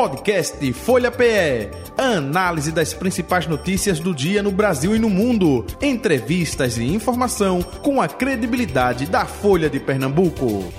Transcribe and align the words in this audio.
Podcast 0.00 0.72
Folha 0.72 1.10
PE. 1.10 1.68
Análise 1.98 2.72
das 2.72 2.94
principais 2.94 3.46
notícias 3.46 4.00
do 4.00 4.14
dia 4.14 4.42
no 4.42 4.50
Brasil 4.50 4.96
e 4.96 4.98
no 4.98 5.10
mundo. 5.10 5.66
Entrevistas 5.78 6.78
e 6.78 6.84
informação 6.84 7.60
com 7.62 8.00
a 8.00 8.08
credibilidade 8.08 9.04
da 9.04 9.26
Folha 9.26 9.68
de 9.68 9.78
Pernambuco. 9.78 10.72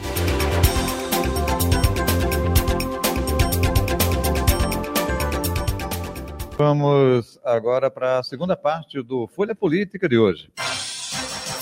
Vamos 6.57 7.39
agora 7.45 7.91
para 7.91 8.17
a 8.17 8.23
segunda 8.23 8.57
parte 8.57 9.03
do 9.03 9.27
Folha 9.27 9.53
Política 9.53 10.09
de 10.09 10.17
hoje. 10.17 10.49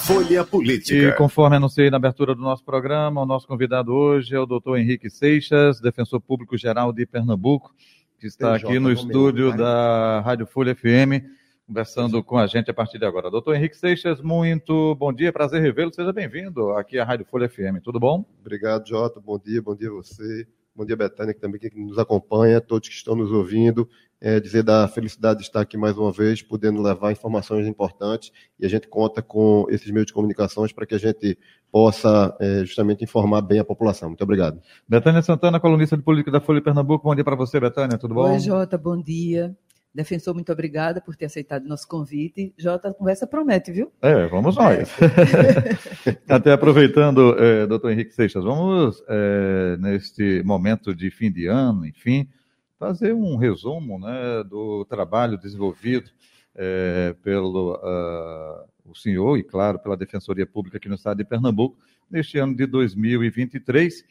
Folha 0.10 0.44
Política. 0.44 0.96
E 0.96 1.12
conforme 1.14 1.58
anunciei 1.58 1.92
na 1.92 1.98
abertura 1.98 2.34
do 2.34 2.42
nosso 2.42 2.66
programa, 2.66 3.22
o 3.22 3.28
nosso 3.28 3.48
convidado 3.48 3.94
hoje 3.94 4.34
é 4.34 4.40
o 4.40 4.46
doutor 4.48 4.80
Henrique 4.80 5.08
Seixas, 5.08 5.80
defensor 5.80 6.20
público 6.20 6.58
geral 6.58 6.92
de 6.92 7.06
Pernambuco, 7.06 7.72
que 8.20 8.26
está 8.26 8.56
aqui 8.56 8.80
no 8.80 8.92
estúdio 8.92 9.56
da 9.56 10.20
Rádio 10.22 10.48
Folha 10.48 10.74
FM, 10.74 11.24
conversando 11.68 12.24
com 12.24 12.40
a 12.40 12.48
gente 12.48 12.72
a 12.72 12.74
partir 12.74 12.98
de 12.98 13.06
agora. 13.06 13.30
Doutor 13.30 13.56
Henrique 13.56 13.78
Seixas, 13.78 14.20
muito 14.20 14.96
bom 14.96 15.14
dia, 15.14 15.32
prazer 15.32 15.62
revê-lo, 15.62 15.94
seja 15.94 16.12
bem-vindo 16.12 16.72
aqui 16.72 16.98
à 16.98 17.06
Rádio 17.06 17.28
Folha 17.28 17.48
FM, 17.48 17.80
tudo 17.84 18.00
bom? 18.00 18.26
Obrigado, 18.42 18.88
Jota, 18.88 19.20
bom 19.20 19.38
dia, 19.38 19.62
bom 19.62 19.76
dia 19.76 19.90
a 19.90 19.94
você, 19.94 20.48
bom 20.80 20.86
dia, 20.86 20.96
Betânia, 20.96 21.34
que 21.34 21.42
também 21.42 21.60
que 21.60 21.70
nos 21.78 22.00
acompanha, 22.00 22.62
todos 22.62 22.88
que 22.88 22.96
estão 22.96 23.14
nos 23.14 23.30
ouvindo, 23.34 23.88
é, 24.22 24.40
dizer 24.40 24.64
da 24.64 24.88
felicidade 24.88 25.40
de 25.40 25.46
estar 25.46 25.60
aqui 25.60 25.78
mais 25.78 25.98
uma 25.98 26.10
vez, 26.10 26.42
podendo 26.42 26.82
levar 26.82 27.12
informações 27.12 27.68
importantes 27.68 28.32
e 28.58 28.66
a 28.66 28.70
gente 28.70 28.88
conta 28.88 29.22
com 29.22 29.66
esses 29.70 29.92
meios 29.92 30.06
de 30.08 30.14
comunicações 30.14 30.72
para 30.72 30.86
que 30.86 30.96
a 30.96 30.98
gente 30.98 31.38
possa 31.70 32.34
é, 32.40 32.64
justamente 32.64 33.04
informar 33.04 33.42
bem 33.42 33.60
a 33.60 33.66
população. 33.66 34.08
Muito 34.08 34.24
obrigado. 34.24 34.62
Betânia 34.88 35.22
Santana, 35.22 35.60
colunista 35.60 35.98
de 35.98 36.04
política 36.04 36.32
da 36.32 36.40
Folha 36.40 36.60
de 36.60 36.64
Pernambuco. 36.64 37.04
Bom 37.04 37.14
dia 37.14 37.26
para 37.26 37.36
você, 37.36 37.60
Betânia, 37.60 37.98
tudo 37.98 38.16
bom? 38.16 38.32
Oi, 38.32 38.40
Jota, 38.40 38.78
bom 38.78 39.02
dia. 39.02 39.54
Defensor, 39.94 40.36
muito 40.36 40.52
obrigada 40.52 41.02
por 41.02 41.16
ter 41.16 41.26
aceitado 41.26 41.68
nosso 41.68 41.88
convite. 41.88 42.54
Jota, 42.58 42.90
a 42.90 42.94
conversa 42.94 43.26
promete, 43.26 43.72
viu? 43.72 43.92
É, 44.02 44.28
vamos 44.28 44.56
nós. 44.56 44.90
É. 45.02 46.18
Até 46.34 46.52
aproveitando, 46.52 47.36
é, 47.40 47.66
doutor 47.66 47.92
Henrique 47.92 48.14
Seixas, 48.14 48.44
vamos, 48.44 49.04
é, 49.08 49.78
neste 49.78 50.44
momento 50.44 50.94
de 50.94 51.10
fim 51.10 51.32
de 51.32 51.48
ano, 51.48 51.86
enfim, 51.88 52.30
fazer 52.78 53.14
um 53.14 53.36
resumo 53.36 54.00
né, 54.00 54.44
do 54.48 54.86
trabalho 54.86 55.38
desenvolvido 55.38 56.12
é, 56.56 57.16
pelo 57.24 57.76
uh, 57.76 58.70
o 58.86 58.96
senhor 58.96 59.38
e, 59.38 59.44
claro, 59.44 59.80
pela 59.80 59.98
Defensoria 59.98 60.46
Pública 60.46 60.78
aqui 60.78 60.88
no 60.88 60.96
estado 60.96 61.18
de 61.18 61.26
Pernambuco 61.26 61.78
neste 62.10 62.38
ano 62.38 62.56
de 62.56 62.66
2023 62.66 64.04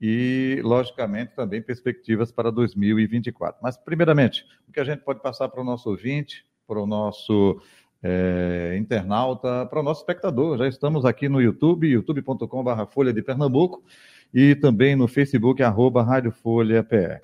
e, 0.00 0.60
logicamente, 0.62 1.34
também 1.34 1.62
perspectivas 1.62 2.30
para 2.30 2.50
2024. 2.50 3.60
Mas, 3.62 3.76
primeiramente, 3.76 4.44
o 4.68 4.72
que 4.72 4.80
a 4.80 4.84
gente 4.84 5.00
pode 5.00 5.20
passar 5.20 5.48
para 5.48 5.60
o 5.60 5.64
nosso 5.64 5.88
ouvinte, 5.88 6.44
para 6.66 6.80
o 6.80 6.86
nosso 6.86 7.60
é, 8.02 8.76
internauta, 8.78 9.66
para 9.66 9.80
o 9.80 9.82
nosso 9.82 10.00
espectador. 10.00 10.58
Já 10.58 10.68
estamos 10.68 11.04
aqui 11.04 11.28
no 11.28 11.40
YouTube, 11.40 11.88
youtube.com.br 11.88 12.86
Folha 12.90 13.12
de 13.12 13.22
Pernambuco 13.22 13.82
e 14.32 14.54
também 14.54 14.94
no 14.94 15.08
Facebook, 15.08 15.62
arroba 15.62 16.02
Rádio 16.02 16.30
Folha 16.30 16.82
PR. 16.82 17.20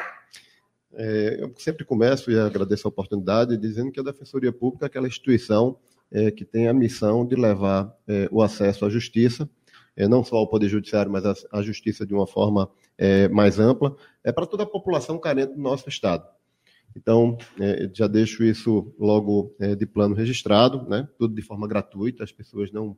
É, 0.94 1.38
eu 1.40 1.52
sempre 1.56 1.84
começo 1.84 2.30
e 2.30 2.38
agradeço 2.38 2.86
a 2.86 2.90
oportunidade 2.90 3.56
dizendo 3.56 3.90
que 3.90 4.00
a 4.00 4.02
Defensoria 4.02 4.52
Pública 4.52 4.86
é 4.86 4.88
aquela 4.88 5.08
instituição 5.08 5.76
é, 6.10 6.30
que 6.30 6.44
tem 6.44 6.68
a 6.68 6.74
missão 6.74 7.26
de 7.26 7.34
levar 7.34 7.94
é, 8.06 8.28
o 8.30 8.42
acesso 8.42 8.84
à 8.84 8.90
justiça, 8.90 9.48
é, 9.96 10.08
não 10.08 10.24
só 10.24 10.36
ao 10.36 10.48
Poder 10.48 10.68
Judiciário, 10.68 11.10
mas 11.10 11.24
à, 11.24 11.62
justiça 11.62 12.06
de 12.06 12.14
uma 12.14 12.26
forma 12.26 12.70
é, 12.96 13.28
mais 13.28 13.58
ampla, 13.58 13.96
é 14.24 14.32
para 14.32 14.46
toda 14.46 14.62
a 14.62 14.66
população 14.66 15.18
carente 15.18 15.54
do 15.54 15.60
nosso 15.60 15.88
Estado. 15.88 16.26
Então, 16.96 17.38
é, 17.58 17.90
já 17.92 18.06
deixo 18.06 18.44
isso 18.44 18.94
logo 18.98 19.54
de 19.78 19.86
plano 19.86 20.14
registrado, 20.14 20.86
né? 20.88 21.08
tudo 21.18 21.34
de 21.34 21.42
forma 21.42 21.66
gratuita, 21.66 22.22
as 22.22 22.32
pessoas 22.32 22.70
não 22.70 22.96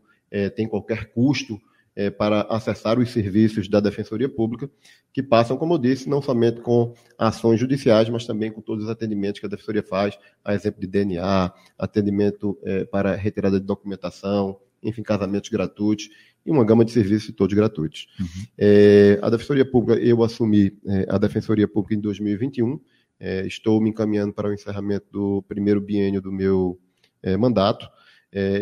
têm 0.56 0.66
qualquer 0.66 1.12
custo 1.12 1.60
é, 1.96 2.10
para 2.10 2.42
acessar 2.42 2.98
os 2.98 3.10
serviços 3.10 3.68
da 3.68 3.80
Defensoria 3.80 4.28
Pública, 4.28 4.68
que 5.12 5.22
passam, 5.22 5.56
como 5.56 5.74
eu 5.74 5.78
disse, 5.78 6.08
não 6.08 6.20
somente 6.20 6.60
com 6.60 6.92
ações 7.16 7.60
judiciais, 7.60 8.08
mas 8.08 8.26
também 8.26 8.50
com 8.50 8.60
todos 8.60 8.84
os 8.84 8.90
atendimentos 8.90 9.40
que 9.40 9.46
a 9.46 9.48
Defensoria 9.48 9.82
faz, 9.82 10.18
a 10.44 10.54
exemplo 10.54 10.80
de 10.80 10.86
DNA, 10.86 11.52
atendimento 11.78 12.58
é, 12.64 12.84
para 12.84 13.14
retirada 13.14 13.60
de 13.60 13.66
documentação, 13.66 14.58
enfim, 14.82 15.02
casamentos 15.02 15.48
gratuitos 15.48 16.10
e 16.44 16.50
uma 16.50 16.64
gama 16.64 16.84
de 16.84 16.92
serviços 16.92 17.34
todos 17.34 17.54
gratuitos. 17.54 18.06
Uhum. 18.20 18.26
É, 18.58 19.18
a 19.22 19.30
Defensoria 19.30 19.64
Pública, 19.64 20.00
eu 20.00 20.22
assumi 20.22 20.76
é, 20.86 21.06
a 21.08 21.18
Defensoria 21.18 21.66
Pública 21.66 21.94
em 21.94 22.00
2021, 22.00 22.80
é, 23.18 23.46
estou 23.46 23.80
me 23.80 23.90
encaminhando 23.90 24.32
para 24.32 24.48
o 24.48 24.52
encerramento 24.52 25.06
do 25.10 25.42
primeiro 25.48 25.80
biênio 25.80 26.20
do 26.20 26.32
meu 26.32 26.78
é, 27.22 27.36
mandato, 27.36 27.88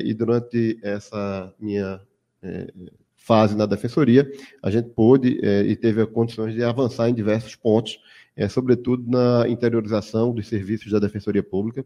e 0.04 0.12
durante 0.12 0.78
essa 0.82 1.50
minha 1.59 1.98
fase 3.25 3.56
na 3.56 3.66
defensoria, 3.66 4.31
a 4.62 4.71
gente 4.71 4.88
pôde 4.91 5.38
é, 5.43 5.62
e 5.62 5.77
teve 5.77 6.05
condições 6.06 6.55
de 6.55 6.62
avançar 6.62 7.09
em 7.09 7.15
diversos 7.15 7.55
pontos, 7.55 7.99
é, 8.37 8.49
sobretudo 8.49 9.09
na 9.09 9.49
interiorização 9.49 10.33
dos 10.33 10.49
serviços 10.49 10.91
da 10.91 10.99
defensoria 10.99 11.43
pública. 11.43 11.84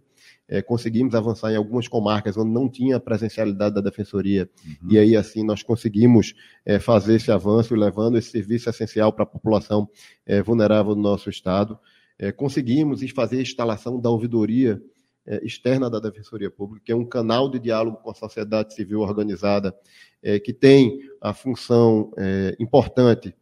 É, 0.49 0.63
conseguimos 0.63 1.15
avançar 1.15 1.53
em 1.53 1.57
algumas 1.57 1.89
comarcas 1.89 2.37
onde 2.37 2.51
não 2.51 2.71
tinha 2.71 2.99
presencialidade 2.99 3.75
da 3.75 3.81
defensoria, 3.81 4.49
uhum. 4.65 4.93
e 4.93 4.99
aí 4.99 5.17
assim 5.17 5.45
nós 5.45 5.63
conseguimos 5.63 6.35
fazer 6.81 7.17
esse 7.17 7.31
avanço, 7.31 7.75
levando 7.75 8.17
esse 8.17 8.31
serviço 8.31 8.71
essencial 8.71 9.13
para 9.13 9.25
a 9.25 9.27
população 9.27 9.89
vulnerável 10.45 10.95
do 10.95 11.01
nosso 11.01 11.29
estado. 11.29 11.79
conseguimos 12.37 13.09
fazer 13.11 13.39
a 13.39 13.43
instalação 13.43 14.01
da 14.01 14.09
ouvidoria 14.09 14.81
externa 15.43 15.91
da 15.91 15.99
Defensoria 15.99 16.51
Pública, 16.51 16.85
que 16.87 16.93
é 16.93 16.97
um 16.97 17.05
canal 17.05 17.49
de 17.51 17.59
diálogo 17.59 17.99
com 17.99 18.11
a 18.11 18.15
sociedade 18.15 18.75
civil 18.75 19.01
organizada, 19.01 19.75
é, 20.23 20.41
que 20.41 20.53
tem 20.53 21.01
a 21.21 21.33
função 21.33 22.13
é, 22.17 22.57
importante 22.59 23.35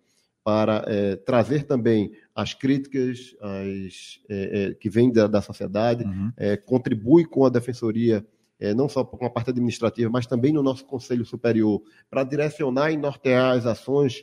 para 0.44 0.84
é, 0.86 1.16
trazer 1.16 1.64
também 1.64 2.12
as 2.34 2.52
críticas 2.52 3.34
as, 3.40 4.20
é, 4.28 4.68
é, 4.70 4.74
que 4.74 4.90
vêm 4.90 5.10
da, 5.10 5.26
da 5.26 5.40
sociedade, 5.40 6.04
uhum. 6.04 6.30
contribui 6.66 7.24
com 7.24 7.46
a 7.46 7.48
Defensoria, 7.48 8.26
não 8.76 8.88
só 8.88 9.04
com 9.04 9.24
a 9.24 9.30
parte 9.30 9.50
administrativa, 9.50 10.10
mas 10.10 10.26
também 10.26 10.52
no 10.52 10.62
nosso 10.62 10.84
Conselho 10.84 11.24
Superior, 11.24 11.82
para 12.10 12.24
direcionar 12.24 12.90
e 12.90 12.96
nortear 12.96 13.56
as 13.56 13.66
ações 13.66 14.22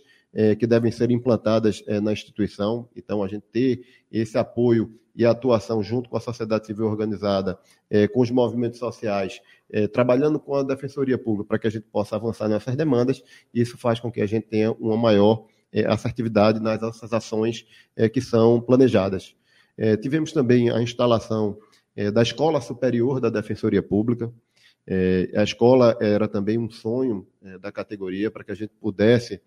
que 0.58 0.66
devem 0.66 0.92
ser 0.92 1.12
implantadas 1.12 1.84
na 2.02 2.14
instituição. 2.14 2.88
Então, 2.96 3.22
a 3.22 3.28
gente 3.28 3.44
ter 3.52 3.86
esse 4.10 4.38
apoio 4.38 4.98
e 5.16 5.26
atuação 5.26 5.84
junto 5.84 6.10
com 6.10 6.18
a 6.18 6.22
sociedade 6.22 6.66
civil 6.66 6.86
organizada, 6.86 7.60
é, 7.90 8.08
com 8.08 8.22
os 8.22 8.32
movimentos 8.32 8.80
sociais, 8.80 9.42
é, 9.70 9.88
trabalhando 9.88 10.40
com 10.40 10.56
a 10.56 10.64
Defensoria 10.64 11.18
Pública 11.18 11.48
para 11.48 11.60
que 11.60 11.68
a 11.68 11.72
gente 11.72 11.86
possa 11.92 12.16
avançar 12.16 12.48
nessas 12.48 12.76
demandas, 12.76 13.24
isso 13.54 13.78
faz 13.78 14.00
com 14.00 14.12
que 14.12 14.22
a 14.22 14.26
gente 14.26 14.48
tenha 14.48 14.72
uma 14.74 14.98
maior 14.98 15.46
é, 15.72 15.86
assertividade 15.86 16.60
nas 16.60 16.80
nossas 16.80 17.14
ações 17.14 17.66
é, 17.96 18.08
que 18.10 18.22
são 18.22 18.62
planejadas. 18.62 19.36
É, 19.78 19.96
tivemos 19.98 20.32
também 20.32 20.70
a 20.70 20.82
instalação 20.82 21.58
é, 21.96 22.12
da 22.12 22.22
Escola 22.22 22.62
Superior 22.62 23.20
da 23.20 23.30
Defensoria 23.30 23.82
Pública. 23.82 24.32
A 25.36 25.44
escola 25.44 25.98
era 26.02 26.28
também 26.28 26.58
um 26.58 26.70
sonho 26.70 27.28
da 27.60 27.72
categoria 27.72 28.30
para 28.30 28.44
que 28.44 28.52
a 28.52 28.56
gente 28.56 28.74
pudesse 28.80 29.42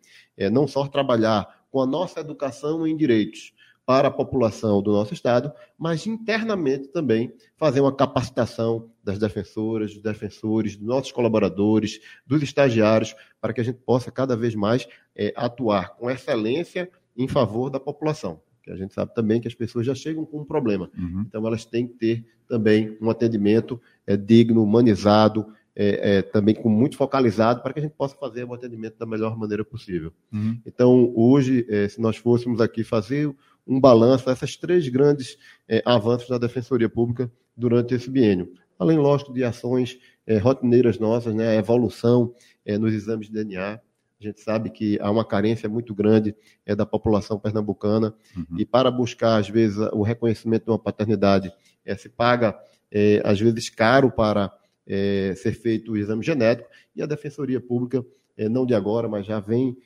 não 0.53 0.67
só 0.67 0.87
trabalhar 0.87 1.65
com 1.71 1.81
a 1.81 1.87
nossa 1.87 2.21
educação 2.21 2.87
em 2.87 2.97
direitos, 2.97 3.53
para 3.87 4.09
a 4.09 4.11
população 4.11 4.83
do 4.83 4.93
nosso 4.93 5.13
Estado, 5.13 5.53
mas 5.79 6.07
internamente 6.07 6.89
também 6.89 7.35
fazer 7.57 7.81
uma 7.81 7.95
capacitação 7.95 8.91
das 9.03 9.19
defensoras, 9.19 9.93
dos 9.93 10.03
defensores, 10.03 10.77
dos 10.77 10.87
nossos 10.87 11.13
colaboradores, 11.13 12.01
dos 12.27 12.43
estagiários, 12.43 13.15
para 13.41 13.53
que 13.53 13.61
a 13.61 13.65
gente 13.65 13.79
possa 13.81 14.11
cada 14.11 14.37
vez 14.37 14.55
mais 14.55 14.89
é, 15.15 15.33
atuar 15.37 15.97
com 15.97 16.11
excelência 16.11 16.91
em 17.17 17.29
favor 17.29 17.69
da 17.69 17.79
população. 17.79 18.41
Que 18.65 18.73
a 18.73 18.77
gente 18.77 18.95
sabe 18.95 19.15
também 19.15 19.41
que 19.41 19.47
as 19.47 19.55
pessoas 19.55 19.85
já 19.85 19.95
chegam 19.95 20.25
com 20.25 20.41
um 20.41 20.45
problema. 20.45 20.91
Uhum. 20.97 21.25
Então, 21.29 21.47
elas 21.47 21.67
têm 21.67 21.87
que 21.87 21.95
ter 21.95 22.25
também 22.49 22.97
um 23.01 23.11
atendimento 23.11 23.81
é, 24.07 24.17
digno, 24.17 24.63
humanizado, 24.63 25.47
é, 25.77 26.19
é, 26.19 26.23
também 26.23 26.55
com 26.55 26.69
muito 26.69 26.97
focalizado 26.97 27.61
para 27.61 27.73
que 27.73 27.81
a 27.81 27.83
gente 27.83 27.97
possa 27.97 28.17
fazer 28.17 28.45
o 28.45 28.55
atendimento 28.55 28.97
da 28.97 29.05
melhor 29.05 29.37
maneira 29.37 29.65
possível. 29.65 30.13
Uhum. 30.33 30.59
Então, 30.65 31.13
hoje, 31.15 31.67
é, 31.69 31.89
se 31.89 32.01
nós 32.01 32.17
fôssemos 32.17 32.61
aqui 32.61 32.85
fazer 32.85 33.35
um 33.67 33.81
balanço 33.81 34.27
dessas 34.27 34.57
três 34.57 34.89
grandes 34.89 35.37
é, 35.69 35.83
avanços 35.85 36.29
da 36.29 36.39
Defensoria 36.39 36.89
Pública 36.89 37.31
durante 37.57 37.95
esse 37.95 38.09
biênio. 38.09 38.53
Além, 38.79 38.99
lógico, 38.99 39.33
de 39.33 39.43
ações 39.45 39.99
é, 40.27 40.39
rotineiras 40.39 40.99
nossas, 40.99 41.35
né, 41.35 41.49
a 41.49 41.55
evolução 41.55 42.33
nos 42.81 42.95
exames 42.95 43.27
de 43.27 43.33
DNA. 43.35 43.79
A 44.21 44.25
gente 44.25 44.41
sabe 44.41 44.71
que 44.71 44.99
há 45.01 45.11
uma 45.11 45.25
carência 45.25 45.69
muito 45.69 45.95
grande 45.95 46.35
é, 46.65 46.75
da 46.75 46.87
população 46.87 47.39
pernambucana 47.39 48.15
uhum. 48.37 48.59
e 48.59 48.65
para 48.65 48.91
buscar, 48.91 49.37
às 49.37 49.49
vezes, 49.49 49.77
o 49.93 50.03
reconhecimento 50.03 50.65
de 50.65 50.71
uma 50.71 50.79
paternidade, 50.79 51.53
é, 51.85 51.97
se 51.97 52.09
paga, 52.09 52.59
é, 52.91 53.21
às 53.25 53.41
vezes, 53.41 53.69
caro 53.69 54.11
para 54.11 54.53
é, 54.87 55.35
ser 55.37 55.53
feito 55.53 55.93
o 55.93 55.97
exame 55.97 56.23
genético 56.23 56.69
e 56.95 57.03
a 57.03 57.07
Defensoria 57.07 57.61
Pública, 57.61 58.05
não 58.51 58.67
de 58.67 58.75
agora, 58.75 59.09
mas 59.09 59.25
já 59.27 59.39
vem 59.39 59.77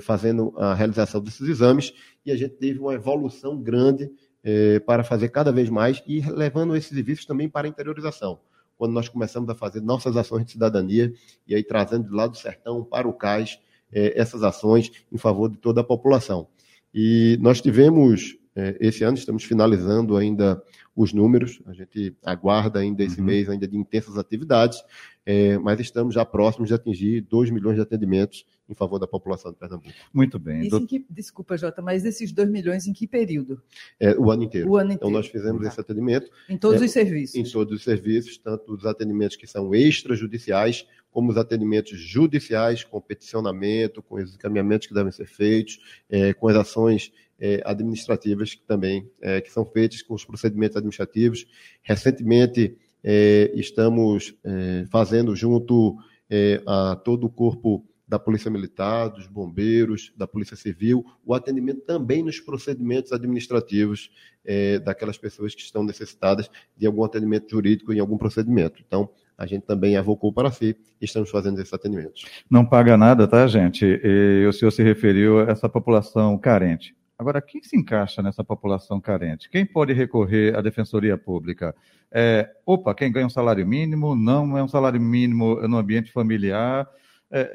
fazendo 0.00 0.54
a 0.56 0.74
realização 0.74 1.20
desses 1.20 1.46
exames 1.46 1.92
e 2.24 2.30
a 2.30 2.36
gente 2.36 2.54
teve 2.54 2.78
uma 2.78 2.94
evolução 2.94 3.60
grande 3.60 4.10
é, 4.42 4.78
para 4.80 5.04
fazer 5.04 5.28
cada 5.28 5.52
vez 5.52 5.68
mais 5.68 6.02
e 6.06 6.20
levando 6.20 6.74
esses 6.76 6.90
serviços 6.90 7.26
também 7.26 7.48
para 7.48 7.66
a 7.66 7.70
interiorização. 7.70 8.40
Quando 8.80 8.94
nós 8.94 9.10
começamos 9.10 9.50
a 9.50 9.54
fazer 9.54 9.82
nossas 9.82 10.16
ações 10.16 10.46
de 10.46 10.52
cidadania 10.52 11.12
e 11.46 11.54
aí 11.54 11.62
trazendo 11.62 12.08
de 12.08 12.14
lá 12.14 12.26
do 12.26 12.34
sertão 12.34 12.82
para 12.82 13.06
o 13.06 13.12
cais 13.12 13.58
é, 13.92 14.18
essas 14.18 14.42
ações 14.42 14.90
em 15.12 15.18
favor 15.18 15.50
de 15.50 15.58
toda 15.58 15.82
a 15.82 15.84
população. 15.84 16.48
E 16.94 17.36
nós 17.42 17.60
tivemos, 17.60 18.38
é, 18.56 18.78
esse 18.80 19.04
ano, 19.04 19.18
estamos 19.18 19.44
finalizando 19.44 20.16
ainda 20.16 20.62
os 20.96 21.12
números, 21.12 21.60
a 21.66 21.74
gente 21.74 22.16
aguarda 22.24 22.78
ainda 22.78 23.04
esse 23.04 23.20
uhum. 23.20 23.26
mês 23.26 23.50
ainda 23.50 23.68
de 23.68 23.76
intensas 23.76 24.16
atividades, 24.16 24.82
é, 25.26 25.58
mas 25.58 25.78
estamos 25.78 26.14
já 26.14 26.24
próximos 26.24 26.68
de 26.68 26.74
atingir 26.74 27.20
2 27.20 27.50
milhões 27.50 27.76
de 27.76 27.82
atendimentos 27.82 28.46
em 28.70 28.74
favor 28.74 28.98
da 28.98 29.06
população 29.06 29.50
de 29.50 29.58
Pernambuco. 29.58 29.92
Muito 30.12 30.38
bem. 30.38 30.68
Do... 30.68 30.86
Que, 30.86 31.04
desculpa, 31.10 31.56
Jota, 31.56 31.82
mas 31.82 32.04
esses 32.04 32.32
2 32.32 32.48
milhões 32.48 32.86
em 32.86 32.92
que 32.92 33.06
período? 33.06 33.60
É, 33.98 34.16
o 34.16 34.30
ano 34.30 34.44
inteiro. 34.44 34.70
O 34.70 34.76
ano 34.76 34.92
inteiro. 34.92 34.98
Então, 35.00 35.10
nós 35.10 35.26
fizemos 35.26 35.62
tá. 35.62 35.68
esse 35.68 35.80
atendimento. 35.80 36.30
Em 36.48 36.56
todos 36.56 36.80
é, 36.80 36.84
os 36.84 36.90
serviços? 36.90 37.36
Em 37.36 37.44
todos 37.44 37.78
os 37.78 37.82
serviços, 37.82 38.38
tanto 38.38 38.72
os 38.72 38.86
atendimentos 38.86 39.36
que 39.36 39.46
são 39.46 39.74
extrajudiciais, 39.74 40.86
como 41.10 41.30
os 41.30 41.36
atendimentos 41.36 41.98
judiciais, 41.98 42.84
com 42.84 43.00
peticionamento, 43.00 44.02
com 44.02 44.16
os 44.16 44.34
encaminhamentos 44.34 44.86
que 44.86 44.94
devem 44.94 45.10
ser 45.10 45.26
feitos, 45.26 45.80
é, 46.08 46.32
com 46.32 46.48
as 46.48 46.56
ações 46.56 47.12
é, 47.40 47.62
administrativas 47.64 48.54
que 48.54 48.62
também 48.62 49.10
é, 49.20 49.40
que 49.40 49.50
são 49.50 49.64
feitas 49.64 50.02
com 50.02 50.14
os 50.14 50.24
procedimentos 50.24 50.76
administrativos. 50.76 51.46
Recentemente, 51.82 52.76
é, 53.02 53.50
estamos 53.54 54.34
é, 54.44 54.84
fazendo 54.90 55.34
junto 55.34 55.96
é, 56.28 56.62
a 56.66 56.94
todo 56.96 57.26
o 57.26 57.30
corpo 57.30 57.84
da 58.10 58.18
Polícia 58.18 58.50
Militar, 58.50 59.08
dos 59.08 59.28
bombeiros, 59.28 60.12
da 60.16 60.26
Polícia 60.26 60.56
Civil, 60.56 61.06
o 61.24 61.32
atendimento 61.32 61.82
também 61.82 62.24
nos 62.24 62.40
procedimentos 62.40 63.12
administrativos 63.12 64.10
é, 64.44 64.80
daquelas 64.80 65.16
pessoas 65.16 65.54
que 65.54 65.62
estão 65.62 65.84
necessitadas 65.84 66.50
de 66.76 66.88
algum 66.88 67.04
atendimento 67.04 67.48
jurídico 67.48 67.92
em 67.92 68.00
algum 68.00 68.18
procedimento. 68.18 68.82
Então, 68.84 69.08
a 69.38 69.46
gente 69.46 69.62
também 69.62 69.96
avocou 69.96 70.32
para 70.32 70.50
si 70.50 70.76
e 71.00 71.04
estamos 71.04 71.30
fazendo 71.30 71.60
esses 71.60 71.72
atendimentos. 71.72 72.24
Não 72.50 72.66
paga 72.66 72.96
nada, 72.96 73.28
tá, 73.28 73.46
gente? 73.46 73.86
E 73.86 74.44
o 74.44 74.52
senhor 74.52 74.72
se 74.72 74.82
referiu 74.82 75.38
a 75.38 75.52
essa 75.52 75.68
população 75.68 76.36
carente. 76.36 76.96
Agora, 77.16 77.40
quem 77.40 77.62
se 77.62 77.76
encaixa 77.76 78.20
nessa 78.22 78.42
população 78.42 79.00
carente? 79.00 79.48
Quem 79.48 79.64
pode 79.64 79.92
recorrer 79.92 80.56
à 80.56 80.60
Defensoria 80.60 81.16
Pública? 81.16 81.76
É, 82.10 82.50
opa, 82.66 82.92
quem 82.92 83.12
ganha 83.12 83.26
um 83.26 83.30
salário 83.30 83.64
mínimo, 83.64 84.16
não 84.16 84.58
é 84.58 84.64
um 84.64 84.68
salário 84.68 85.00
mínimo 85.00 85.60
no 85.68 85.76
ambiente 85.76 86.10
familiar, 86.10 86.88
é, 87.30 87.52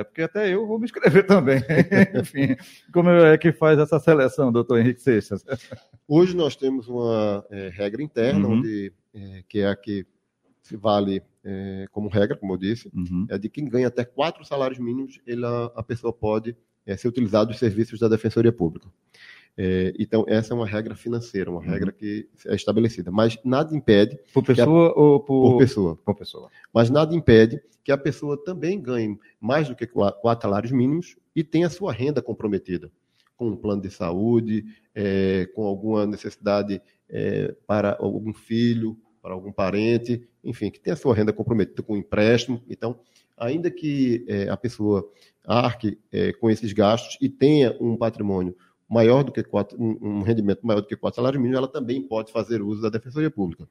é, 0.00 0.04
porque 0.04 0.22
até 0.22 0.52
eu 0.52 0.66
vou 0.66 0.78
me 0.78 0.84
inscrever 0.84 1.24
também. 1.26 1.60
Enfim, 2.14 2.56
como 2.92 3.08
é 3.08 3.38
que 3.38 3.52
faz 3.52 3.78
essa 3.78 3.98
seleção, 4.00 4.50
doutor 4.50 4.80
Henrique 4.80 5.00
Seixas? 5.00 5.44
Hoje 6.08 6.36
nós 6.36 6.56
temos 6.56 6.88
uma 6.88 7.44
é, 7.50 7.68
regra 7.68 8.02
interna, 8.02 8.48
uhum. 8.48 8.58
onde, 8.58 8.92
é, 9.14 9.44
que 9.48 9.60
é 9.60 9.68
a 9.68 9.76
que 9.76 10.04
se 10.60 10.76
vale 10.76 11.22
é, 11.44 11.86
como 11.92 12.08
regra, 12.08 12.36
como 12.36 12.54
eu 12.54 12.58
disse, 12.58 12.90
uhum. 12.94 13.26
é 13.28 13.38
de 13.38 13.48
quem 13.48 13.68
ganha 13.68 13.88
até 13.88 14.04
quatro 14.04 14.44
salários 14.44 14.78
mínimos, 14.78 15.20
ele, 15.26 15.44
a, 15.44 15.70
a 15.76 15.82
pessoa 15.82 16.12
pode 16.12 16.56
ser 16.96 17.06
utilizado 17.06 17.52
os 17.52 17.58
serviços 17.58 18.00
da 18.00 18.08
Defensoria 18.08 18.52
Pública. 18.52 18.88
É, 19.56 19.92
então, 19.98 20.24
essa 20.26 20.54
é 20.54 20.56
uma 20.56 20.66
regra 20.66 20.94
financeira, 20.94 21.50
uma 21.50 21.60
uhum. 21.60 21.66
regra 21.66 21.92
que 21.92 22.28
é 22.46 22.54
estabelecida. 22.54 23.10
Mas 23.10 23.38
nada 23.44 23.74
impede. 23.76 24.18
Por 24.32 24.44
pessoa 24.44 24.88
a, 24.88 24.98
ou 24.98 25.20
por... 25.20 25.52
por 25.52 25.58
pessoa? 25.58 25.96
Por 25.96 26.14
pessoa. 26.14 26.50
Mas 26.72 26.90
nada 26.90 27.14
impede 27.14 27.60
que 27.84 27.92
a 27.92 27.98
pessoa 27.98 28.42
também 28.42 28.80
ganhe 28.80 29.18
mais 29.40 29.68
do 29.68 29.74
que 29.74 29.86
quatro 29.86 30.42
salários 30.42 30.72
mínimos 30.72 31.16
e 31.34 31.42
tenha 31.42 31.68
sua 31.68 31.92
renda 31.92 32.22
comprometida, 32.22 32.90
com 33.36 33.48
um 33.48 33.56
plano 33.56 33.82
de 33.82 33.90
saúde, 33.90 34.64
é, 34.94 35.46
com 35.54 35.64
alguma 35.66 36.06
necessidade 36.06 36.80
é, 37.08 37.54
para 37.66 37.96
algum 37.98 38.32
filho, 38.32 38.96
para 39.20 39.34
algum 39.34 39.52
parente, 39.52 40.26
enfim, 40.42 40.70
que 40.70 40.80
tenha 40.80 40.96
sua 40.96 41.14
renda 41.14 41.32
comprometida 41.32 41.82
com 41.82 41.94
um 41.94 41.98
empréstimo. 41.98 42.62
Então, 42.68 42.98
ainda 43.36 43.70
que 43.70 44.24
é, 44.28 44.48
a 44.48 44.56
pessoa 44.56 45.08
arque 45.44 45.98
é, 46.10 46.32
com 46.32 46.48
esses 46.48 46.72
gastos 46.72 47.18
e 47.20 47.28
tenha 47.28 47.76
um 47.80 47.96
patrimônio 47.96 48.56
maior 48.92 49.24
do 49.24 49.32
que 49.32 49.42
quatro, 49.42 49.80
um, 49.80 50.20
rendimento 50.22 50.60
maior 50.66 50.80
do 50.80 50.86
que 50.86 50.96
quatro 50.96 51.16
salários 51.16 51.40
mínimos, 51.40 51.58
ela 51.58 51.68
também 51.68 52.02
pode 52.02 52.30
fazer 52.30 52.60
uso 52.60 52.82
da 52.82 52.90
Defensoria 52.90 53.30
Pública. 53.30 53.66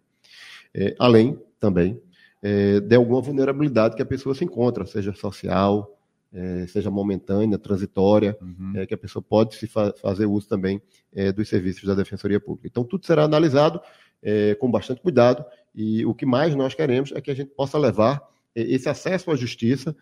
É, 0.74 0.96
além, 0.98 1.40
também, 1.60 2.02
é, 2.42 2.80
de 2.80 2.96
alguma 2.96 3.22
vulnerabilidade 3.22 3.96
que 3.96 4.02
a 4.02 4.06
pessoa 4.06 4.34
se 4.34 4.44
encontra, 4.44 4.84
seja 4.86 5.14
social, 5.14 5.96
é, 6.34 6.66
seja 6.66 6.90
momentânea, 6.90 7.60
transitória, 7.60 8.36
uhum. 8.42 8.74
é, 8.76 8.86
que 8.88 8.96
a 8.96 8.98
pessoa 8.98 9.22
pode 9.22 9.56
se 9.56 9.68
fa 9.68 9.94
fazer 10.02 10.26
uso 10.26 10.48
também 10.48 10.82
é, 11.14 11.32
dos 11.32 11.48
serviços 11.48 11.84
da 11.84 11.94
Defensoria 11.94 12.40
Pública. 12.40 12.68
Então, 12.68 12.84
tudo 12.84 13.06
será 13.06 13.24
analisado 13.24 13.80
é, 14.24 14.56
com 14.56 14.72
bastante 14.72 15.02
cuidado 15.02 15.46
e 15.76 16.04
o 16.06 16.16
que 16.16 16.26
mais 16.26 16.56
nós 16.56 16.74
queremos 16.74 17.12
é 17.12 17.22
que 17.22 17.30
a 17.30 17.36
gente 17.36 17.52
possa 17.52 17.78
levar 17.78 18.28
é, 18.56 18.62
esse 18.62 18.90
acesso 18.90 19.30
à 19.30 19.36
justiça 19.36 19.96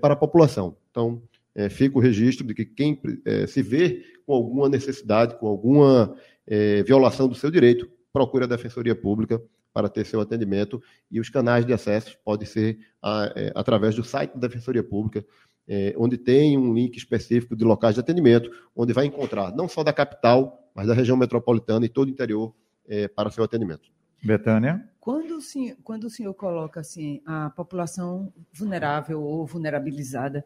para 0.00 0.14
a 0.14 0.16
população. 0.16 0.76
Então, 0.90 1.22
é, 1.56 1.70
fica 1.70 1.96
o 1.96 2.00
registro 2.00 2.46
de 2.46 2.54
que 2.54 2.66
quem 2.66 3.00
é, 3.24 3.46
se 3.46 3.62
vê 3.62 4.04
com 4.26 4.34
alguma 4.34 4.68
necessidade, 4.68 5.38
com 5.38 5.48
alguma 5.48 6.14
é, 6.46 6.82
violação 6.82 7.26
do 7.26 7.34
seu 7.34 7.50
direito, 7.50 7.88
procure 8.12 8.44
a 8.44 8.46
Defensoria 8.46 8.94
Pública 8.94 9.42
para 9.72 9.88
ter 9.88 10.04
seu 10.04 10.20
atendimento 10.20 10.82
e 11.10 11.18
os 11.18 11.30
canais 11.30 11.64
de 11.64 11.72
acesso 11.72 12.16
podem 12.22 12.46
ser 12.46 12.78
a, 13.02 13.32
é, 13.34 13.52
através 13.54 13.94
do 13.94 14.04
site 14.04 14.34
da 14.34 14.46
Defensoria 14.46 14.82
Pública, 14.82 15.24
é, 15.66 15.94
onde 15.96 16.18
tem 16.18 16.56
um 16.58 16.74
link 16.74 16.96
específico 16.96 17.56
de 17.56 17.64
locais 17.64 17.94
de 17.94 18.00
atendimento, 18.00 18.50
onde 18.74 18.92
vai 18.92 19.06
encontrar 19.06 19.54
não 19.54 19.66
só 19.66 19.82
da 19.82 19.92
capital, 19.92 20.70
mas 20.74 20.86
da 20.86 20.94
região 20.94 21.16
metropolitana 21.16 21.86
e 21.86 21.88
todo 21.88 22.08
o 22.08 22.10
interior 22.10 22.54
é, 22.86 23.08
para 23.08 23.30
seu 23.30 23.42
atendimento. 23.42 23.90
Betânia? 24.22 24.88
Quando 25.00 25.36
o, 25.36 25.40
senhor, 25.40 25.76
quando 25.82 26.04
o 26.04 26.10
senhor 26.10 26.34
coloca 26.34 26.80
assim, 26.80 27.22
a 27.24 27.50
população 27.50 28.32
vulnerável 28.52 29.22
ou 29.22 29.46
vulnerabilizada, 29.46 30.44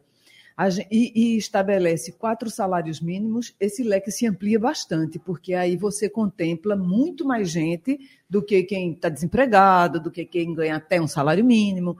e, 0.91 1.37
estabelece 1.37 2.11
quatro 2.11 2.49
salários 2.49 2.99
mínimos, 2.99 3.55
esse 3.59 3.83
leque 3.83 4.11
se 4.11 4.27
amplia 4.27 4.59
bastante, 4.59 5.17
porque 5.17 5.53
aí 5.53 5.75
você 5.75 6.09
contempla 6.09 6.75
muito 6.75 7.25
mais 7.25 7.49
gente 7.49 7.99
do 8.29 8.41
que 8.41 8.63
quem 8.63 8.91
está 8.91 9.09
desempregado, 9.09 9.99
do 9.99 10.11
que 10.11 10.25
quem 10.25 10.53
ganha 10.53 10.75
até 10.75 11.01
um 11.01 11.07
salário 11.07 11.43
mínimo. 11.43 11.97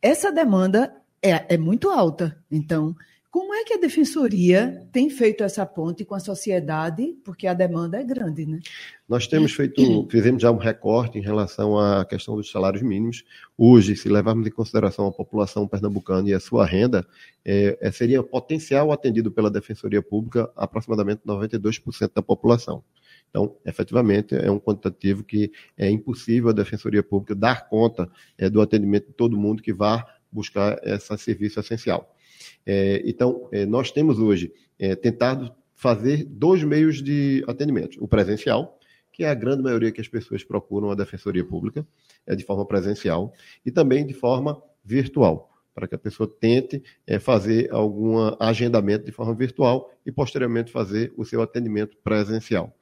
Essa 0.00 0.30
demanda 0.30 0.94
é, 1.22 1.54
é 1.54 1.58
muito 1.58 1.90
alta. 1.90 2.38
Então, 2.50 2.94
como 3.30 3.54
é 3.54 3.62
que 3.62 3.74
a 3.74 3.78
defensoria 3.78 4.88
tem 4.90 5.10
feito 5.10 5.44
essa 5.44 5.66
ponte 5.66 6.02
com 6.02 6.14
a 6.14 6.20
sociedade? 6.20 7.14
Porque 7.22 7.46
a 7.46 7.52
demanda 7.52 8.00
é 8.00 8.04
grande, 8.04 8.46
né? 8.46 8.58
Nós 9.06 9.26
temos 9.26 9.52
feito, 9.52 10.08
fizemos 10.10 10.40
já 10.40 10.50
um 10.50 10.56
recorte 10.56 11.18
em 11.18 11.22
relação 11.22 11.78
à 11.78 12.06
questão 12.06 12.36
dos 12.36 12.50
salários 12.50 12.82
mínimos. 12.82 13.24
Hoje, 13.56 13.96
se 13.96 14.08
levarmos 14.08 14.46
em 14.46 14.50
consideração 14.50 15.06
a 15.06 15.12
população 15.12 15.68
pernambucana 15.68 16.30
e 16.30 16.32
a 16.32 16.40
sua 16.40 16.64
renda, 16.64 17.06
é, 17.44 17.76
é 17.80 17.92
seria 17.92 18.22
potencial 18.22 18.92
atendido 18.92 19.30
pela 19.30 19.50
Defensoria 19.50 20.00
Pública 20.00 20.50
aproximadamente 20.56 21.20
92% 21.26 22.10
da 22.14 22.22
população. 22.22 22.82
Então, 23.28 23.56
efetivamente, 23.66 24.34
é 24.34 24.50
um 24.50 24.58
quantitativo 24.58 25.22
que 25.22 25.52
é 25.76 25.90
impossível 25.90 26.48
a 26.48 26.54
Defensoria 26.54 27.02
Pública 27.02 27.34
dar 27.34 27.68
conta 27.68 28.10
é, 28.38 28.48
do 28.48 28.62
atendimento 28.62 29.08
de 29.08 29.12
todo 29.12 29.36
mundo 29.36 29.62
que 29.62 29.72
vá 29.72 30.06
buscar 30.32 30.78
esse 30.82 31.16
serviço 31.18 31.60
essencial. 31.60 32.14
É, 32.66 33.02
então, 33.04 33.48
é, 33.52 33.64
nós 33.64 33.90
temos 33.90 34.18
hoje 34.18 34.52
é, 34.78 34.94
tentado 34.94 35.54
fazer 35.74 36.24
dois 36.24 36.62
meios 36.62 37.02
de 37.02 37.44
atendimento: 37.46 38.02
o 38.02 38.08
presencial, 38.08 38.78
que 39.12 39.24
é 39.24 39.28
a 39.28 39.34
grande 39.34 39.62
maioria 39.62 39.92
que 39.92 40.00
as 40.00 40.08
pessoas 40.08 40.44
procuram 40.44 40.90
a 40.90 40.94
Defensoria 40.94 41.44
Pública, 41.44 41.86
é 42.26 42.34
de 42.34 42.44
forma 42.44 42.66
presencial, 42.66 43.32
e 43.64 43.70
também 43.70 44.06
de 44.06 44.14
forma 44.14 44.62
virtual, 44.84 45.50
para 45.74 45.86
que 45.86 45.94
a 45.94 45.98
pessoa 45.98 46.28
tente 46.28 46.82
é, 47.06 47.18
fazer 47.18 47.72
algum 47.72 48.16
agendamento 48.40 49.04
de 49.04 49.12
forma 49.12 49.34
virtual 49.34 49.92
e, 50.04 50.12
posteriormente, 50.12 50.70
fazer 50.70 51.12
o 51.16 51.24
seu 51.24 51.40
atendimento 51.42 51.96
presencial. 52.02 52.74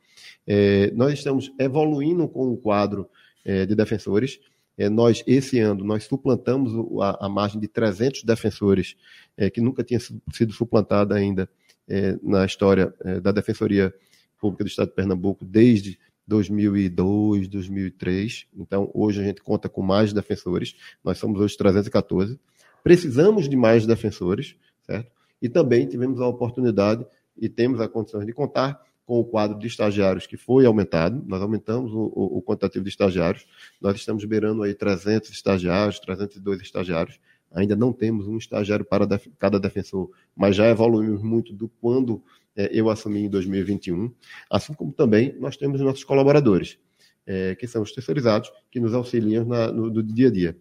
É, 0.47 0.91
nós 0.93 1.13
estamos 1.13 1.53
evoluindo 1.59 2.27
com 2.29 2.53
o 2.53 2.57
quadro 2.57 3.09
é, 3.45 3.67
de 3.67 3.75
defensores 3.75 4.41
é, 4.77 4.89
nós, 4.89 5.23
esse 5.27 5.59
ano, 5.59 5.85
nós 5.85 6.05
suplantamos 6.05 6.73
a, 7.03 7.27
a 7.27 7.29
margem 7.29 7.61
de 7.61 7.69
300 7.69 8.23
defensores, 8.23 8.97
é, 9.37 9.49
que 9.49 9.61
nunca 9.61 9.83
tinha 9.83 10.01
sido 10.33 10.53
suplantada 10.53 11.15
ainda 11.15 11.49
é, 11.89 12.19
na 12.23 12.45
história 12.45 12.95
é, 13.05 13.21
da 13.21 13.33
Defensoria 13.33 13.95
Pública 14.39 14.65
do 14.65 14.69
Estado 14.69 14.89
de 14.89 14.95
Pernambuco 14.95 15.45
desde 15.45 15.99
2002, 16.27 17.49
2003. 17.49 18.47
Então, 18.55 18.91
hoje 18.93 19.21
a 19.21 19.25
gente 19.25 19.43
conta 19.43 19.69
com 19.69 19.83
mais 19.83 20.13
defensores. 20.13 20.75
Nós 21.03 21.19
somos 21.19 21.41
hoje 21.41 21.57
314. 21.57 22.39
Precisamos 22.83 23.49
de 23.49 23.57
mais 23.57 23.87
defensores, 23.87 24.57
certo? 24.83 25.11
E 25.41 25.49
também 25.49 25.87
tivemos 25.87 26.21
a 26.21 26.27
oportunidade 26.27 27.07
e 27.37 27.49
temos 27.49 27.81
a 27.81 27.89
condição 27.89 28.25
de 28.25 28.33
contar 28.33 28.81
com 29.07 29.21
o 29.21 29.25
quadro 29.25 29.57
de 29.57 29.69
estagiários 29.69 30.27
que 30.27 30.37
foi 30.37 30.67
aumentado, 30.67 31.25
nós 31.27 31.41
aumentamos 31.41 31.93
o, 31.93 32.13
o, 32.15 32.39
o, 32.39 32.43
quantitativo 32.43 32.85
de 32.85 32.91
estagiários, 32.91 33.47
nós 33.81 33.95
estamos 33.95 34.25
beirando 34.25 34.65
aí 34.65 34.75
300 34.75 35.31
estagiários, 35.31 36.01
302 36.01 36.61
estagiários, 36.61 37.21
ainda 37.53 37.77
não 37.77 37.93
temos 37.93 38.27
um 38.27 38.37
estagiário 38.37 38.85
para 38.85 39.07
def 39.07 39.29
cada 39.39 39.61
defensor, 39.61 40.11
mas 40.35 40.57
já 40.57 40.69
evoluímos 40.69 41.23
muito 41.23 41.53
do 41.53 41.69
quando 41.81 42.21
é, 42.57 42.69
eu 42.73 42.91
assumi 42.91 43.21
em 43.21 43.31
2021, 43.31 44.13
assim 44.51 44.75
como 44.75 44.93
também 44.93 45.37
nós 45.39 45.57
temos 45.57 45.81
nossos 45.81 46.03
colaboradores, 46.03 46.77
é, 47.25 47.55
que 47.55 47.69
são 47.69 47.83
os 47.83 47.93
terceirizados, 47.93 48.51
que 48.73 48.81
nos 48.81 48.93
auxiliam 48.93 49.45
na, 49.45 49.71
no, 49.71 49.89
no 49.89 50.03
dia 50.03 50.29
a 50.29 50.33
dia. 50.33 50.59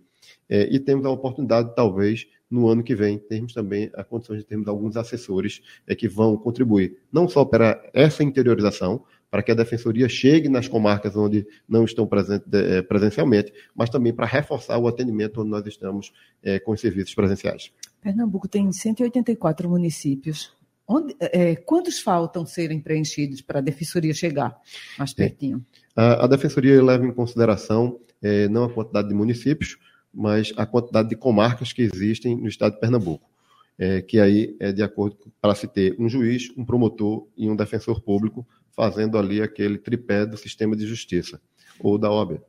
É, 0.49 0.63
e 0.73 0.79
temos 0.79 1.05
a 1.05 1.09
oportunidade, 1.09 1.73
talvez, 1.75 2.27
no 2.49 2.67
ano 2.67 2.83
que 2.83 2.95
vem, 2.95 3.17
termos 3.17 3.53
também 3.53 3.89
a 3.95 4.03
condição 4.03 4.35
de 4.35 4.43
termos 4.43 4.67
alguns 4.67 4.95
assessores 4.95 5.61
é, 5.87 5.95
que 5.95 6.07
vão 6.07 6.37
contribuir, 6.37 6.97
não 7.11 7.27
só 7.27 7.43
para 7.43 7.81
essa 7.93 8.23
interiorização, 8.23 9.03
para 9.29 9.43
que 9.43 9.51
a 9.51 9.55
defensoria 9.55 10.07
chegue 10.07 10.47
nas 10.47 10.67
comarcas 10.67 11.15
onde 11.15 11.45
não 11.67 11.83
estão 11.83 12.07
presentes 12.07 12.47
é, 12.53 12.81
presencialmente, 12.81 13.51
mas 13.75 13.89
também 13.89 14.13
para 14.13 14.25
reforçar 14.25 14.77
o 14.77 14.87
atendimento 14.87 15.41
onde 15.41 15.49
nós 15.49 15.65
estamos 15.65 16.13
é, 16.41 16.59
com 16.59 16.71
os 16.71 16.79
serviços 16.79 17.13
presenciais. 17.13 17.71
Pernambuco 18.01 18.47
tem 18.47 18.71
184 18.71 19.69
municípios. 19.69 20.53
Onde, 20.87 21.15
é, 21.19 21.55
quantos 21.55 21.99
faltam 21.99 22.45
serem 22.45 22.79
preenchidos 22.79 23.41
para 23.41 23.59
a 23.59 23.61
defensoria 23.61 24.13
chegar 24.13 24.55
mais 24.97 25.13
pertinho? 25.13 25.65
A, 25.95 26.25
a 26.25 26.27
defensoria 26.27 26.81
leva 26.81 27.05
em 27.05 27.11
consideração 27.11 27.99
é, 28.21 28.47
não 28.47 28.63
a 28.63 28.69
quantidade 28.71 29.09
de 29.09 29.13
municípios, 29.13 29.77
mas 30.15 30.53
a 30.55 30.65
quantidade 30.65 31.09
de 31.09 31.15
comarcas 31.15 31.73
que 31.73 31.81
existem 31.81 32.35
no 32.35 32.47
estado 32.47 32.73
de 32.73 32.79
Pernambuco. 32.79 33.29
É, 33.77 34.01
que 34.01 34.19
aí 34.21 34.55
é 34.57 34.71
de 34.71 34.81
acordo 34.81 35.17
para 35.41 35.53
se 35.53 35.67
ter 35.67 35.97
um 35.99 36.07
juiz, 36.07 36.49
um 36.55 36.63
promotor 36.63 37.27
e 37.35 37.49
um 37.49 37.57
defensor 37.57 37.99
público 37.99 38.47
fazendo 38.71 39.17
ali 39.17 39.41
aquele 39.41 39.77
tripé 39.77 40.25
do 40.25 40.37
sistema 40.37 40.77
de 40.77 40.87
justiça 40.87 41.41
ou 41.77 41.97
da 41.97 42.09
OAB. 42.09 42.39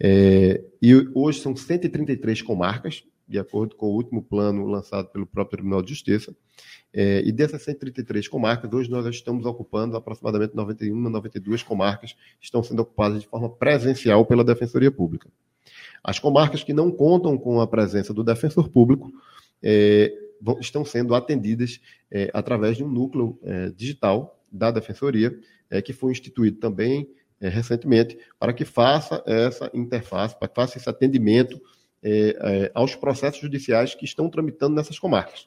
É, 0.00 0.64
e 0.80 0.94
hoje 1.14 1.40
são 1.40 1.54
133 1.54 2.40
comarcas, 2.40 3.04
de 3.28 3.38
acordo 3.38 3.76
com 3.76 3.86
o 3.86 3.94
último 3.94 4.22
plano 4.22 4.66
lançado 4.66 5.08
pelo 5.08 5.26
próprio 5.26 5.58
Tribunal 5.58 5.82
de 5.82 5.90
Justiça. 5.90 6.34
É, 6.92 7.22
e 7.24 7.32
dessas 7.32 7.62
133 7.62 8.28
comarcas, 8.28 8.70
hoje 8.72 8.90
nós 8.90 9.06
estamos 9.06 9.46
ocupando 9.46 9.96
aproximadamente 9.96 10.54
91 10.54 10.94
92 11.08 11.62
comarcas, 11.62 12.14
estão 12.40 12.62
sendo 12.62 12.80
ocupadas 12.82 13.20
de 13.20 13.26
forma 13.26 13.48
presencial 13.48 14.26
pela 14.26 14.44
Defensoria 14.44 14.90
Pública. 14.90 15.30
As 16.04 16.18
comarcas 16.18 16.62
que 16.62 16.72
não 16.72 16.90
contam 16.90 17.38
com 17.38 17.60
a 17.60 17.66
presença 17.66 18.12
do 18.12 18.24
defensor 18.24 18.68
público 18.68 19.12
é, 19.62 20.12
vão, 20.40 20.58
estão 20.58 20.84
sendo 20.84 21.14
atendidas 21.14 21.80
é, 22.10 22.30
através 22.34 22.76
de 22.76 22.84
um 22.84 22.88
núcleo 22.88 23.38
é, 23.42 23.70
digital 23.70 24.44
da 24.50 24.70
Defensoria, 24.70 25.38
é, 25.70 25.80
que 25.80 25.92
foi 25.92 26.12
instituído 26.12 26.58
também 26.58 27.08
é, 27.40 27.48
recentemente, 27.48 28.18
para 28.38 28.52
que 28.52 28.64
faça 28.64 29.22
essa 29.26 29.70
interface, 29.72 30.38
para 30.38 30.48
que 30.48 30.54
faça 30.54 30.76
esse 30.76 30.88
atendimento 30.88 31.60
é, 32.02 32.70
aos 32.74 32.94
processos 32.94 33.40
judiciais 33.40 33.94
que 33.94 34.04
estão 34.04 34.28
tramitando 34.28 34.74
nessas 34.74 34.98
comarcas. 34.98 35.46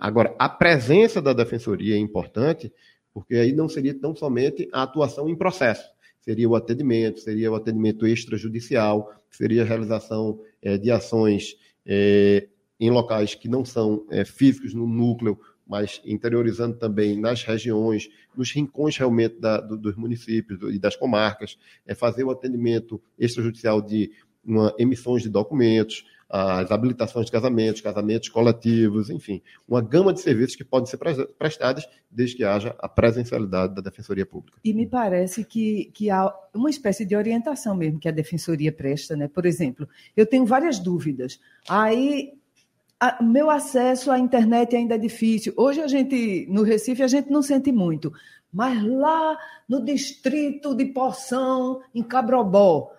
agora, 0.00 0.34
a 0.38 0.48
presença 0.48 1.20
da 1.20 1.32
Defensoria 1.32 1.94
é 1.94 1.98
importante, 1.98 2.72
porque 3.12 3.34
aí 3.36 3.52
não 3.52 3.68
seria 3.68 3.94
tão 3.94 4.14
somente 4.14 4.68
a 4.72 4.82
atuação 4.82 5.28
em 5.28 5.36
processo, 5.36 5.88
seria 6.20 6.48
o 6.48 6.54
atendimento, 6.54 7.20
seria 7.20 7.50
o 7.50 7.54
atendimento 7.54 8.06
extrajudicial, 8.06 9.12
seria 9.30 9.62
a 9.62 9.66
realização 9.66 10.40
é, 10.62 10.78
de 10.78 10.90
ações 10.90 11.56
é, 11.84 12.48
em 12.78 12.90
locais 12.90 13.34
que 13.34 13.48
não 13.48 13.64
são 13.64 14.06
é, 14.10 14.24
físicos 14.24 14.74
no 14.74 14.86
núcleo, 14.86 15.38
mas 15.66 16.00
interiorizando 16.04 16.76
também 16.76 17.18
nas 17.18 17.42
regiões, 17.42 18.08
nos 18.36 18.50
rincões 18.50 18.96
realmente 18.96 19.38
da, 19.38 19.60
do, 19.60 19.76
dos 19.76 19.96
municípios 19.96 20.60
e 20.74 20.78
das 20.78 20.96
comarcas, 20.96 21.58
é 21.86 21.94
fazer 21.94 22.24
o 22.24 22.30
atendimento 22.30 23.00
extrajudicial 23.18 23.80
de 23.80 24.10
uma, 24.44 24.74
emissões 24.78 25.22
de 25.22 25.28
documentos, 25.28 26.04
as 26.32 26.70
habilitações 26.70 27.26
de 27.26 27.32
casamentos, 27.32 27.82
casamentos 27.82 28.30
coletivos, 28.30 29.10
enfim, 29.10 29.42
uma 29.68 29.82
gama 29.82 30.14
de 30.14 30.20
serviços 30.22 30.56
que 30.56 30.64
podem 30.64 30.86
ser 30.86 30.98
prestados 31.38 31.86
desde 32.10 32.36
que 32.36 32.44
haja 32.44 32.74
a 32.78 32.88
presencialidade 32.88 33.74
da 33.74 33.82
Defensoria 33.82 34.24
Pública. 34.24 34.58
E 34.64 34.72
me 34.72 34.86
parece 34.86 35.44
que, 35.44 35.90
que 35.92 36.08
há 36.08 36.34
uma 36.54 36.70
espécie 36.70 37.04
de 37.04 37.14
orientação 37.14 37.76
mesmo 37.76 38.00
que 38.00 38.08
a 38.08 38.12
Defensoria 38.12 38.72
presta, 38.72 39.14
né? 39.14 39.28
Por 39.28 39.44
exemplo, 39.44 39.86
eu 40.16 40.24
tenho 40.24 40.46
várias 40.46 40.78
dúvidas. 40.78 41.38
Aí 41.68 42.32
meu 43.20 43.50
acesso 43.50 44.10
à 44.10 44.18
internet 44.18 44.76
ainda 44.76 44.94
é 44.94 44.98
difícil. 44.98 45.52
Hoje 45.56 45.80
a 45.80 45.86
gente, 45.86 46.46
no 46.48 46.62
Recife, 46.62 47.02
a 47.02 47.08
gente 47.08 47.30
não 47.30 47.42
sente 47.42 47.72
muito. 47.72 48.12
Mas 48.52 48.82
lá 48.82 49.36
no 49.68 49.84
distrito 49.84 50.74
de 50.74 50.86
Poção, 50.86 51.80
em 51.94 52.02
Cabrobó, 52.02 52.92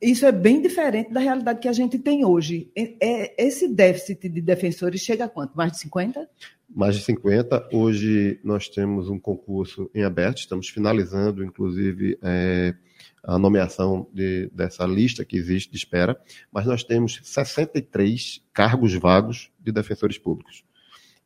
isso 0.00 0.24
é 0.24 0.30
bem 0.30 0.62
diferente 0.62 1.12
da 1.12 1.18
realidade 1.18 1.58
que 1.58 1.68
a 1.68 1.72
gente 1.72 1.98
tem 1.98 2.24
hoje. 2.24 2.70
É, 2.76 3.44
esse 3.44 3.66
déficit 3.66 4.28
de 4.28 4.40
defensores 4.40 5.00
chega 5.00 5.24
a 5.24 5.28
quanto? 5.28 5.56
Mais 5.56 5.72
de 5.72 5.78
50? 5.78 6.28
Mais 6.70 6.94
de 6.94 7.02
50. 7.02 7.68
Hoje 7.72 8.38
nós 8.44 8.68
temos 8.68 9.08
um 9.08 9.18
concurso 9.18 9.90
em 9.92 10.04
aberto, 10.04 10.38
estamos 10.38 10.68
finalizando, 10.68 11.42
inclusive, 11.42 12.16
é, 12.22 12.74
a 13.24 13.38
nomeação 13.38 14.06
de, 14.12 14.48
dessa 14.54 14.86
lista 14.86 15.24
que 15.24 15.36
existe 15.36 15.70
de 15.70 15.76
espera, 15.76 16.16
mas 16.52 16.64
nós 16.64 16.84
temos 16.84 17.20
63 17.24 18.40
cargos 18.52 18.94
vagos 18.94 19.50
de 19.58 19.72
defensores 19.72 20.16
públicos. 20.16 20.64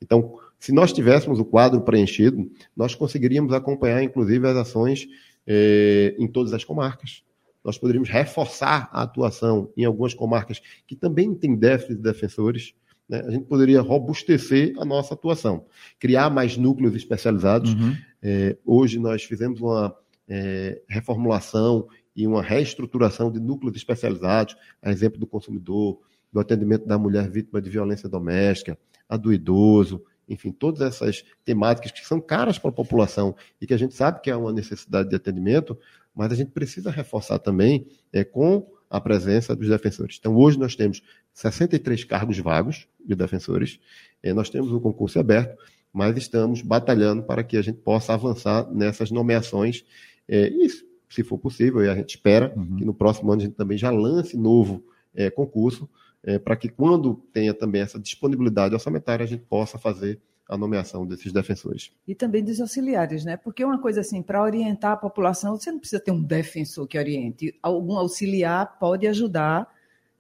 Então, 0.01 0.39
se 0.59 0.73
nós 0.73 0.95
tivéssemos 0.95 1.39
o 1.39 1.45
quadro 1.45 1.83
preenchido, 1.83 2.51
nós 2.75 2.95
conseguiríamos 2.95 3.53
acompanhar, 3.53 4.03
inclusive, 4.03 4.47
as 4.47 4.57
ações 4.57 5.07
é, 5.47 6.15
em 6.19 6.27
todas 6.27 6.55
as 6.55 6.65
comarcas 6.65 7.23
nós 7.65 7.79
poderíamos 7.79 8.09
reforçar 8.09 8.89
a 8.93 9.03
atuação 9.03 9.71
em 9.77 9.85
algumas 9.85 10.15
comarcas 10.15 10.61
que 10.87 10.97
também 10.97 11.35
têm 11.35 11.57
déficit 11.57 11.97
de 11.97 12.03
defensores. 12.03 12.75
Né? 13.09 13.23
A 13.27 13.31
gente 13.31 13.45
poderia 13.45 13.81
robustecer 13.81 14.75
a 14.79 14.85
nossa 14.85 15.15
atuação, 15.15 15.65
criar 15.99 16.31
mais 16.31 16.57
núcleos 16.57 16.95
especializados. 16.95 17.75
Uhum. 17.75 17.97
É, 18.23 18.57
hoje 18.65 18.99
nós 18.99 19.23
fizemos 19.23 19.61
uma 19.61 19.97
é, 20.29 20.81
reformulação 20.89 21.89
e 22.15 22.27
uma 22.27 22.43
reestruturação 22.43 23.31
de 23.31 23.41
núcleos 23.41 23.77
especializados, 23.77 24.57
a 24.83 24.91
exemplo 24.91 25.19
do 25.19 25.27
consumidor, 25.27 26.01
do 26.33 26.41
atendimento 26.41 26.87
da 26.87 26.99
mulher 26.99 27.31
vítima 27.31 27.61
de 27.61 27.71
violência 27.71 28.09
doméstica, 28.09 28.79
a 29.09 29.17
do 29.17 29.33
idoso, 29.33 30.03
enfim, 30.29 30.51
todas 30.51 30.81
essas 30.81 31.25
temáticas 31.45 31.93
que 31.93 32.07
são 32.07 32.21
caras 32.21 32.59
para 32.59 32.71
a 32.71 32.75
população 32.75 33.35
e 33.61 33.67
que 33.67 33.75
a 33.75 33.77
gente 33.77 33.95
sabe 33.95 34.21
que 34.21 34.31
há 34.31 34.39
uma 34.39 34.53
necessidade 34.53 35.09
de 35.11 35.17
atendimento, 35.17 35.79
mas 36.15 36.33
a 36.33 36.35
gente 36.35 36.51
precisa 36.51 36.91
reforçar 36.91 37.39
também 37.39 37.87
é, 38.13 38.25
com 38.25 38.67
a 38.91 39.01
presença 39.01 39.57
dos 39.57 39.69
defensores. 39.69 40.17
Então, 40.21 40.37
hoje 40.37 40.59
nós 40.59 40.77
temos 40.77 41.03
63 41.33 42.05
cargos 42.05 42.39
vagos 42.39 42.87
de 43.05 43.15
defensores, 43.15 43.81
é, 44.23 44.35
nós 44.35 44.51
temos 44.51 44.71
um 44.71 44.79
concurso 44.79 45.19
aberto, 45.19 45.57
mas 45.93 46.17
estamos 46.17 46.63
batalhando 46.63 47.23
para 47.23 47.43
que 47.43 47.57
a 47.57 47.63
gente 47.63 47.79
possa 47.79 48.15
avançar 48.15 48.71
nessas 48.71 49.11
nomeações. 49.11 49.85
É, 50.29 50.49
e, 50.49 50.69
se 51.09 51.23
for 51.23 51.39
possível, 51.39 51.85
e 51.85 51.89
a 51.89 51.95
gente 51.95 52.11
espera 52.11 52.53
uhum. 52.57 52.77
que 52.77 52.85
no 52.85 52.95
próximo 52.95 53.31
ano 53.33 53.43
a 53.43 53.45
gente 53.45 53.55
também 53.55 53.77
já 53.77 53.91
lance 53.91 54.37
novo 54.37 54.83
é, 55.15 55.31
concurso, 55.31 55.89
é, 56.23 56.39
para 56.39 56.57
que 56.57 56.69
quando 56.69 57.15
tenha 57.33 57.53
também 57.53 57.83
essa 57.83 57.99
disponibilidade 57.99 58.75
orçamentária, 58.75 59.25
a 59.25 59.29
gente 59.29 59.43
possa 59.43 59.79
fazer 59.79 60.19
a 60.53 60.59
nomeação 60.59 61.07
desses 61.07 61.33
defensores. 61.33 61.91
E 62.07 62.15
também 62.15 62.45
dos 62.45 62.61
auxiliares, 62.61 63.25
né? 63.25 63.39
Porque 63.39 63.65
uma 63.65 63.81
coisa 63.81 64.03
assim, 64.03 64.23
para 64.23 64.43
orientar 64.43 64.93
a 64.93 64.97
população, 64.97 65.57
você 65.57 65.73
não 65.73 65.79
precisa 65.79 65.99
ter 66.01 66.11
um 66.11 66.23
defensor 66.23 66.87
que 66.87 66.99
oriente. 66.99 67.59
Algum 67.63 67.97
auxiliar 67.97 68.79
pode 68.79 69.07
ajudar 69.07 69.67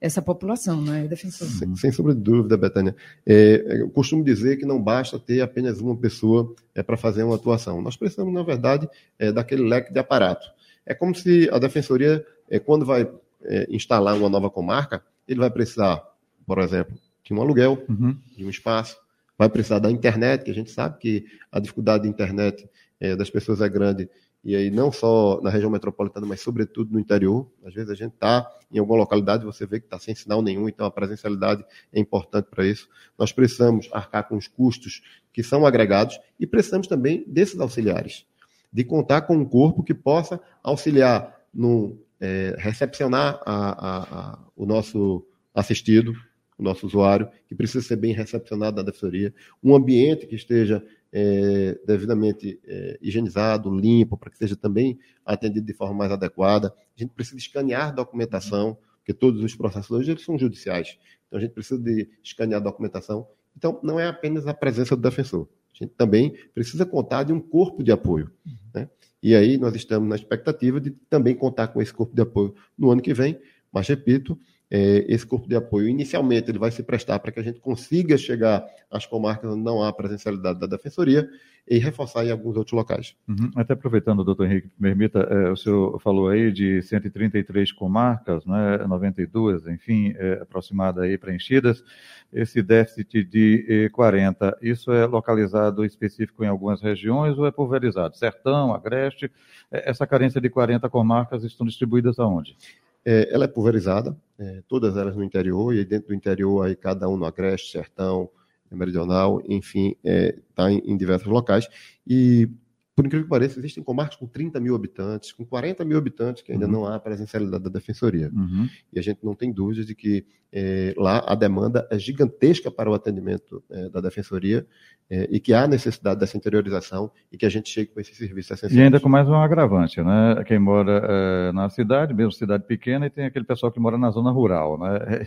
essa 0.00 0.22
população, 0.22 0.80
não 0.80 0.94
é, 0.94 1.06
defensor? 1.06 1.46
Sem, 1.46 1.76
sem 1.76 1.92
sombra 1.92 2.14
de 2.14 2.22
dúvida, 2.22 2.56
Betânia. 2.56 2.96
É, 3.26 3.82
eu 3.82 3.90
costumo 3.90 4.24
dizer 4.24 4.56
que 4.56 4.64
não 4.64 4.82
basta 4.82 5.18
ter 5.18 5.42
apenas 5.42 5.80
uma 5.80 5.94
pessoa 5.94 6.54
é, 6.74 6.82
para 6.82 6.96
fazer 6.96 7.22
uma 7.24 7.36
atuação. 7.36 7.82
Nós 7.82 7.94
precisamos, 7.94 8.32
na 8.32 8.42
verdade, 8.42 8.88
é, 9.18 9.30
daquele 9.30 9.62
leque 9.62 9.92
de 9.92 9.98
aparato. 9.98 10.48
É 10.86 10.94
como 10.94 11.14
se 11.14 11.46
a 11.52 11.58
defensoria, 11.58 12.26
é, 12.48 12.58
quando 12.58 12.86
vai 12.86 13.06
é, 13.44 13.66
instalar 13.68 14.16
uma 14.16 14.30
nova 14.30 14.48
comarca, 14.48 15.04
ele 15.28 15.40
vai 15.40 15.50
precisar, 15.50 16.02
por 16.46 16.58
exemplo, 16.58 16.96
de 17.22 17.34
um 17.34 17.42
aluguel, 17.42 17.84
uhum. 17.86 18.16
de 18.34 18.46
um 18.46 18.50
espaço, 18.50 18.96
vai 19.38 19.48
precisar 19.48 19.78
da 19.78 19.90
internet, 19.90 20.44
que 20.44 20.50
a 20.50 20.54
gente 20.54 20.70
sabe 20.70 20.98
que 20.98 21.24
a 21.50 21.58
dificuldade 21.58 22.04
da 22.04 22.08
internet 22.08 22.68
é, 23.00 23.16
das 23.16 23.30
pessoas 23.30 23.60
é 23.60 23.68
grande, 23.68 24.08
e 24.44 24.56
aí 24.56 24.70
não 24.70 24.90
só 24.90 25.40
na 25.40 25.50
região 25.50 25.70
metropolitana, 25.70 26.26
mas 26.26 26.40
sobretudo 26.40 26.92
no 26.92 26.98
interior. 26.98 27.48
Às 27.64 27.74
vezes 27.74 27.90
a 27.90 27.94
gente 27.94 28.14
está 28.14 28.48
em 28.72 28.78
alguma 28.78 28.98
localidade, 28.98 29.44
você 29.44 29.64
vê 29.64 29.78
que 29.78 29.86
está 29.86 29.98
sem 29.98 30.14
sinal 30.14 30.42
nenhum, 30.42 30.68
então 30.68 30.84
a 30.84 30.90
presencialidade 30.90 31.64
é 31.92 32.00
importante 32.00 32.46
para 32.50 32.66
isso. 32.66 32.88
Nós 33.16 33.32
precisamos 33.32 33.88
arcar 33.92 34.28
com 34.28 34.36
os 34.36 34.48
custos 34.48 35.00
que 35.32 35.42
são 35.42 35.64
agregados 35.64 36.18
e 36.40 36.46
precisamos 36.46 36.88
também 36.88 37.24
desses 37.26 37.60
auxiliares, 37.60 38.26
de 38.72 38.82
contar 38.82 39.22
com 39.22 39.36
um 39.36 39.44
corpo 39.44 39.82
que 39.84 39.94
possa 39.94 40.40
auxiliar 40.62 41.40
no 41.54 41.98
é, 42.20 42.56
recepcionar 42.58 43.40
a, 43.44 43.54
a, 43.54 44.02
a, 44.02 44.38
o 44.56 44.66
nosso 44.66 45.24
assistido, 45.54 46.14
o 46.59 46.62
nosso 46.62 46.87
usuário, 46.87 47.28
que 47.47 47.54
precisa 47.54 47.85
ser 47.85 47.97
bem 47.97 48.12
recepcionado 48.12 48.76
na 48.76 48.82
defensoria, 48.82 49.35
um 49.62 49.75
ambiente 49.75 50.26
que 50.26 50.35
esteja 50.35 50.85
é, 51.12 51.78
devidamente 51.87 52.59
é, 52.64 52.99
higienizado, 53.02 53.75
limpo, 53.75 54.16
para 54.16 54.30
que 54.30 54.38
seja 54.38 54.56
também 54.56 54.99
atendido 55.25 55.66
de 55.66 55.75
forma 55.75 55.94
mais 55.94 56.12
adequada. 56.12 56.75
A 56.97 57.00
gente 57.00 57.12
precisa 57.12 57.37
escanear 57.37 57.94
documentação, 57.94 58.78
porque 58.99 59.12
todos 59.12 59.42
os 59.42 59.54
processos 59.54 59.90
hoje 59.90 60.11
eles 60.11 60.25
são 60.25 60.38
judiciais. 60.38 60.99
Então 61.26 61.38
a 61.38 61.42
gente 61.42 61.52
precisa 61.52 61.80
de 61.80 62.09
escanear 62.23 62.62
documentação. 62.62 63.26
Então 63.56 63.78
não 63.82 64.00
é 64.00 64.06
apenas 64.06 64.47
a 64.47 64.54
presença 64.54 64.97
do 64.97 65.02
defensor, 65.02 65.49
A 65.75 65.85
gente 65.85 65.94
também 65.94 66.35
precisa 66.54 66.87
contar 66.87 67.25
de 67.25 67.32
um 67.32 67.40
corpo 67.40 67.82
de 67.82 67.92
apoio. 67.92 68.30
Né? 68.75 68.88
E 69.23 69.35
aí 69.35 69.59
nós 69.59 69.75
estamos 69.75 70.09
na 70.09 70.16
expectativa 70.16 70.80
de 70.80 70.90
também 71.11 71.35
contar 71.35 71.68
com 71.68 71.82
esse 71.82 71.92
corpo 71.92 72.14
de 72.14 72.23
apoio 72.23 72.54
no 72.76 72.90
ano 72.90 73.02
que 73.02 73.12
vem, 73.12 73.38
mas 73.71 73.87
repito, 73.88 74.38
é, 74.75 75.05
esse 75.07 75.26
corpo 75.26 75.47
de 75.47 75.55
apoio, 75.55 75.87
inicialmente, 75.87 76.50
ele 76.50 76.59
vai 76.59 76.71
se 76.71 76.83
prestar 76.83 77.19
para 77.19 77.31
que 77.31 77.38
a 77.38 77.43
gente 77.43 77.61
consiga 77.61 78.17
chegar 78.17 78.64
às 78.91 79.05
comarcas 79.05 79.50
onde 79.50 79.62
não 79.62 79.83
há 79.83 79.93
presencialidade 79.93 80.59
da 80.59 80.67
Defensoria 80.67 81.29
e 81.69 81.76
reforçar 81.76 82.25
em 82.25 82.31
alguns 82.31 82.57
outros 82.57 82.73
locais. 82.73 83.14
Uhum. 83.29 83.50
Até 83.55 83.75
aproveitando, 83.75 84.25
doutor 84.25 84.47
Henrique, 84.47 84.71
permita, 84.81 85.19
é, 85.19 85.50
o 85.50 85.57
senhor 85.57 86.00
falou 86.00 86.31
aí 86.31 86.50
de 86.50 86.81
133 86.81 87.71
comarcas, 87.71 88.47
né, 88.47 88.79
92, 88.88 89.67
enfim, 89.67 90.14
é, 90.17 90.41
aproximada 90.41 91.02
aí 91.02 91.19
preenchidas, 91.19 91.85
esse 92.33 92.62
déficit 92.62 93.25
de 93.25 93.91
40, 93.93 94.57
isso 94.62 94.91
é 94.91 95.05
localizado 95.05 95.85
específico 95.85 96.43
em 96.43 96.49
algumas 96.49 96.81
regiões 96.81 97.37
ou 97.37 97.47
é 97.47 97.50
pulverizado? 97.50 98.17
Sertão, 98.17 98.73
Agreste, 98.73 99.31
é, 99.71 99.91
essa 99.91 100.07
carência 100.07 100.41
de 100.41 100.49
40 100.49 100.88
comarcas 100.88 101.45
estão 101.45 101.67
distribuídas 101.67 102.19
aonde? 102.19 102.57
É, 103.04 103.28
ela 103.32 103.44
é 103.44 103.49
pulverizada, 103.49 104.16
é, 104.38 104.62
todas 104.68 104.97
elas 104.97 105.16
no 105.16 105.25
interior, 105.25 105.75
e 105.75 105.85
dentro 105.85 106.09
do 106.09 106.14
interior, 106.14 106.66
aí 106.66 106.76
cada 106.76 107.09
um 107.09 107.16
no 107.16 107.25
Agreste, 107.25 107.73
Sertão, 107.73 108.30
Meridional, 108.71 109.42
enfim, 109.47 109.94
está 110.02 110.71
é, 110.71 110.75
em, 110.75 110.92
em, 110.92 110.97
diversos 110.97 111.28
locais. 111.28 111.68
E, 112.06 112.49
por 112.94 113.06
incrível 113.06 113.25
que 113.25 113.30
pareça, 113.30 113.58
existem 113.58 113.82
comarcas 113.82 114.16
com 114.16 114.26
30 114.26 114.61
mil 114.61 114.75
habitantes, 114.75 115.32
com 115.32 115.46
40 115.46 115.82
mil 115.84 115.96
habitantes, 115.96 116.42
que 116.42 116.52
ainda 116.52 116.66
uhum. 116.66 116.72
não 116.72 116.87
há 116.87 117.00
presencialidade 117.00 117.64
da 117.64 117.70
Defensoria. 117.70 118.30
Uhum. 118.34 118.68
E 118.92 118.99
a 118.99 119.02
gente 119.02 119.25
não 119.25 119.34
tem 119.34 119.50
dúvidas 119.50 119.87
de 119.87 119.94
que 119.94 120.26
é, 120.52 120.92
lá 120.99 121.25
a 121.26 121.34
demanda 121.34 121.88
é 121.90 121.99
gigantesca 121.99 122.70
para 122.70 122.90
o 122.90 122.92
atendimento 122.92 123.64
é, 123.70 123.88
da 123.88 124.02
Defensoria 124.02 124.66
é, 125.08 125.26
e 125.30 125.40
que 125.40 125.54
há 125.54 125.66
necessidade 125.66 126.20
dessa 126.20 126.37
interiorização 126.37 127.11
e 127.32 127.38
que 127.38 127.46
a 127.46 127.49
gente 127.49 127.70
chegue 127.70 127.90
com 127.90 128.00
esse 128.00 128.14
serviço 128.14 128.52
essencial. 128.52 128.78
E 128.78 128.84
ainda 128.84 129.00
com 129.00 129.08
mais 129.08 129.26
um 129.26 129.37
agravante, 129.37 130.02
né? 130.02 130.44
Quem 130.46 130.58
mora 130.58 131.50
na 131.54 131.70
cidade, 131.70 132.12
mesmo 132.12 132.32
cidade 132.32 132.64
pequena, 132.64 133.06
e 133.06 133.11
tem 133.11 133.25
aquele 133.25 133.46
pessoal 133.46 133.72
que 133.72 133.80
mora 133.80 133.96
na 133.96 134.11
zona 134.11 134.30
rural, 134.30 134.78
né? 134.78 135.26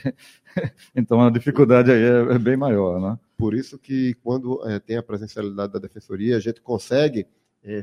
então 0.95 1.19
a 1.19 1.31
dificuldade 1.31 1.91
aí 1.91 2.03
é, 2.03 2.35
é, 2.35 2.37
bem 2.37 2.55
maior, 2.55 3.01
né? 3.01 3.17
Por 3.35 3.55
isso 3.55 3.79
que 3.79 4.13
quando 4.23 4.61
tem 4.85 4.97
a 4.97 5.03
presencialidade 5.03 5.73
da 5.73 5.79
Defensoria, 5.79 6.37
a 6.37 6.39
gente 6.39 6.61
consegue 6.61 7.25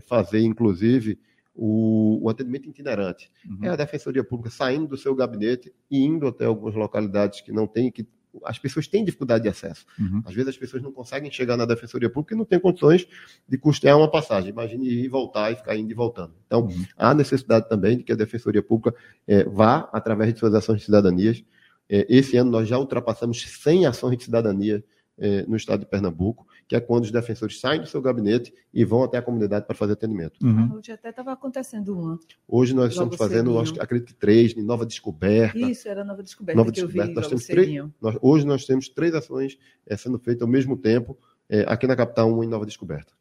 fazer, 0.06 0.40
inclusive, 0.40 1.18
o, 1.54 2.20
o 2.22 2.28
atendimento 2.30 2.68
itinerante. 2.68 3.30
Uhum. 3.48 3.64
É 3.64 3.68
a 3.68 3.76
Defensoria 3.76 4.24
Pública 4.24 4.50
saindo 4.50 4.86
do 4.86 4.96
seu 4.96 5.14
gabinete 5.14 5.72
e 5.90 6.02
indo 6.02 6.26
até 6.26 6.44
algumas 6.44 6.74
localidades 6.74 7.40
que 7.40 7.52
não 7.52 7.66
tem, 7.66 7.90
que 7.90 8.06
as 8.44 8.58
pessoas 8.58 8.86
têm 8.86 9.04
dificuldade 9.04 9.42
de 9.42 9.50
acesso. 9.50 9.84
Uhum. 9.98 10.22
Às 10.24 10.34
vezes 10.34 10.48
as 10.48 10.56
pessoas 10.56 10.82
não 10.82 10.90
conseguem 10.90 11.30
chegar 11.30 11.56
na 11.56 11.66
Defensoria 11.66 12.08
Pública 12.08 12.34
e 12.34 12.38
não 12.38 12.44
têm 12.44 12.58
condições 12.58 13.06
de 13.46 13.58
custear 13.58 13.98
uma 13.98 14.10
passagem. 14.10 14.50
Imagine 14.50 14.88
ir 14.88 15.04
e 15.04 15.08
voltar 15.08 15.52
e 15.52 15.56
ficar 15.56 15.76
indo 15.76 15.90
e 15.90 15.94
voltando. 15.94 16.32
Então, 16.46 16.62
uhum. 16.62 16.84
há 16.96 17.14
necessidade 17.14 17.68
também 17.68 17.98
de 17.98 18.04
que 18.04 18.12
a 18.12 18.16
Defensoria 18.16 18.62
Pública 18.62 18.96
é, 19.26 19.44
vá, 19.44 19.88
através 19.92 20.32
de 20.32 20.40
suas 20.40 20.54
ações 20.54 20.78
de 20.78 20.84
cidadanias. 20.86 21.44
É, 21.88 22.06
esse 22.08 22.36
ano 22.36 22.50
nós 22.50 22.66
já 22.66 22.78
ultrapassamos 22.78 23.42
100 23.42 23.86
ações 23.86 24.16
de 24.16 24.24
cidadania 24.24 24.82
é, 25.18 25.44
no 25.46 25.56
estado 25.56 25.80
de 25.80 25.86
Pernambuco 25.86 26.46
que 26.72 26.76
é 26.76 26.80
quando 26.80 27.04
os 27.04 27.10
defensores 27.10 27.60
saem 27.60 27.82
do 27.82 27.86
seu 27.86 28.00
gabinete 28.00 28.50
e 28.72 28.82
vão 28.82 29.02
até 29.02 29.18
a 29.18 29.22
comunidade 29.22 29.66
para 29.66 29.76
fazer 29.76 29.92
atendimento. 29.92 30.38
Uhum. 30.42 30.76
Hoje 30.76 30.90
até 30.90 31.10
estava 31.10 31.32
acontecendo 31.32 31.94
uma. 31.94 32.18
Hoje 32.48 32.74
nós 32.74 32.92
estamos 32.92 33.14
fazendo, 33.16 33.58
acho, 33.58 33.74
acredito 33.78 34.08
que 34.08 34.14
três, 34.14 34.56
em 34.56 34.62
Nova 34.62 34.86
Descoberta. 34.86 35.58
Isso, 35.58 35.86
era 35.86 36.02
Nova 36.02 36.22
Descoberta 36.22 36.56
Nova 36.56 36.72
que 36.72 36.80
Descoberta. 36.80 37.10
eu 37.10 37.14
vi, 37.14 37.20
nós 37.20 37.28
temos 37.28 37.46
três, 37.46 37.90
nós, 38.00 38.18
Hoje 38.22 38.46
nós 38.46 38.64
temos 38.64 38.88
três 38.88 39.14
ações 39.14 39.58
é, 39.86 39.94
sendo 39.98 40.18
feitas 40.18 40.40
ao 40.40 40.48
mesmo 40.48 40.74
tempo, 40.76 41.18
é, 41.46 41.60
aqui 41.68 41.86
na 41.86 41.94
capital, 41.94 42.32
uma 42.32 42.42
em 42.42 42.48
Nova 42.48 42.64
Descoberta. 42.64 43.12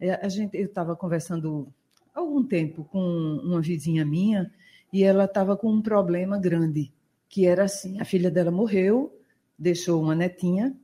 É, 0.00 0.14
a 0.14 0.28
gente, 0.28 0.56
eu 0.56 0.66
estava 0.66 0.96
conversando 0.96 1.72
há 2.12 2.18
algum 2.18 2.42
tempo 2.42 2.82
com 2.82 2.98
uma 3.44 3.60
vizinha 3.60 4.04
minha 4.04 4.50
e 4.92 5.04
ela 5.04 5.26
estava 5.26 5.56
com 5.56 5.70
um 5.70 5.80
problema 5.80 6.36
grande, 6.36 6.92
que 7.28 7.46
era 7.46 7.62
assim, 7.62 8.00
a 8.00 8.04
filha 8.04 8.28
dela 8.28 8.50
morreu, 8.50 9.16
deixou 9.56 10.02
uma 10.02 10.16
netinha 10.16 10.76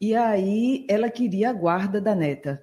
e 0.00 0.14
aí 0.14 0.86
ela 0.88 1.10
queria 1.10 1.50
a 1.50 1.52
guarda 1.52 2.00
da 2.00 2.14
neta. 2.14 2.62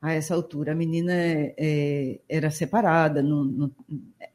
A 0.00 0.12
essa 0.12 0.34
altura, 0.34 0.72
a 0.72 0.74
menina 0.74 1.12
é, 1.12 2.20
era 2.28 2.50
separada, 2.50 3.22
não, 3.22 3.44
não, 3.44 3.70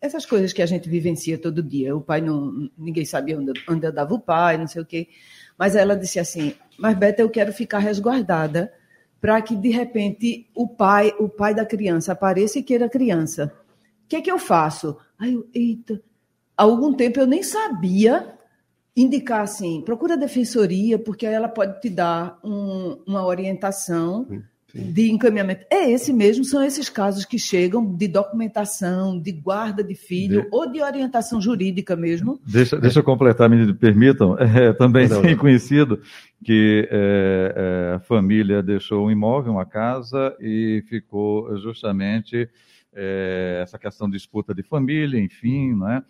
essas 0.01 0.25
coisas 0.25 0.51
que 0.51 0.61
a 0.61 0.65
gente 0.65 0.89
vivencia 0.89 1.37
todo 1.37 1.61
dia. 1.61 1.95
O 1.95 2.01
pai 2.01 2.19
não, 2.19 2.69
ninguém 2.77 3.05
sabia 3.05 3.37
onde, 3.39 3.53
onde 3.69 3.85
andava 3.85 4.13
o 4.13 4.19
pai, 4.19 4.57
não 4.57 4.67
sei 4.67 4.81
o 4.81 4.85
quê. 4.85 5.07
Mas 5.57 5.75
ela 5.75 5.95
disse 5.95 6.19
assim: 6.19 6.55
"Mas 6.77 6.97
Beta, 6.97 7.21
eu 7.21 7.29
quero 7.29 7.53
ficar 7.53 7.77
resguardada 7.77 8.73
para 9.21 9.39
que 9.41 9.55
de 9.55 9.69
repente 9.69 10.49
o 10.55 10.67
pai, 10.67 11.13
o 11.19 11.29
pai 11.29 11.53
da 11.53 11.63
criança 11.63 12.13
apareça 12.13 12.57
e 12.57 12.63
queira 12.63 12.87
a 12.87 12.89
criança. 12.89 13.53
O 14.03 14.07
que 14.09 14.15
é 14.15 14.21
que 14.21 14.31
eu 14.31 14.39
faço? 14.39 14.97
Aí 15.17 15.33
eu, 15.33 15.47
eita, 15.53 16.01
há 16.57 16.63
algum 16.63 16.91
tempo 16.91 17.19
eu 17.19 17.27
nem 17.27 17.43
sabia 17.43 18.35
indicar 18.95 19.41
assim, 19.41 19.81
procura 19.81 20.13
a 20.13 20.17
defensoria, 20.17 20.99
porque 20.99 21.25
ela 21.25 21.47
pode 21.47 21.79
te 21.79 21.89
dar 21.89 22.37
um, 22.43 22.97
uma 23.07 23.25
orientação 23.25 24.27
Sim. 24.73 24.91
de 24.91 25.11
encaminhamento. 25.11 25.65
É 25.69 25.89
esse 25.89 26.11
mesmo, 26.11 26.43
são 26.43 26.63
esses 26.63 26.89
casos 26.89 27.23
que 27.23 27.39
chegam 27.39 27.95
de 27.95 28.07
documentação, 28.07 29.19
de 29.19 29.31
guarda 29.31 29.83
de 29.83 29.95
filho 29.95 30.43
de... 30.43 30.47
ou 30.51 30.69
de 30.69 30.81
orientação 30.81 31.39
jurídica 31.39 31.95
mesmo. 31.95 32.39
Deixa, 32.45 32.77
deixa 32.79 32.99
eu 32.99 33.03
completar, 33.03 33.49
me 33.49 33.73
permitam, 33.73 34.35
é, 34.39 34.73
também 34.73 35.07
não, 35.07 35.21
sim 35.21 35.35
conhecido 35.37 36.01
que 36.43 36.87
é, 36.91 37.53
é, 37.55 37.95
a 37.95 37.99
família 37.99 38.63
deixou 38.63 39.05
um 39.05 39.11
imóvel, 39.11 39.53
uma 39.53 39.65
casa, 39.65 40.35
e 40.39 40.83
ficou 40.89 41.55
justamente 41.59 42.49
é, 42.93 43.59
essa 43.61 43.77
questão 43.77 44.07
de 44.07 44.17
disputa 44.17 44.53
de 44.53 44.63
família, 44.63 45.19
enfim, 45.19 45.73
não 45.75 45.89
é? 45.89 46.03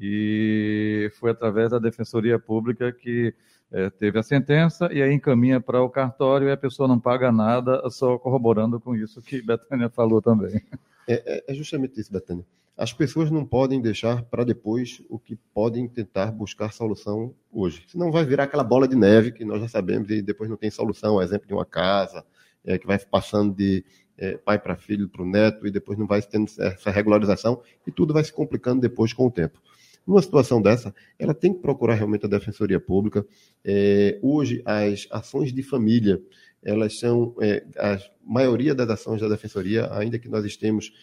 E 0.00 1.10
foi 1.18 1.30
através 1.30 1.70
da 1.70 1.78
Defensoria 1.78 2.38
Pública 2.38 2.92
que 2.92 3.34
é, 3.70 3.90
teve 3.90 4.18
a 4.18 4.22
sentença 4.22 4.88
e 4.92 5.02
aí 5.02 5.12
encaminha 5.12 5.60
para 5.60 5.82
o 5.82 5.90
cartório 5.90 6.48
e 6.48 6.52
a 6.52 6.56
pessoa 6.56 6.88
não 6.88 6.98
paga 6.98 7.30
nada, 7.30 7.82
só 7.90 8.18
corroborando 8.18 8.80
com 8.80 8.94
isso 8.94 9.20
que 9.20 9.42
Betânia 9.42 9.88
falou 9.88 10.22
também. 10.22 10.62
É, 11.06 11.22
é, 11.26 11.44
é 11.48 11.54
justamente 11.54 12.00
isso, 12.00 12.12
Betânia. 12.12 12.44
As 12.76 12.92
pessoas 12.92 13.28
não 13.30 13.44
podem 13.44 13.80
deixar 13.80 14.22
para 14.22 14.44
depois 14.44 15.02
o 15.08 15.18
que 15.18 15.34
podem 15.52 15.88
tentar 15.88 16.30
buscar 16.30 16.72
solução 16.72 17.34
hoje. 17.52 17.82
Senão 17.88 18.12
vai 18.12 18.24
virar 18.24 18.44
aquela 18.44 18.62
bola 18.62 18.86
de 18.86 18.94
neve 18.94 19.32
que 19.32 19.44
nós 19.44 19.60
já 19.60 19.68
sabemos 19.68 20.08
e 20.10 20.22
depois 20.22 20.48
não 20.48 20.56
tem 20.56 20.70
solução. 20.70 21.20
Exemplo 21.20 21.48
de 21.48 21.52
uma 21.52 21.64
casa 21.64 22.24
é, 22.64 22.78
que 22.78 22.86
vai 22.86 22.96
passando 22.98 23.52
de 23.52 23.84
é, 24.18 24.36
pai 24.36 24.58
para 24.58 24.76
filho, 24.76 25.08
para 25.08 25.22
o 25.22 25.26
neto, 25.26 25.66
e 25.66 25.70
depois 25.70 25.98
não 25.98 26.06
vai 26.06 26.20
tendo 26.20 26.50
essa 26.58 26.90
regularização, 26.90 27.62
e 27.86 27.90
tudo 27.90 28.12
vai 28.12 28.22
se 28.24 28.32
complicando 28.32 28.80
depois 28.80 29.12
com 29.12 29.26
o 29.26 29.30
tempo. 29.30 29.60
Numa 30.08 30.22
situação 30.22 30.62
dessa, 30.62 30.94
ela 31.18 31.34
tem 31.34 31.52
que 31.52 31.60
procurar 31.60 31.92
realmente 31.92 32.24
a 32.24 32.28
Defensoria 32.30 32.80
Pública. 32.80 33.26
É, 33.62 34.18
hoje, 34.22 34.62
as 34.64 35.06
ações 35.10 35.52
de 35.52 35.62
família, 35.62 36.18
elas 36.64 36.98
são, 36.98 37.34
é, 37.42 37.62
a 37.76 37.98
maioria 38.24 38.74
das 38.74 38.88
ações 38.88 39.20
da 39.20 39.28
Defensoria, 39.28 39.86
ainda 39.92 40.18
que 40.18 40.26
nós 40.26 40.46
estemos, 40.46 40.94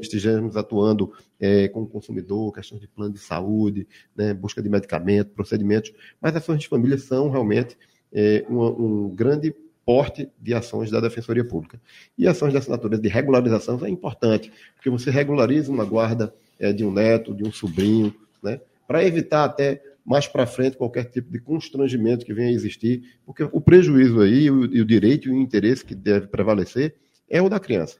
estejamos 0.00 0.56
atuando 0.56 1.12
é, 1.38 1.68
com 1.68 1.82
o 1.82 1.86
consumidor, 1.86 2.52
questões 2.52 2.80
de 2.80 2.88
plano 2.88 3.14
de 3.14 3.20
saúde, 3.20 3.86
né, 4.16 4.34
busca 4.34 4.60
de 4.60 4.68
medicamento, 4.68 5.30
procedimentos, 5.30 5.92
mas 6.20 6.34
ações 6.34 6.58
de 6.58 6.68
família 6.68 6.98
são 6.98 7.30
realmente 7.30 7.78
é, 8.12 8.44
um, 8.50 9.08
grande 9.14 9.54
porte 9.86 10.28
de 10.40 10.52
ações 10.52 10.90
da 10.90 10.98
Defensoria 10.98 11.44
Pública. 11.44 11.80
E 12.18 12.26
ações 12.26 12.50
de 12.50 12.58
assinatura 12.58 12.98
de 12.98 13.08
regularização 13.08 13.78
é 13.84 13.88
importante, 13.88 14.52
porque 14.74 14.90
você 14.90 15.12
regulariza 15.12 15.70
uma 15.70 15.84
guarda 15.84 16.34
é, 16.58 16.72
de 16.72 16.84
um 16.84 16.92
neto, 16.92 17.32
de 17.32 17.44
um 17.44 17.52
sobrinho, 17.52 18.12
né? 18.42 18.60
para 18.86 19.04
evitar 19.04 19.44
até 19.44 19.82
mais 20.04 20.26
para 20.26 20.46
frente 20.46 20.76
qualquer 20.76 21.04
tipo 21.04 21.30
de 21.30 21.40
constrangimento 21.40 22.26
que 22.26 22.34
venha 22.34 22.48
a 22.48 22.52
existir, 22.52 23.02
porque 23.24 23.44
o 23.44 23.60
prejuízo 23.60 24.20
aí, 24.20 24.50
o, 24.50 24.64
e 24.64 24.80
o 24.80 24.84
direito 24.84 25.28
e 25.28 25.32
o 25.32 25.38
interesse 25.38 25.84
que 25.84 25.94
deve 25.94 26.26
prevalecer 26.26 26.96
é 27.28 27.40
o 27.40 27.48
da 27.48 27.60
criança, 27.60 27.98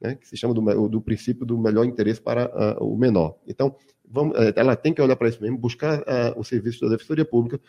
né? 0.00 0.16
que 0.16 0.26
se 0.26 0.36
chama 0.36 0.52
do, 0.52 0.88
do 0.88 1.00
princípio 1.00 1.46
do 1.46 1.56
melhor 1.56 1.84
interesse 1.84 2.20
para 2.20 2.76
o 2.82 2.96
menor. 2.96 3.38
Então, 3.46 3.76
vamos, 4.04 4.36
uh, 4.36 4.52
ela 4.56 4.74
tem 4.74 4.92
que 4.92 5.00
olhar 5.00 5.16
para 5.16 5.28
isso 5.28 5.40
mesmo, 5.40 5.56
buscar 5.56 6.02
o 6.36 6.42
serviço 6.42 6.80
da 6.80 6.88
Defensoria 6.88 7.24
Pública, 7.24 7.60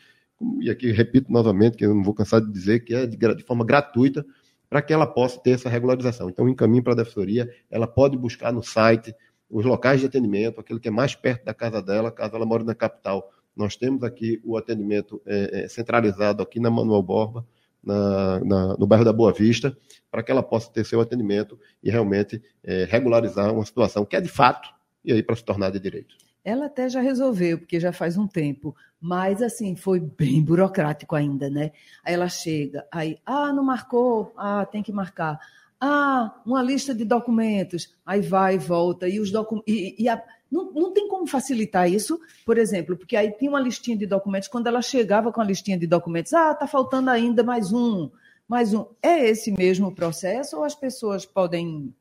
e 0.62 0.70
aqui 0.70 0.92
repito 0.92 1.32
novamente, 1.32 1.78
que 1.78 1.86
eu 1.86 1.94
não 1.94 2.04
vou 2.04 2.14
cansar 2.14 2.42
de 2.42 2.52
dizer, 2.52 2.82
que 2.82 2.94
é 2.94 3.06
de, 3.06 3.18
de 3.18 3.44
forma 3.44 3.66
gratuita, 3.66 4.26
para 4.70 4.82
que 4.82 4.92
ela 4.92 5.08
possa 5.08 5.40
ter 5.40 5.52
essa 5.52 5.70
regularização. 5.70 6.30
Então, 6.30 6.50
encaminho 6.50 6.84
para 6.84 6.94
a 6.94 6.96
Defensoria, 6.96 7.50
ela 7.72 7.88
pode 7.88 8.18
buscar 8.18 8.52
no 8.52 8.62
site, 8.62 9.16
os 9.50 9.66
locais 9.66 10.00
de 10.00 10.06
atendimento, 10.06 10.60
aquilo 10.60 10.80
que 10.80 10.88
é 10.88 10.92
mais 10.92 11.16
perto 11.16 11.46
da 11.46 11.54
casa 11.54 11.82
dela, 11.82 12.12
caso 12.12 12.36
ela 12.36 12.46
more 12.46 12.64
na 12.64 12.76
capital. 12.76 13.32
Nós 13.56 13.76
temos 13.76 14.04
aqui 14.04 14.42
o 14.44 14.58
atendimento 14.58 15.22
é, 15.26 15.64
é, 15.64 15.68
centralizado 15.68 16.44
aqui 16.44 16.60
na 16.60 16.70
Manuel 16.70 17.02
Borba, 17.02 17.46
na, 17.84 18.40
na, 18.44 18.78
no 18.78 18.86
bairro 18.86 19.06
da 19.06 19.14
Boa 19.14 19.32
Vista, 19.32 19.76
para 20.12 20.22
que 20.22 20.32
ela 20.32 20.44
possa 20.44 20.72
ter 20.72 20.86
seu 20.86 21.00
atendimento 21.00 21.60
e 21.82 21.90
realmente 21.90 22.42
é, 22.64 22.86
regularizar 22.90 23.54
uma 23.54 23.66
situação 23.66 24.06
que 24.06 24.16
é 24.16 24.22
de 24.22 24.30
fato 24.30 24.70
e 25.04 25.14
aí 25.14 25.24
para 25.24 25.36
se 25.36 25.44
tornar 25.44 25.72
de 25.72 25.80
direito. 25.80 26.16
Ela 26.44 26.68
até 26.68 26.90
já 26.90 27.02
resolveu, 27.02 27.58
porque 27.58 27.80
já 27.80 27.92
faz 27.92 28.18
um 28.18 28.28
tempo, 28.28 28.76
mas 29.00 29.42
assim, 29.42 29.76
foi 29.76 30.00
bem 30.00 30.42
burocrático 30.42 31.16
ainda, 31.16 31.50
né? 31.50 31.72
Aí 32.06 32.14
ela 32.14 32.30
chega, 32.30 32.86
aí, 32.92 33.18
ah, 33.26 33.52
não 33.52 33.64
marcou, 33.64 34.34
ah, 34.38 34.66
tem 34.66 34.82
que 34.82 34.92
marcar. 34.92 35.40
Ah, 35.80 36.42
uma 36.46 36.62
lista 36.64 36.94
de 36.94 37.06
documentos, 37.06 37.94
aí 38.06 38.20
vai 38.22 38.56
e 38.56 38.58
volta, 38.58 39.08
e 39.08 39.20
os 39.20 39.32
documentos. 39.32 39.72
E, 39.72 39.96
e 40.00 40.10
a... 40.10 40.22
não, 40.52 40.72
não 40.72 40.94
tem 40.94 41.08
como 41.08 41.28
facilitar 41.28 41.90
isso, 41.90 42.20
por 42.46 42.58
exemplo, 42.58 42.98
porque 42.98 43.16
aí 43.16 43.32
tinha 43.32 43.52
uma 43.52 43.60
listinha 43.60 43.96
de 43.96 44.08
documentos, 44.08 44.48
quando 44.48 44.68
ela 44.68 44.82
chegava 44.82 45.32
com 45.32 45.40
a 45.40 45.46
listinha 45.46 45.78
de 45.78 45.86
documentos, 45.86 46.34
ah, 46.34 46.56
tá 46.56 46.66
faltando 46.66 47.12
ainda 47.12 47.44
mais 47.44 47.72
um, 47.72 48.10
mais 48.48 48.74
um. 48.74 48.86
É 49.04 49.30
esse 49.30 49.52
mesmo 49.52 49.94
processo 49.94 50.58
ou 50.58 50.64
as 50.64 50.74
pessoas 50.74 51.26
podem 51.26 51.94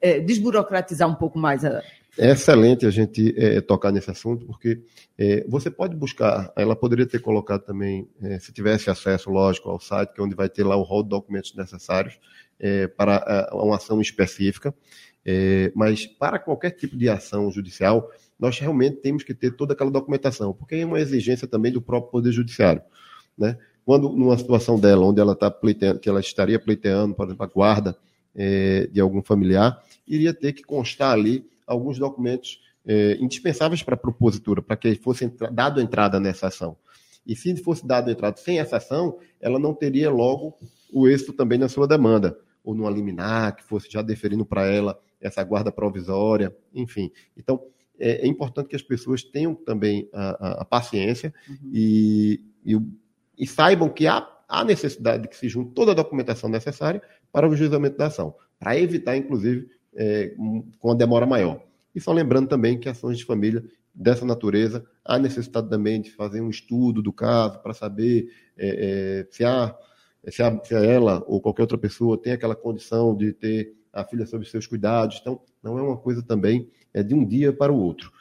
é, 0.00 0.20
desburocratizar 0.20 1.08
um 1.08 1.14
pouco 1.14 1.38
mais 1.38 1.64
a, 1.64 1.82
é 2.18 2.30
excelente 2.30 2.84
a 2.84 2.90
gente 2.90 3.34
é, 3.38 3.60
tocar 3.62 3.90
nesse 3.90 4.10
assunto, 4.10 4.44
porque 4.44 4.82
é, 5.16 5.46
você 5.48 5.70
pode 5.70 5.96
buscar, 5.96 6.52
ela 6.54 6.76
poderia 6.76 7.06
ter 7.06 7.20
colocado 7.20 7.62
também, 7.62 8.06
é, 8.22 8.38
se 8.38 8.52
tivesse 8.52 8.90
acesso, 8.90 9.30
lógico, 9.30 9.70
ao 9.70 9.80
site, 9.80 10.12
que 10.12 10.20
é 10.20 10.24
onde 10.24 10.34
vai 10.34 10.48
ter 10.48 10.62
lá 10.62 10.76
o 10.76 10.82
rol 10.82 11.02
de 11.02 11.08
documentos 11.08 11.54
necessários 11.54 12.18
é, 12.62 12.86
para 12.86 13.50
é, 13.52 13.54
uma 13.54 13.76
ação 13.76 14.00
específica, 14.00 14.72
é, 15.24 15.70
mas 15.74 16.06
para 16.06 16.38
qualquer 16.38 16.70
tipo 16.70 16.96
de 16.96 17.08
ação 17.08 17.50
judicial, 17.50 18.10
nós 18.38 18.58
realmente 18.58 18.96
temos 18.96 19.22
que 19.22 19.34
ter 19.34 19.50
toda 19.50 19.74
aquela 19.74 19.90
documentação, 19.90 20.54
porque 20.54 20.76
é 20.76 20.86
uma 20.86 21.00
exigência 21.00 21.46
também 21.46 21.72
do 21.72 21.82
próprio 21.82 22.10
Poder 22.10 22.32
Judiciário. 22.32 22.82
Né? 23.36 23.58
Quando, 23.84 24.08
numa 24.10 24.38
situação 24.38 24.78
dela, 24.78 25.04
onde 25.04 25.20
ela 25.20 25.32
está 25.32 25.50
pleiteando, 25.50 25.98
que 25.98 26.08
ela 26.08 26.20
estaria 26.20 26.58
pleiteando, 26.58 27.14
por 27.14 27.26
exemplo, 27.26 27.44
a 27.44 27.48
guarda 27.48 27.98
de 28.90 28.98
algum 28.98 29.22
familiar, 29.22 29.84
iria 30.08 30.32
ter 30.32 30.54
que 30.54 30.62
constar 30.62 31.12
ali 31.12 31.44
alguns 31.66 31.98
documentos 31.98 32.60
é, 32.86 33.16
indispensáveis 33.20 33.82
para 33.82 33.94
a 33.94 33.98
propositura, 33.98 34.62
para 34.62 34.76
que 34.76 34.94
fosse 34.94 35.30
dado 35.52 35.80
entrada 35.80 36.18
nessa 36.18 36.48
ação. 36.48 36.76
E 37.26 37.36
se 37.36 37.54
fosse 37.56 37.86
dado 37.86 38.10
entrada 38.10 38.36
sem 38.36 38.58
essa 38.58 38.78
ação, 38.78 39.18
ela 39.40 39.58
não 39.58 39.74
teria 39.74 40.10
logo 40.10 40.56
o 40.92 41.08
êxito 41.08 41.32
também 41.32 41.58
na 41.58 41.68
sua 41.68 41.86
demanda, 41.86 42.36
ou 42.64 42.74
no 42.74 42.88
liminar, 42.88 43.56
que 43.56 43.64
fosse 43.64 43.90
já 43.90 44.02
deferindo 44.02 44.44
para 44.44 44.66
ela 44.66 44.98
essa 45.20 45.42
guarda 45.42 45.70
provisória, 45.70 46.54
enfim. 46.74 47.10
Então, 47.36 47.62
é, 47.98 48.24
é, 48.24 48.26
importante 48.26 48.68
que 48.68 48.76
as 48.76 48.82
pessoas 48.82 49.22
tenham 49.22 49.54
também 49.54 50.08
a, 50.12 50.30
a, 50.30 50.62
a 50.62 50.64
paciência 50.64 51.32
uhum. 51.48 51.70
e, 51.72 52.40
e, 52.64 52.76
e, 53.38 53.46
saibam 53.46 53.88
que 53.88 54.06
há, 54.06 54.26
há 54.48 54.64
necessidade 54.64 55.22
de 55.22 55.28
que 55.28 55.36
se 55.36 55.48
junte 55.48 55.72
toda 55.72 55.92
a 55.92 55.94
documentação 55.94 56.48
necessária 56.50 57.00
para 57.30 57.48
o 57.48 57.54
juizamento 57.54 57.96
da 57.96 58.06
ação, 58.06 58.34
para 58.58 58.78
evitar, 58.78 59.16
inclusive, 59.16 59.68
é, 59.94 60.34
com 60.78 60.90
a 60.90 60.94
demora 60.94 61.26
maior. 61.26 61.62
E 61.94 62.00
só 62.00 62.12
lembrando 62.12 62.48
também 62.48 62.78
que 62.78 62.88
ações 62.88 63.18
de 63.18 63.24
família 63.24 63.62
dessa 63.94 64.24
natureza, 64.24 64.84
há 65.04 65.18
necessidade 65.18 65.68
também 65.68 66.00
de 66.00 66.10
fazer 66.10 66.40
um 66.40 66.48
estudo 66.48 67.02
do 67.02 67.12
caso 67.12 67.60
para 67.60 67.74
saber 67.74 68.28
é, 68.56 69.20
é, 69.20 69.26
se, 69.30 69.44
há, 69.44 69.74
se, 70.30 70.42
há, 70.42 70.58
se 70.62 70.74
ela 70.74 71.24
ou 71.26 71.40
qualquer 71.40 71.62
outra 71.62 71.78
pessoa 71.78 72.16
tem 72.16 72.32
aquela 72.32 72.54
condição 72.54 73.16
de 73.16 73.32
ter 73.32 73.74
a 73.92 74.04
filha 74.04 74.26
sob 74.26 74.44
seus 74.48 74.66
cuidados. 74.66 75.18
Então, 75.20 75.40
não 75.62 75.78
é 75.78 75.82
uma 75.82 75.96
coisa 75.96 76.22
também 76.22 76.68
é 76.94 77.02
de 77.02 77.14
um 77.14 77.24
dia 77.24 77.52
para 77.52 77.72
o 77.72 77.76
outro. 77.76 78.12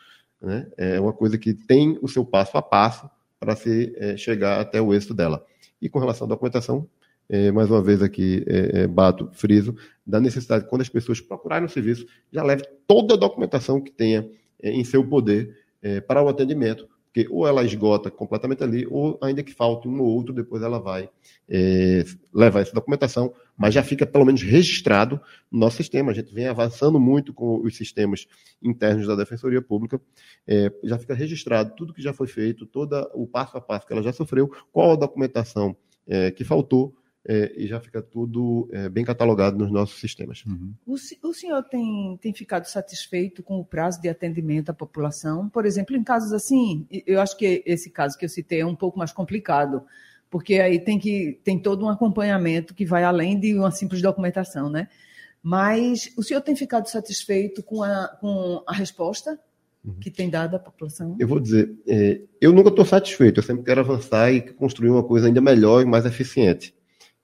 Né? 0.41 0.67
É 0.77 0.99
uma 0.99 1.13
coisa 1.13 1.37
que 1.37 1.53
tem 1.53 1.97
o 2.01 2.07
seu 2.07 2.25
passo 2.25 2.57
a 2.57 2.61
passo 2.61 3.09
para 3.39 3.55
se 3.55 3.93
é, 3.97 4.17
chegar 4.17 4.59
até 4.59 4.81
o 4.81 4.93
êxito 4.93 5.13
dela. 5.13 5.45
E 5.81 5.89
com 5.89 5.99
relação 5.99 6.25
à 6.25 6.29
documentação, 6.29 6.87
é, 7.27 7.51
mais 7.51 7.69
uma 7.69 7.81
vez 7.81 8.01
aqui 8.01 8.43
é, 8.47 8.81
é, 8.81 8.87
bato, 8.87 9.29
friso, 9.33 9.75
da 10.05 10.19
necessidade, 10.19 10.67
quando 10.67 10.81
as 10.81 10.89
pessoas 10.89 11.21
procurarem 11.21 11.65
o 11.65 11.69
serviço, 11.69 12.05
já 12.31 12.43
leve 12.43 12.63
toda 12.85 13.13
a 13.13 13.17
documentação 13.17 13.79
que 13.79 13.91
tenha 13.91 14.29
é, 14.61 14.71
em 14.71 14.83
seu 14.83 15.07
poder 15.07 15.57
é, 15.81 16.01
para 16.01 16.21
o 16.21 16.27
atendimento, 16.27 16.87
porque 17.13 17.27
ou 17.29 17.45
ela 17.45 17.63
esgota 17.63 18.09
completamente 18.09 18.63
ali, 18.63 18.87
ou 18.89 19.19
ainda 19.21 19.43
que 19.43 19.53
falte 19.53 19.85
um 19.85 19.99
ou 19.99 20.07
outro, 20.07 20.33
depois 20.33 20.63
ela 20.63 20.79
vai 20.79 21.09
é, 21.47 22.05
levar 22.33 22.61
essa 22.61 22.73
documentação, 22.73 23.33
mas 23.57 23.73
já 23.73 23.83
fica 23.83 24.05
pelo 24.05 24.25
menos 24.25 24.41
registrado 24.41 25.19
no 25.51 25.59
nosso 25.59 25.75
sistema. 25.75 26.11
A 26.11 26.15
gente 26.15 26.33
vem 26.33 26.47
avançando 26.47 26.97
muito 26.99 27.33
com 27.33 27.59
os 27.59 27.75
sistemas 27.75 28.25
internos 28.63 29.05
da 29.05 29.15
Defensoria 29.15 29.61
Pública, 29.61 29.99
é, 30.47 30.71
já 30.85 30.97
fica 30.97 31.13
registrado 31.13 31.73
tudo 31.75 31.93
que 31.93 32.01
já 32.01 32.13
foi 32.13 32.27
feito, 32.27 32.65
todo 32.65 32.95
o 33.13 33.27
passo 33.27 33.57
a 33.57 33.61
passo 33.61 33.85
que 33.85 33.91
ela 33.91 34.01
já 34.01 34.13
sofreu, 34.13 34.49
qual 34.71 34.93
a 34.93 34.95
documentação 34.95 35.75
é, 36.07 36.31
que 36.31 36.45
faltou, 36.45 36.95
é, 37.27 37.53
e 37.55 37.67
já 37.67 37.79
fica 37.79 38.01
tudo 38.01 38.67
é, 38.71 38.89
bem 38.89 39.05
catalogado 39.05 39.57
nos 39.57 39.71
nossos 39.71 39.99
sistemas. 39.99 40.43
Uhum. 40.45 40.73
O, 40.85 40.95
o, 40.95 41.33
senhor 41.33 41.63
tem, 41.63 42.17
tem 42.21 42.33
ficado 42.33 42.65
satisfeito 42.65 43.43
com 43.43 43.59
o 43.59 43.65
prazo 43.65 44.01
de 44.01 44.09
atendimento 44.09 44.69
à 44.69 44.73
população? 44.73 45.47
Por 45.49 45.65
exemplo, 45.65 45.95
em 45.95 46.03
casos 46.03 46.33
assim, 46.33 46.87
eu 47.05 47.21
acho 47.21 47.37
que 47.37 47.63
esse 47.65 47.89
caso 47.89 48.17
que 48.17 48.25
eu 48.25 48.29
citei 48.29 48.61
é 48.61 48.65
um 48.65 48.75
pouco 48.75 48.97
mais 48.97 49.11
complicado, 49.11 49.83
porque 50.29 50.55
aí 50.55 50.79
tem, 50.79 50.97
que, 50.97 51.39
tem 51.43 51.59
todo 51.59 51.85
um 51.85 51.89
acompanhamento 51.89 52.73
que 52.73 52.85
vai 52.85 53.03
além 53.03 53.39
de 53.39 53.53
uma 53.53 53.71
simples 53.71 54.01
documentação, 54.01 54.69
né? 54.69 54.87
Mas 55.43 56.11
o 56.17 56.23
senhor 56.23 56.41
tem 56.41 56.55
ficado 56.55 56.87
satisfeito 56.87 57.63
com 57.63 57.83
a, 57.83 58.07
com 58.19 58.63
a 58.67 58.73
resposta 58.73 59.39
uhum. 59.83 59.95
que 59.99 60.09
tem 60.09 60.29
dado 60.29 60.55
à 60.55 60.59
população? 60.59 61.15
Eu 61.19 61.27
vou 61.27 61.39
dizer, 61.39 61.71
é, 61.87 62.21
eu 62.39 62.51
nunca 62.51 62.69
estou 62.69 62.85
satisfeito, 62.85 63.39
eu 63.39 63.43
sempre 63.43 63.63
quero 63.63 63.81
avançar 63.81 64.31
e 64.31 64.41
construir 64.41 64.89
uma 64.89 65.03
coisa 65.03 65.27
ainda 65.27 65.41
melhor 65.41 65.81
e 65.81 65.85
mais 65.85 66.05
eficiente. 66.05 66.73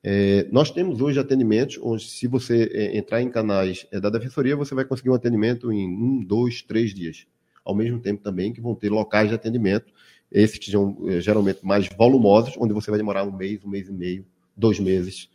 É, 0.03 0.47
nós 0.51 0.71
temos 0.71 1.01
hoje 1.01 1.19
atendimentos 1.19 1.79
onde, 1.81 2.03
se 2.03 2.27
você 2.27 2.69
é, 2.71 2.97
entrar 2.97 3.21
em 3.21 3.29
canais 3.29 3.87
é, 3.91 3.99
da 3.99 4.09
Defensoria, 4.09 4.55
você 4.55 4.75
vai 4.75 4.85
conseguir 4.85 5.09
um 5.09 5.15
atendimento 5.15 5.71
em 5.71 5.87
um, 5.87 6.23
dois, 6.23 6.61
três 6.61 6.93
dias. 6.93 7.25
Ao 7.65 7.75
mesmo 7.75 7.99
tempo 7.99 8.23
também 8.23 8.53
que 8.53 8.61
vão 8.61 8.75
ter 8.75 8.89
locais 8.89 9.29
de 9.29 9.35
atendimento, 9.35 9.91
esses 10.31 10.57
que 10.57 10.71
são 10.71 10.97
é, 11.07 11.19
geralmente 11.19 11.65
mais 11.65 11.89
volumosos, 11.89 12.55
onde 12.57 12.73
você 12.73 12.89
vai 12.89 12.97
demorar 12.97 13.23
um 13.23 13.31
mês, 13.31 13.63
um 13.63 13.69
mês 13.69 13.89
e 13.89 13.93
meio, 13.93 14.25
dois 14.55 14.79
meses. 14.79 15.29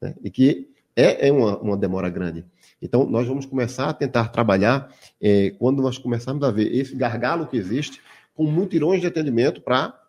Né? 0.00 0.14
E 0.22 0.30
que 0.30 0.68
é, 0.96 1.28
é 1.28 1.32
uma, 1.32 1.58
uma, 1.58 1.76
demora 1.76 2.10
grande. 2.10 2.44
Então, 2.82 3.08
nós 3.08 3.26
vamos 3.26 3.46
começar 3.46 3.88
a 3.88 3.94
tentar 3.94 4.28
trabalhar, 4.28 4.92
é, 5.20 5.50
quando 5.58 5.82
nós 5.82 5.98
começarmos 5.98 6.42
a 6.42 6.50
ver 6.50 6.74
esse 6.74 6.94
gargalo 6.96 7.46
que 7.46 7.56
existe, 7.56 8.00
com 8.34 8.44
mutirões 8.44 9.00
de 9.00 9.06
atendimento 9.06 9.60
para 9.60 9.99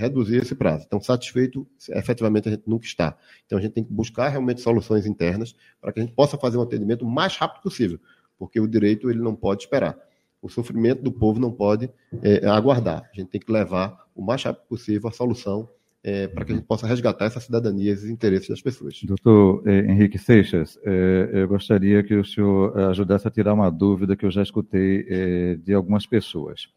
reduzir 0.00 0.38
esse 0.38 0.54
prazo. 0.54 0.84
Então, 0.86 1.00
satisfeito, 1.00 1.66
efetivamente, 1.90 2.48
a 2.48 2.52
gente 2.52 2.64
nunca 2.66 2.86
está. 2.86 3.16
Então, 3.46 3.58
a 3.58 3.60
gente 3.60 3.72
tem 3.72 3.84
que 3.84 3.92
buscar 3.92 4.28
realmente 4.28 4.60
soluções 4.60 5.06
internas 5.06 5.54
para 5.80 5.92
que 5.92 6.00
a 6.00 6.02
gente 6.02 6.14
possa 6.14 6.38
fazer 6.38 6.56
um 6.56 6.62
atendimento 6.62 7.04
o 7.04 7.08
mais 7.08 7.36
rápido 7.36 7.62
possível, 7.62 8.00
porque 8.38 8.58
o 8.58 8.66
direito 8.66 9.10
ele 9.10 9.20
não 9.20 9.34
pode 9.34 9.62
esperar. 9.62 9.96
O 10.42 10.48
sofrimento 10.48 11.02
do 11.02 11.12
povo 11.12 11.38
não 11.38 11.52
pode 11.52 11.90
é, 12.22 12.46
aguardar. 12.48 13.08
A 13.12 13.16
gente 13.16 13.28
tem 13.28 13.40
que 13.40 13.52
levar 13.52 14.06
o 14.14 14.22
mais 14.22 14.42
rápido 14.42 14.64
possível 14.66 15.08
a 15.08 15.12
solução 15.12 15.68
é, 16.02 16.26
para 16.28 16.46
que 16.46 16.52
a 16.52 16.54
gente 16.54 16.64
possa 16.64 16.86
resgatar 16.86 17.26
essa 17.26 17.40
cidadania, 17.40 17.92
esses 17.92 18.08
interesses 18.08 18.48
das 18.48 18.62
pessoas. 18.62 18.98
Doutor 19.02 19.62
eh, 19.66 19.80
Henrique 19.80 20.18
Seixas, 20.18 20.78
eh, 20.82 21.28
eu 21.30 21.46
gostaria 21.46 22.02
que 22.02 22.14
o 22.14 22.24
senhor 22.24 22.74
ajudasse 22.88 23.28
a 23.28 23.30
tirar 23.30 23.52
uma 23.52 23.68
dúvida 23.68 24.16
que 24.16 24.24
eu 24.24 24.30
já 24.30 24.42
escutei 24.42 25.58
de 25.58 25.74
algumas 25.74 26.06
pessoas. 26.06 26.68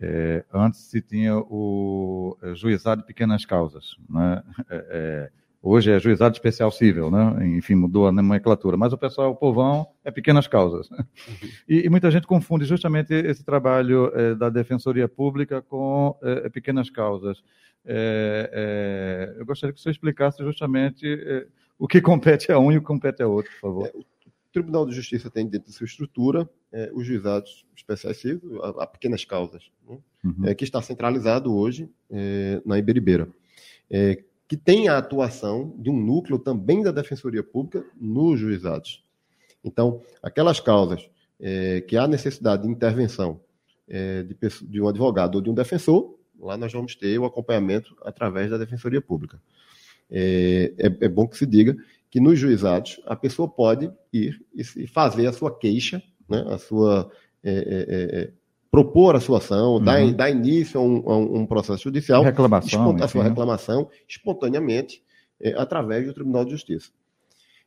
É, 0.00 0.44
antes 0.52 0.80
se 0.80 1.00
tinha 1.00 1.36
o 1.36 2.36
é, 2.42 2.54
juizado 2.54 3.02
de 3.02 3.06
pequenas 3.06 3.44
causas. 3.44 3.96
Né? 4.08 4.42
É, 4.68 4.86
é, 4.90 5.30
hoje 5.62 5.92
é 5.92 5.98
juizado 5.98 6.34
especial 6.34 6.70
civil, 6.70 7.10
né? 7.10 7.46
enfim, 7.46 7.74
mudou 7.74 8.08
a 8.08 8.12
nomenclatura. 8.12 8.76
Mas 8.76 8.92
o 8.92 8.98
pessoal, 8.98 9.30
o 9.30 9.36
povão, 9.36 9.86
é 10.04 10.10
pequenas 10.10 10.46
causas. 10.46 10.90
Uhum. 10.90 10.98
E, 11.68 11.86
e, 11.86 11.88
muita 11.88 12.10
gente 12.10 12.26
confunde 12.26 12.64
justamente 12.64 13.14
esse 13.14 13.44
trabalho 13.44 14.10
é, 14.14 14.34
da 14.34 14.50
Defensoria 14.50 15.08
Pública 15.08 15.62
com 15.62 16.16
é, 16.22 16.48
pequenas 16.48 16.90
causas. 16.90 17.42
eu 19.36 19.46
gostaria 19.46 19.72
que 19.72 19.80
senhor 19.80 19.92
explicasse 19.92 20.42
justamente 20.42 21.06
o 21.78 21.88
que 21.88 22.00
compete 22.00 22.50
a 22.52 22.58
um 22.58 22.70
e 22.70 22.76
o 22.76 22.80
que 22.80 22.86
compete 22.86 23.22
a 23.22 23.28
outro, 23.28 23.50
por 23.52 23.60
favor. 23.60 23.90
Tribunal 24.52 24.86
de 24.86 24.94
Justiça 24.94 25.30
tem 25.30 25.46
dentro 25.46 25.70
de 25.70 25.76
sua 25.76 25.86
estrutura 25.86 26.48
é, 26.70 26.90
os 26.94 27.06
juizados 27.06 27.66
especiais 27.76 28.18
civis, 28.18 28.42
a, 28.62 28.82
a 28.82 28.86
pequenas 28.86 29.24
causas, 29.24 29.70
né? 29.88 29.98
uhum. 30.24 30.46
é, 30.46 30.54
que 30.54 30.64
está 30.64 30.80
centralizado 30.82 31.54
hoje 31.54 31.88
é, 32.10 32.60
na 32.64 32.78
Iberibeira, 32.78 33.28
que 34.48 34.56
tem 34.56 34.88
a 34.88 34.96
atuação 34.96 35.74
de 35.78 35.90
um 35.90 35.96
núcleo 35.96 36.38
também 36.38 36.82
da 36.82 36.90
Defensoria 36.90 37.42
Pública 37.42 37.84
nos 38.00 38.40
juizados. 38.40 39.04
Então, 39.62 40.00
aquelas 40.22 40.60
causas 40.60 41.08
que 41.86 41.96
há 41.98 42.08
necessidade 42.08 42.62
de 42.62 42.68
intervenção 42.68 43.38
de, 43.86 44.66
de 44.66 44.80
um 44.80 44.88
advogado 44.88 45.34
ou 45.34 45.40
de 45.42 45.50
um 45.50 45.54
defensor, 45.54 46.18
lá 46.40 46.56
nós 46.56 46.72
vamos 46.72 46.94
ter 46.94 47.18
o 47.18 47.26
acompanhamento 47.26 47.94
através 48.02 48.50
da 48.50 48.56
Defensoria 48.56 49.02
Pública. 49.02 49.38
É, 50.14 50.74
é, 50.76 50.86
é, 50.86 51.08
bom 51.08 51.26
que 51.26 51.38
se 51.38 51.46
diga 51.46 51.74
que 52.12 52.20
nos 52.20 52.38
juizados 52.38 53.00
a 53.06 53.16
pessoa 53.16 53.48
pode 53.48 53.90
ir 54.12 54.38
e 54.54 54.86
fazer 54.86 55.26
a 55.26 55.32
sua 55.32 55.58
queixa, 55.58 56.02
né, 56.28 56.44
a 56.46 56.58
sua 56.58 57.10
é, 57.42 57.50
é, 57.50 58.20
é, 58.20 58.32
propor 58.70 59.16
a 59.16 59.20
sua 59.20 59.38
ação, 59.38 59.76
uhum. 59.76 59.82
dar, 59.82 60.12
dar, 60.12 60.30
início 60.30 60.78
a 60.78 60.82
um, 60.84 61.10
a 61.10 61.16
um, 61.16 61.46
processo 61.46 61.84
judicial, 61.84 62.22
reclamação, 62.22 62.96
a 63.00 63.08
sua 63.08 63.24
reclamação 63.24 63.88
espontaneamente 64.06 65.02
é, 65.40 65.54
através 65.54 66.06
do 66.06 66.12
Tribunal 66.12 66.44
de 66.44 66.50
Justiça. 66.50 66.90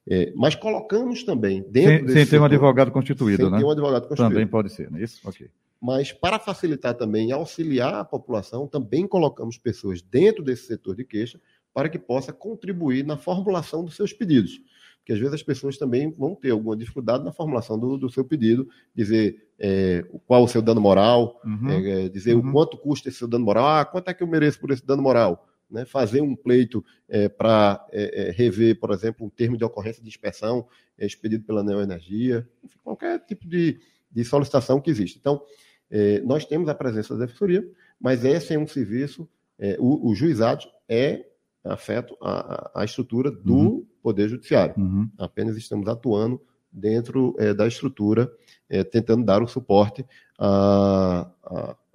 É, 0.08 0.32
mas 0.36 0.54
colocamos 0.54 1.24
também 1.24 1.66
dentro 1.68 2.10
sem, 2.10 2.18
sem 2.18 2.28
ter 2.28 2.40
um 2.40 2.46
advogado 2.46 2.92
constituído, 2.92 3.46
sem 3.46 3.52
né? 3.52 3.58
Ter 3.58 3.66
um 3.66 3.72
advogado 3.72 4.08
constituído. 4.08 4.30
Também 4.36 4.48
pode 4.48 4.72
ser, 4.72 4.92
não 4.92 5.00
é 5.00 5.04
isso? 5.04 5.28
Ok. 5.28 5.50
mas 5.82 6.12
para 6.12 6.38
facilitar 6.38 6.94
também 6.94 7.30
e 7.30 7.32
auxiliar 7.32 7.96
a 7.96 8.06
população, 8.06 8.68
também 8.68 9.08
colocamos 9.08 9.58
pessoas 9.58 10.04
dentro 10.04 10.44
desse 10.44 10.68
setor 10.68 10.96
de 10.96 11.04
queixa 11.04 11.42
para 11.76 11.90
que 11.90 12.00
possa 12.00 12.32
contribuir 12.32 13.06
na 13.06 13.18
formulação 13.18 13.84
dos 13.84 13.98
seus 13.98 14.14
pedidos. 14.14 14.62
Porque 15.00 15.12
às 15.12 15.20
vezes 15.20 15.34
as 15.34 15.44
pessoas 15.44 15.78
também 15.78 16.10
vão 16.10 16.34
ter 16.34 16.52
alguma 16.52 16.76
dificuldade 16.76 17.26
na 17.26 17.34
formulação 17.34 17.78
do, 17.78 17.98
do 17.98 18.10
seu 18.10 18.24
pedido, 18.24 18.66
dizer 18.96 19.50
é, 19.60 20.06
qual 20.26 20.46
o 20.46 20.48
seu 20.48 20.62
dano 20.62 20.80
moral, 20.80 21.42
uhum. 21.44 21.70
é, 21.70 22.08
dizer 22.08 22.34
uhum. 22.34 22.50
o 22.50 22.52
quanto 22.54 22.78
custa 22.78 23.10
esse 23.10 23.18
seu 23.18 23.28
dano 23.28 23.44
moral, 23.44 23.68
ah, 23.68 23.84
quanto 23.84 24.08
é 24.08 24.14
que 24.14 24.24
eu 24.24 24.28
mereço 24.28 24.58
por 24.58 24.72
esse 24.72 24.86
dano 24.86 25.04
moral? 25.04 25.50
Né, 25.70 25.84
fazer 25.84 26.22
um 26.22 26.36
pleito 26.36 26.86
é, 27.10 27.28
para 27.28 27.86
é, 27.92 28.30
é, 28.30 28.32
rever, 28.32 28.80
por 28.80 28.92
exemplo, 28.92 29.26
um 29.26 29.30
termo 29.30 29.58
de 29.58 29.66
ocorrência 29.66 30.02
de 30.02 30.08
inspeção 30.08 30.68
é, 30.98 31.06
expedido 31.06 31.44
pela 31.44 31.64
Neoenergia, 31.64 32.48
enfim, 32.64 32.78
qualquer 32.84 33.20
tipo 33.26 33.48
de, 33.48 33.80
de 34.10 34.24
solicitação 34.24 34.80
que 34.80 34.92
existe. 34.92 35.18
Então, 35.20 35.42
é, 35.90 36.22
nós 36.22 36.46
temos 36.46 36.70
a 36.70 36.76
presença 36.76 37.18
da 37.18 37.26
defensoria, 37.26 37.68
mas 38.00 38.24
esse 38.24 38.54
é 38.54 38.60
um 38.60 38.68
serviço, 38.68 39.28
é, 39.58 39.76
o, 39.80 40.10
o, 40.10 40.16
juizado 40.16 40.66
é 40.88 41.26
afeto 41.66 42.16
à, 42.22 42.82
à 42.82 42.86
estrutura 42.86 43.32
do 43.32 43.56
uhum. 43.56 43.86
Poder 44.02 44.30
Judiciário. 44.30 44.76
Uhum. 44.78 45.10
Apenas 45.18 45.58
estamos 45.58 45.88
atuando 45.88 46.40
dentro 46.72 47.34
é, 47.40 47.54
da 47.54 47.68
estrutura, 47.68 48.30
é, 48.70 48.84
tentando 48.84 49.24
dar 49.24 49.42
o 49.42 49.48
suporte 49.48 50.06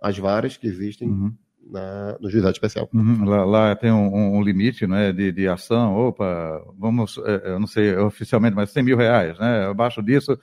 às 0.01 0.19
varas 0.19 0.57
que 0.57 0.67
existem 0.67 1.09
uhum 1.09 1.33
na, 1.71 2.17
no 2.21 2.29
juizado 2.29 2.53
especial. 2.53 2.89
Uhum, 2.93 3.25
lá, 3.25 3.45
lá, 3.45 3.77
tem 3.77 3.93
um, 3.93 4.39
um, 4.39 4.43
limite 4.43 4.89
né, 4.89 5.13
de, 5.13 5.31
de 5.31 5.47
ação, 5.47 5.95
opa, 5.95 6.61
vamos, 6.77 7.17
é, 7.19 7.53
eu 7.53 7.61
não 7.61 7.67
sei 7.69 7.97
oficialmente, 7.97 8.57
mas 8.57 8.71
100 8.71 8.83
mil 8.83 8.97
reais, 8.97 9.39
né? 9.39 9.67
Abaixo 9.67 10.03
disso 10.03 10.37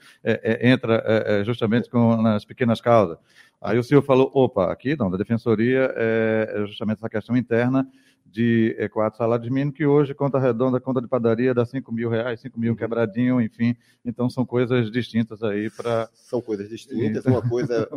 entra 0.62 1.44
justamente 1.44 1.90
com, 1.90 2.22
nas 2.22 2.46
pequenas 2.46 2.80
causas. 2.80 3.18
Aí 3.60 3.78
o 3.78 3.82
senhor 3.82 4.02
falou, 4.02 4.30
opa, 4.32 4.72
aqui 4.72 4.96
não, 4.96 5.10
da 5.10 5.18
defensoria 5.18 5.92
é 5.96 6.64
justamente 6.66 6.98
essa 6.98 7.10
questão 7.10 7.36
interna 7.36 7.86
de 8.30 8.76
é, 8.78 8.88
quatro 8.88 9.16
salários 9.16 9.48
mínimos, 9.48 9.74
que 9.74 9.86
hoje, 9.86 10.14
conta 10.14 10.38
redonda, 10.38 10.78
conta 10.78 11.00
de 11.00 11.08
padaria, 11.08 11.54
dá 11.54 11.64
5 11.64 11.90
mil 11.92 12.10
reais, 12.10 12.40
5 12.40 12.60
mil 12.60 12.72
uhum. 12.72 12.76
quebradinho, 12.76 13.40
enfim. 13.40 13.74
Então 14.04 14.28
são 14.28 14.44
coisas 14.44 14.90
distintas 14.90 15.42
aí 15.42 15.70
para. 15.70 16.08
São 16.12 16.40
coisas 16.40 16.68
distintas, 16.68 17.24
uma 17.24 17.42
coisa. 17.48 17.88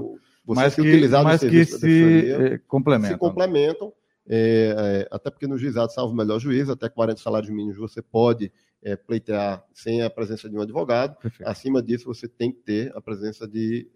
Mas 0.48 0.76
que, 0.76 0.82
utilizar 0.82 1.24
mas 1.24 1.42
que 1.42 1.66
se 1.66 2.32
é, 2.32 2.58
complementam. 2.60 3.14
Se 3.14 3.20
complementam. 3.20 3.94
É, 4.28 4.76
é, 4.78 5.08
até 5.12 5.30
porque 5.30 5.48
no 5.48 5.58
juizado, 5.58 5.92
salvo 5.92 6.14
o 6.14 6.16
melhor 6.16 6.40
juízo, 6.40 6.72
até 6.72 6.88
40 6.88 7.22
salários 7.22 7.52
mínimos 7.52 7.78
você 7.78 8.02
pode 8.02 8.52
é, 8.82 8.96
pleitear 8.96 9.64
sem 9.74 10.02
a 10.02 10.10
presença 10.10 10.50
de 10.50 10.56
um 10.56 10.62
advogado. 10.62 11.18
Perfeito. 11.18 11.50
Acima 11.50 11.82
disso, 11.82 12.06
você 12.06 12.28
tem 12.28 12.52
que 12.52 12.60
ter 12.60 12.96
a 12.96 13.02
presença 13.02 13.48
de, 13.48 13.90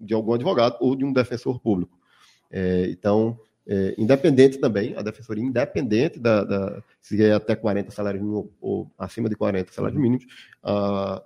de 0.00 0.14
algum 0.14 0.32
advogado 0.32 0.76
ou 0.80 0.96
de 0.96 1.04
um 1.04 1.12
defensor 1.12 1.60
público. 1.60 1.98
É, 2.50 2.86
então, 2.90 3.38
é, 3.66 3.94
independente 3.96 4.58
também, 4.58 4.94
a 4.96 5.02
defensoria 5.02 5.44
independente 5.44 6.18
da, 6.18 6.44
da, 6.44 6.82
se 7.00 7.22
é 7.22 7.32
até 7.32 7.54
40 7.54 7.90
salários 7.90 8.22
mínimos 8.22 8.50
ou, 8.60 8.90
acima 8.98 9.28
de 9.28 9.36
40 9.36 9.72
salários 9.72 9.96
uhum. 9.96 10.02
mínimos, 10.02 10.26
a, 10.62 11.22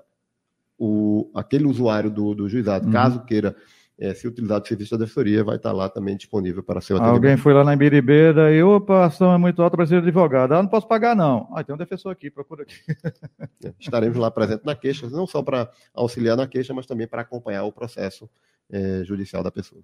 o, 0.78 1.30
aquele 1.34 1.64
usuário 1.64 2.10
do, 2.10 2.34
do 2.34 2.48
juizado, 2.48 2.86
uhum. 2.86 2.92
caso 2.92 3.24
queira 3.24 3.56
é, 3.98 4.12
se 4.12 4.28
utilizar 4.28 4.60
do 4.60 4.68
serviço 4.68 4.90
da 4.96 5.04
defensoria, 5.04 5.42
vai 5.42 5.56
estar 5.56 5.72
lá 5.72 5.88
também 5.88 6.16
disponível 6.16 6.62
para 6.62 6.82
seu 6.82 6.96
atendimento. 6.96 7.16
Alguém 7.16 7.36
foi 7.38 7.54
lá 7.54 7.64
na 7.64 7.72
Ibiribeira 7.72 8.52
e, 8.52 8.62
opa, 8.62 8.98
a 8.98 9.04
ação 9.06 9.32
é 9.32 9.38
muito 9.38 9.62
alta, 9.62 9.76
precisa 9.76 10.02
de 10.02 10.08
advogado. 10.08 10.52
Ah, 10.52 10.62
não 10.62 10.68
posso 10.68 10.86
pagar, 10.86 11.16
não. 11.16 11.48
Ah, 11.54 11.64
tem 11.64 11.74
um 11.74 11.78
defensor 11.78 12.12
aqui, 12.12 12.30
procura 12.30 12.62
aqui. 12.62 12.74
É, 13.64 13.72
estaremos 13.80 14.18
lá 14.18 14.30
presentes 14.30 14.64
na 14.64 14.74
queixa, 14.74 15.08
não 15.08 15.26
só 15.26 15.42
para 15.42 15.70
auxiliar 15.94 16.36
na 16.36 16.46
queixa, 16.46 16.74
mas 16.74 16.84
também 16.84 17.06
para 17.08 17.22
acompanhar 17.22 17.64
o 17.64 17.72
processo 17.72 18.28
é, 18.70 19.02
judicial 19.02 19.42
da 19.42 19.50
pessoa. 19.50 19.82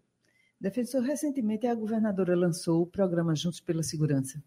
Defensor, 0.62 1.03
recentemente 1.03 1.66
a 1.66 1.75
governadora 1.75 2.37
lançou 2.37 2.83
o 2.83 2.87
programa 2.87 3.35
Juntos 3.35 3.59
pela 3.59 3.83
Segurança. 3.83 4.40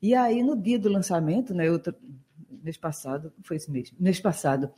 E 0.00 0.14
aí, 0.14 0.40
no 0.40 0.56
dia 0.56 0.78
do 0.78 0.88
lançamento, 0.88 1.52
né, 1.52 1.68
outro, 1.68 1.92
mês 2.62 2.76
passado, 2.76 3.32
foi 3.42 3.56
esse 3.56 3.68
mês, 3.68 3.92
mês 3.98 4.20
passado, 4.20 4.70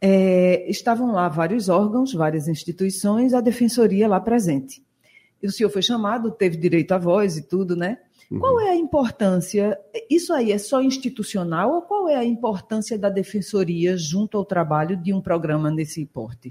é, 0.00 0.68
estavam 0.68 1.12
lá 1.12 1.28
vários 1.28 1.68
órgãos, 1.68 2.12
várias 2.12 2.48
instituições, 2.48 3.32
a 3.32 3.40
defensoria 3.40 4.08
lá 4.08 4.18
presente. 4.18 4.84
E 5.40 5.46
o 5.46 5.52
senhor 5.52 5.70
foi 5.70 5.82
chamado, 5.82 6.32
teve 6.32 6.56
direito 6.56 6.90
à 6.90 6.98
voz 6.98 7.36
e 7.36 7.46
tudo, 7.46 7.76
né? 7.76 7.98
Uhum. 8.28 8.40
Qual 8.40 8.60
é 8.60 8.70
a 8.70 8.74
importância? 8.74 9.78
Isso 10.10 10.32
aí 10.32 10.50
é 10.50 10.58
só 10.58 10.82
institucional 10.82 11.74
ou 11.74 11.82
qual 11.82 12.08
é 12.08 12.16
a 12.16 12.24
importância 12.24 12.98
da 12.98 13.08
defensoria 13.08 13.96
junto 13.96 14.36
ao 14.36 14.44
trabalho 14.44 14.96
de 14.96 15.14
um 15.14 15.20
programa 15.20 15.70
nesse 15.70 16.04
porte? 16.06 16.50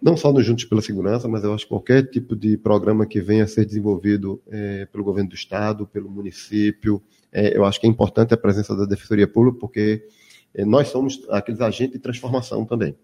Não 0.00 0.16
só 0.16 0.32
no 0.32 0.42
Juntos 0.42 0.64
pela 0.64 0.82
Segurança, 0.82 1.26
mas 1.28 1.44
eu 1.44 1.54
acho 1.54 1.64
que 1.64 1.70
qualquer 1.70 2.08
tipo 2.08 2.36
de 2.36 2.56
programa 2.56 3.06
que 3.06 3.20
venha 3.20 3.44
a 3.44 3.46
ser 3.46 3.64
desenvolvido 3.64 4.40
é, 4.48 4.86
pelo 4.86 5.04
governo 5.04 5.30
do 5.30 5.34
Estado, 5.34 5.86
pelo 5.86 6.10
município, 6.10 7.02
é, 7.32 7.56
eu 7.56 7.64
acho 7.64 7.80
que 7.80 7.86
é 7.86 7.90
importante 7.90 8.34
a 8.34 8.36
presença 8.36 8.76
da 8.76 8.84
Defensoria 8.84 9.26
Pública, 9.26 9.58
porque 9.58 10.06
é, 10.54 10.64
nós 10.64 10.88
somos 10.88 11.26
aqueles 11.30 11.60
agentes 11.60 11.94
de 11.94 11.98
transformação 11.98 12.64
também. 12.64 12.96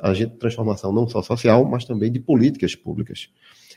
Agente 0.00 0.32
de 0.32 0.38
transformação 0.38 0.92
não 0.92 1.08
só 1.08 1.22
social, 1.22 1.64
mas 1.64 1.84
também 1.84 2.10
de 2.10 2.18
políticas 2.18 2.74
públicas. 2.74 3.30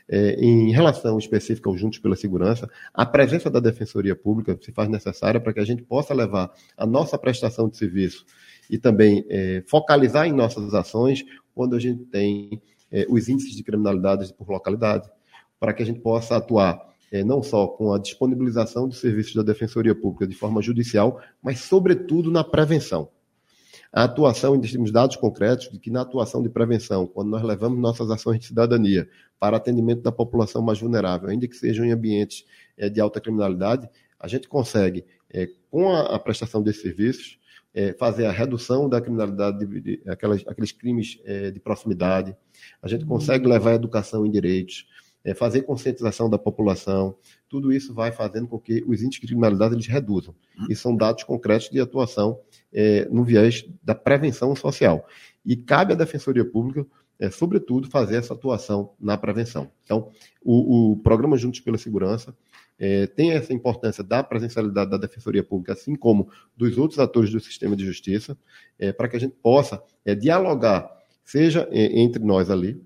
É, 0.08 0.32
em 0.40 0.72
relação 0.72 1.16
específica 1.18 1.70
ao 1.70 1.76
Juntos 1.76 2.00
pela 2.00 2.16
Segurança, 2.16 2.68
a 2.92 3.06
presença 3.06 3.48
da 3.48 3.60
Defensoria 3.60 4.16
Pública 4.16 4.58
se 4.60 4.72
faz 4.72 4.88
necessária 4.88 5.38
para 5.38 5.52
que 5.52 5.60
a 5.60 5.64
gente 5.64 5.82
possa 5.82 6.12
levar 6.12 6.52
a 6.76 6.84
nossa 6.84 7.16
prestação 7.16 7.68
de 7.68 7.76
serviço 7.76 8.26
e 8.68 8.76
também 8.76 9.24
é, 9.28 9.62
focalizar 9.66 10.26
em 10.26 10.32
nossas 10.32 10.74
ações 10.74 11.24
quando 11.54 11.76
a 11.76 11.78
gente 11.78 12.04
tem 12.04 12.62
é, 12.90 13.06
os 13.08 13.28
índices 13.28 13.54
de 13.54 13.62
criminalidade 13.62 14.32
por 14.34 14.48
localidade, 14.48 15.08
para 15.58 15.72
que 15.72 15.82
a 15.82 15.86
gente 15.86 16.00
possa 16.00 16.36
atuar 16.36 16.90
é, 17.10 17.24
não 17.24 17.42
só 17.42 17.66
com 17.66 17.92
a 17.92 17.98
disponibilização 17.98 18.88
de 18.88 18.96
serviços 18.96 19.34
da 19.34 19.42
Defensoria 19.42 19.94
Pública 19.94 20.26
de 20.26 20.34
forma 20.34 20.62
judicial, 20.62 21.20
mas, 21.42 21.60
sobretudo, 21.60 22.30
na 22.30 22.44
prevenção. 22.44 23.08
A 23.92 24.04
atuação, 24.04 24.54
e 24.54 24.60
temos 24.60 24.92
dados 24.92 25.16
concretos 25.16 25.68
de 25.68 25.78
que 25.78 25.90
na 25.90 26.02
atuação 26.02 26.40
de 26.40 26.48
prevenção, 26.48 27.08
quando 27.08 27.28
nós 27.28 27.42
levamos 27.42 27.80
nossas 27.80 28.08
ações 28.08 28.38
de 28.38 28.46
cidadania 28.46 29.08
para 29.38 29.56
atendimento 29.56 30.02
da 30.02 30.12
população 30.12 30.62
mais 30.62 30.80
vulnerável, 30.80 31.28
ainda 31.28 31.48
que 31.48 31.56
sejam 31.56 31.84
em 31.84 31.90
ambientes 31.90 32.44
é, 32.78 32.88
de 32.88 33.00
alta 33.00 33.20
criminalidade, 33.20 33.88
a 34.18 34.28
gente 34.28 34.48
consegue, 34.48 35.04
é, 35.28 35.48
com 35.70 35.90
a, 35.90 36.14
a, 36.14 36.18
prestação 36.20 36.62
desses 36.62 36.82
serviços, 36.82 37.39
é, 37.74 37.92
fazer 37.92 38.26
a 38.26 38.32
redução 38.32 38.88
da 38.88 39.00
criminalidade, 39.00 39.64
de, 39.64 39.80
de, 39.80 40.02
aquelas, 40.06 40.42
aqueles 40.46 40.72
crimes 40.72 41.18
é, 41.24 41.50
de 41.50 41.60
proximidade, 41.60 42.36
a 42.82 42.88
gente 42.88 43.04
consegue 43.04 43.46
levar 43.46 43.72
a 43.72 43.74
educação 43.74 44.26
em 44.26 44.30
direitos, 44.30 44.86
é, 45.24 45.34
fazer 45.34 45.62
conscientização 45.62 46.30
da 46.30 46.38
população, 46.38 47.14
tudo 47.48 47.72
isso 47.72 47.92
vai 47.92 48.10
fazendo 48.10 48.48
com 48.48 48.58
que 48.58 48.82
os 48.86 49.02
índices 49.02 49.20
de 49.20 49.26
criminalidade 49.26 49.74
eles 49.74 49.86
reduzam. 49.86 50.34
E 50.68 50.74
são 50.74 50.96
dados 50.96 51.24
concretos 51.24 51.68
de 51.68 51.80
atuação 51.80 52.40
é, 52.72 53.06
no 53.10 53.24
viés 53.24 53.66
da 53.82 53.94
prevenção 53.94 54.54
social. 54.56 55.06
E 55.44 55.56
cabe 55.56 55.92
à 55.92 55.96
Defensoria 55.96 56.44
Pública, 56.44 56.86
é, 57.18 57.30
sobretudo, 57.30 57.90
fazer 57.90 58.16
essa 58.16 58.32
atuação 58.32 58.92
na 58.98 59.16
prevenção. 59.16 59.70
Então, 59.84 60.10
o, 60.42 60.92
o 60.92 60.96
programa 60.96 61.36
Juntos 61.36 61.60
pela 61.60 61.76
Segurança 61.76 62.34
é, 62.80 63.06
tem 63.06 63.32
essa 63.32 63.52
importância 63.52 64.02
da 64.02 64.24
presencialidade 64.24 64.90
da 64.90 64.96
Defensoria 64.96 65.44
Pública, 65.44 65.74
assim 65.74 65.94
como 65.94 66.30
dos 66.56 66.78
outros 66.78 66.98
atores 66.98 67.30
do 67.30 67.38
sistema 67.38 67.76
de 67.76 67.84
justiça, 67.84 68.36
é, 68.78 68.90
para 68.90 69.06
que 69.06 69.16
a 69.16 69.20
gente 69.20 69.36
possa 69.42 69.82
é, 70.02 70.14
dialogar, 70.14 70.90
seja 71.22 71.68
é, 71.70 72.00
entre 72.00 72.24
nós 72.24 72.50
ali, 72.50 72.82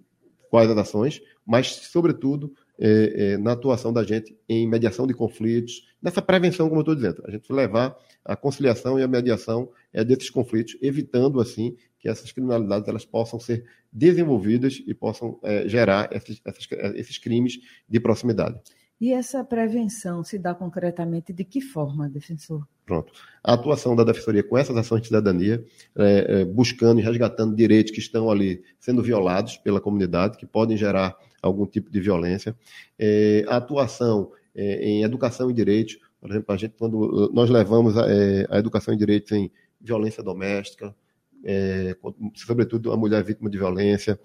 quais 0.51 0.69
as 0.69 0.77
ações, 0.77 1.23
mas, 1.47 1.69
sobretudo, 1.69 2.53
é, 2.77 3.35
é, 3.35 3.39
na 3.39 3.53
atuação 3.53 3.93
da 3.93 4.03
gente 4.03 4.37
em 4.49 4.69
mediação 4.69 5.07
de 5.07 5.15
conflitos, 5.15 5.87
nessa 6.03 6.21
prevenção, 6.21 6.69
como 6.69 6.81
eu 6.81 6.83
estou 6.83 6.97
dizendo. 6.97 7.23
A 7.25 7.31
gente 7.31 7.53
levar 7.53 7.97
a 8.25 8.35
conciliação 8.35 8.99
e 8.99 9.03
a 9.03 9.09
mediação 9.09 9.71
desses 10.07 10.29
conflitos, 10.29 10.77
evitando, 10.83 11.41
assim, 11.41 11.77
que 12.01 12.09
essas 12.09 12.33
criminalidades 12.33 12.89
elas 12.89 13.05
possam 13.05 13.39
ser 13.39 13.65
desenvolvidas 13.93 14.83
e 14.87 14.93
possam 14.93 15.39
gerar 15.67 16.09
esses, 16.11 16.41
essas, 16.45 16.67
esses 16.97 17.19
crimes 17.19 17.59
de 17.89 18.01
proximidade. 18.01 18.59
E 19.01 19.13
essa 19.13 19.45
prevenção 19.45 20.23
se 20.23 20.39
dá 20.39 20.55
concretamente 20.55 21.33
de 21.33 21.45
que 21.45 21.61
forma, 21.61 22.09
defensor? 22.09 22.67
Pronto. 22.87 23.13
A 23.43 23.55
atuação 23.55 23.97
da 23.97 24.05
Defensoria 24.05 24.43
com 24.43 24.59
essas 24.59 24.77
ações 24.77 25.01
de 25.01 25.09
cidadania, 25.09 25.65
é, 25.97 26.41
é, 26.41 26.45
buscando 26.45 27.01
e 27.01 27.03
resgatando 27.03 27.57
direitos 27.57 27.93
que 27.93 27.99
estão 27.99 28.31
ali 28.31 28.63
sendo 28.79 29.03
violados 29.03 29.57
pela 29.57 29.81
comunidade, 29.81 30.37
que 30.37 30.47
podem 30.47 30.77
gerar 30.77 31.17
algum 31.43 31.67
tipo 31.67 31.91
de 31.91 32.01
violência. 32.01 32.57
É, 32.99 33.45
a 33.49 33.57
atuação 33.57 34.31
é, 34.55 34.85
em 34.85 35.03
educação 35.03 35.51
e 35.51 35.55
direitos, 35.55 35.99
por 36.21 36.31
exemplo, 36.31 36.55
a 36.55 36.57
gente, 36.57 36.75
quando 36.79 37.31
nós 37.33 37.51
levamos 37.51 37.97
a, 37.97 38.07
é, 38.09 38.47
a 38.51 38.59
educação 38.59 38.95
e 38.95 38.97
direitos 38.97 39.33
em 39.33 39.51
violência 39.81 40.23
doméstica, 40.23 40.95
é, 41.43 41.97
sobretudo 42.35 42.93
a 42.93 42.97
mulher 42.97 43.23
vítima 43.23 43.51
de 43.51 43.59
violência, 43.59 44.19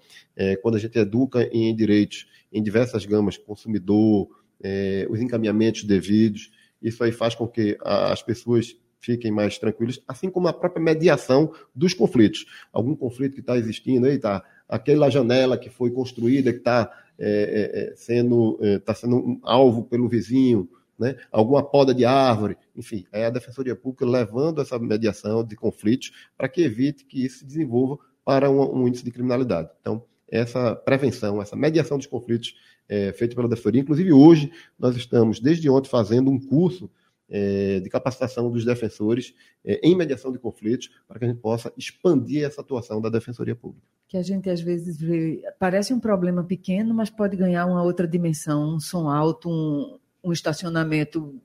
quando 0.62 0.76
a 0.76 0.78
gente 0.78 0.98
educa 0.98 1.46
em 1.52 1.76
direitos 1.76 2.26
em 2.50 2.62
diversas 2.62 3.04
gamas, 3.04 3.36
consumidor, 3.36 4.39
é, 4.62 5.06
os 5.10 5.20
encaminhamentos 5.20 5.84
devidos. 5.84 6.50
Isso 6.80 7.02
aí 7.04 7.12
faz 7.12 7.34
com 7.34 7.46
que 7.46 7.76
as 7.82 8.22
pessoas 8.22 8.76
fiquem 8.98 9.30
mais 9.30 9.58
tranquilas, 9.58 10.02
assim 10.06 10.30
como 10.30 10.48
a 10.48 10.52
própria 10.52 10.82
mediação 10.82 11.52
dos 11.74 11.94
conflitos. 11.94 12.44
Algum 12.72 12.94
conflito 12.94 13.34
que 13.34 13.40
está 13.40 13.56
existindo 13.56 14.06
aí, 14.06 14.18
tá? 14.18 14.44
Aquela 14.68 15.10
janela 15.10 15.56
que 15.56 15.70
foi 15.70 15.90
construída, 15.90 16.52
que 16.52 16.58
está 16.58 16.90
é, 17.18 17.90
é, 17.92 17.96
sendo 17.96 18.58
está 18.62 18.94
sendo 18.94 19.16
um 19.16 19.40
alvo 19.42 19.84
pelo 19.84 20.08
vizinho, 20.08 20.68
né? 21.00 21.16
alguma 21.32 21.62
poda 21.62 21.94
de 21.94 22.04
árvore, 22.04 22.58
enfim, 22.76 23.06
é 23.10 23.24
a 23.24 23.30
Defensoria 23.30 23.74
Pública 23.74 24.04
levando 24.04 24.60
essa 24.60 24.78
mediação 24.78 25.42
de 25.42 25.56
conflitos 25.56 26.12
para 26.36 26.46
que 26.46 26.60
evite 26.60 27.06
que 27.06 27.24
isso 27.24 27.38
se 27.38 27.46
desenvolva 27.46 27.98
para 28.22 28.50
um, 28.50 28.82
um, 28.82 28.86
índice 28.86 29.02
de 29.02 29.10
criminalidade. 29.10 29.70
Então, 29.80 30.04
essa 30.28 30.76
prevenção, 30.76 31.40
essa 31.40 31.56
mediação 31.56 31.96
dos 31.96 32.06
conflitos 32.06 32.54
é 32.90 33.12
feita 33.12 33.36
pela 33.36 33.48
Defensoria. 33.48 33.80
Inclusive, 33.80 34.12
hoje, 34.12 34.52
nós 34.76 34.96
estamos, 34.96 35.38
desde 35.38 35.70
ontem, 35.70 35.88
fazendo 35.88 36.28
um 36.28 36.40
curso 36.40 36.90
é, 37.28 37.78
de 37.78 37.88
capacitação 37.88 38.50
dos 38.50 38.64
defensores 38.64 39.32
é, 39.64 39.80
em 39.84 39.94
mediação 39.96 40.32
de 40.32 40.38
conflitos, 40.40 40.90
para 41.06 41.20
que 41.20 41.24
a 41.24 41.28
gente 41.28 41.38
possa 41.38 41.72
expandir 41.78 42.44
essa 42.44 42.60
atuação 42.60 43.00
da 43.00 43.08
Defensoria 43.08 43.54
Pública. 43.54 43.86
Que 44.08 44.16
a 44.16 44.22
gente 44.22 44.50
às 44.50 44.60
vezes 44.60 45.00
vê, 45.00 45.40
parece 45.56 45.94
um 45.94 46.00
problema 46.00 46.42
pequeno, 46.42 46.92
mas 46.92 47.08
pode 47.08 47.36
ganhar 47.36 47.64
uma 47.66 47.84
outra 47.84 48.08
dimensão, 48.08 48.74
um 48.74 48.80
som 48.80 49.08
alto, 49.08 49.48
um, 49.48 49.96
um 50.24 50.32
estacionamento 50.32 51.40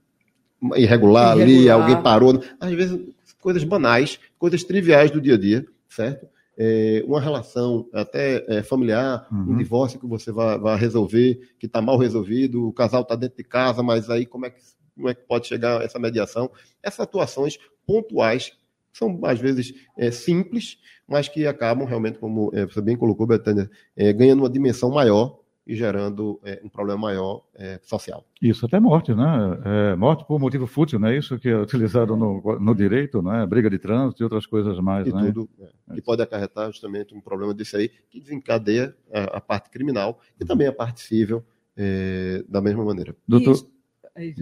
irregular, 0.75 1.38
irregular, 1.38 1.41
ali, 1.43 1.69
alguém 1.69 2.01
parou. 2.01 2.41
Às 2.60 2.71
vezes, 2.71 2.99
coisas 3.39 3.63
banais, 3.63 4.19
coisas 4.39 4.63
triviais 4.63 5.12
do 5.12 5.21
dia 5.21 5.36
a 5.36 5.38
dia, 5.38 5.63
certo? 5.88 6.27
É, 6.58 7.04
uma 7.06 7.20
relação 7.20 7.88
até 7.94 8.46
é, 8.48 8.63
familiar, 8.63 9.28
uhum. 9.32 9.54
um 9.54 9.58
divórcio 9.58 10.00
que 10.00 10.08
você 10.08 10.32
vai, 10.32 10.58
vai 10.58 10.78
resolver, 10.78 11.54
que 11.60 11.65
está 11.65 11.82
mal 11.82 11.98
resolvido, 11.98 12.68
o 12.68 12.74
casal 12.74 13.02
está 13.02 13.15
dentro 13.15 13.38
de 13.38 13.44
casa, 13.44 13.84
mas 13.84 14.10
aí 14.10 14.26
como 14.26 14.46
é, 14.46 14.50
que, 14.50 14.62
como 14.96 15.10
é 15.10 15.13
que 15.13 15.22
pode 15.24 15.48
chegar 15.48 15.82
essa 15.82 16.00
mediação? 16.00 16.50
Essas 16.82 17.02
atuações 17.02 17.58
pontuais 17.86 18.54
são 18.94 19.20
às 19.24 19.39
vezes 19.39 19.74
é, 19.98 20.10
simples, 20.10 20.78
mas 21.08 21.28
que 21.28 21.46
acabam 21.46 21.86
realmente, 21.86 22.18
como 22.18 22.50
é, 22.54 22.65
você 22.65 22.82
bem 22.82 22.96
colocou, 22.96 23.28
Betânia, 23.28 23.70
é, 23.96 24.13
ganhando 24.13 24.39
uma 24.39 24.50
dimensão 24.50 24.89
maior 24.89 25.38
e 25.65 25.75
gerando 25.75 26.39
é, 26.43 26.62
um 26.63 26.69
problema 26.69 27.01
maior 27.01 27.43
é, 27.56 27.80
social. 27.84 28.23
Isso, 28.41 28.65
até 28.65 28.80
morte, 28.80 29.13
né? 29.13 29.60
É, 29.65 29.95
morte 29.95 30.23
por 30.25 30.39
motivo 30.39 30.67
fútil, 30.67 30.99
não 30.99 31.08
é 31.08 31.17
isso 31.17 31.39
que 31.39 31.49
é 31.49 31.58
utilizado 31.58 32.15
no, 32.15 32.60
no 32.60 32.75
direito, 32.75 33.21
né? 33.21 33.45
Briga 33.45 33.69
de 33.69 33.80
trânsito 33.80 34.21
e 34.21 34.25
outras 34.25 34.45
coisas 34.45 34.80
mais, 34.80 35.08
e 35.08 35.13
né? 35.13 35.32
tudo, 35.32 35.49
é, 35.89 35.95
que 35.95 36.01
pode 36.01 36.21
acarretar 36.21 36.67
justamente 36.67 37.15
um 37.15 37.21
problema 37.21 37.54
desse 37.54 37.75
aí, 37.75 37.89
que 38.10 38.19
desencadeia 38.19 38.95
a, 39.12 39.38
a 39.38 39.41
parte 39.41 39.69
criminal 39.69 40.19
e 40.39 40.45
também 40.45 40.67
a 40.67 40.73
parte 40.73 41.01
civil 41.01 41.43
é, 41.75 42.43
da 42.47 42.62
mesma 42.62 42.84
maneira. 42.86 43.15
Doutor... 43.28 43.54
Isso. 43.54 43.75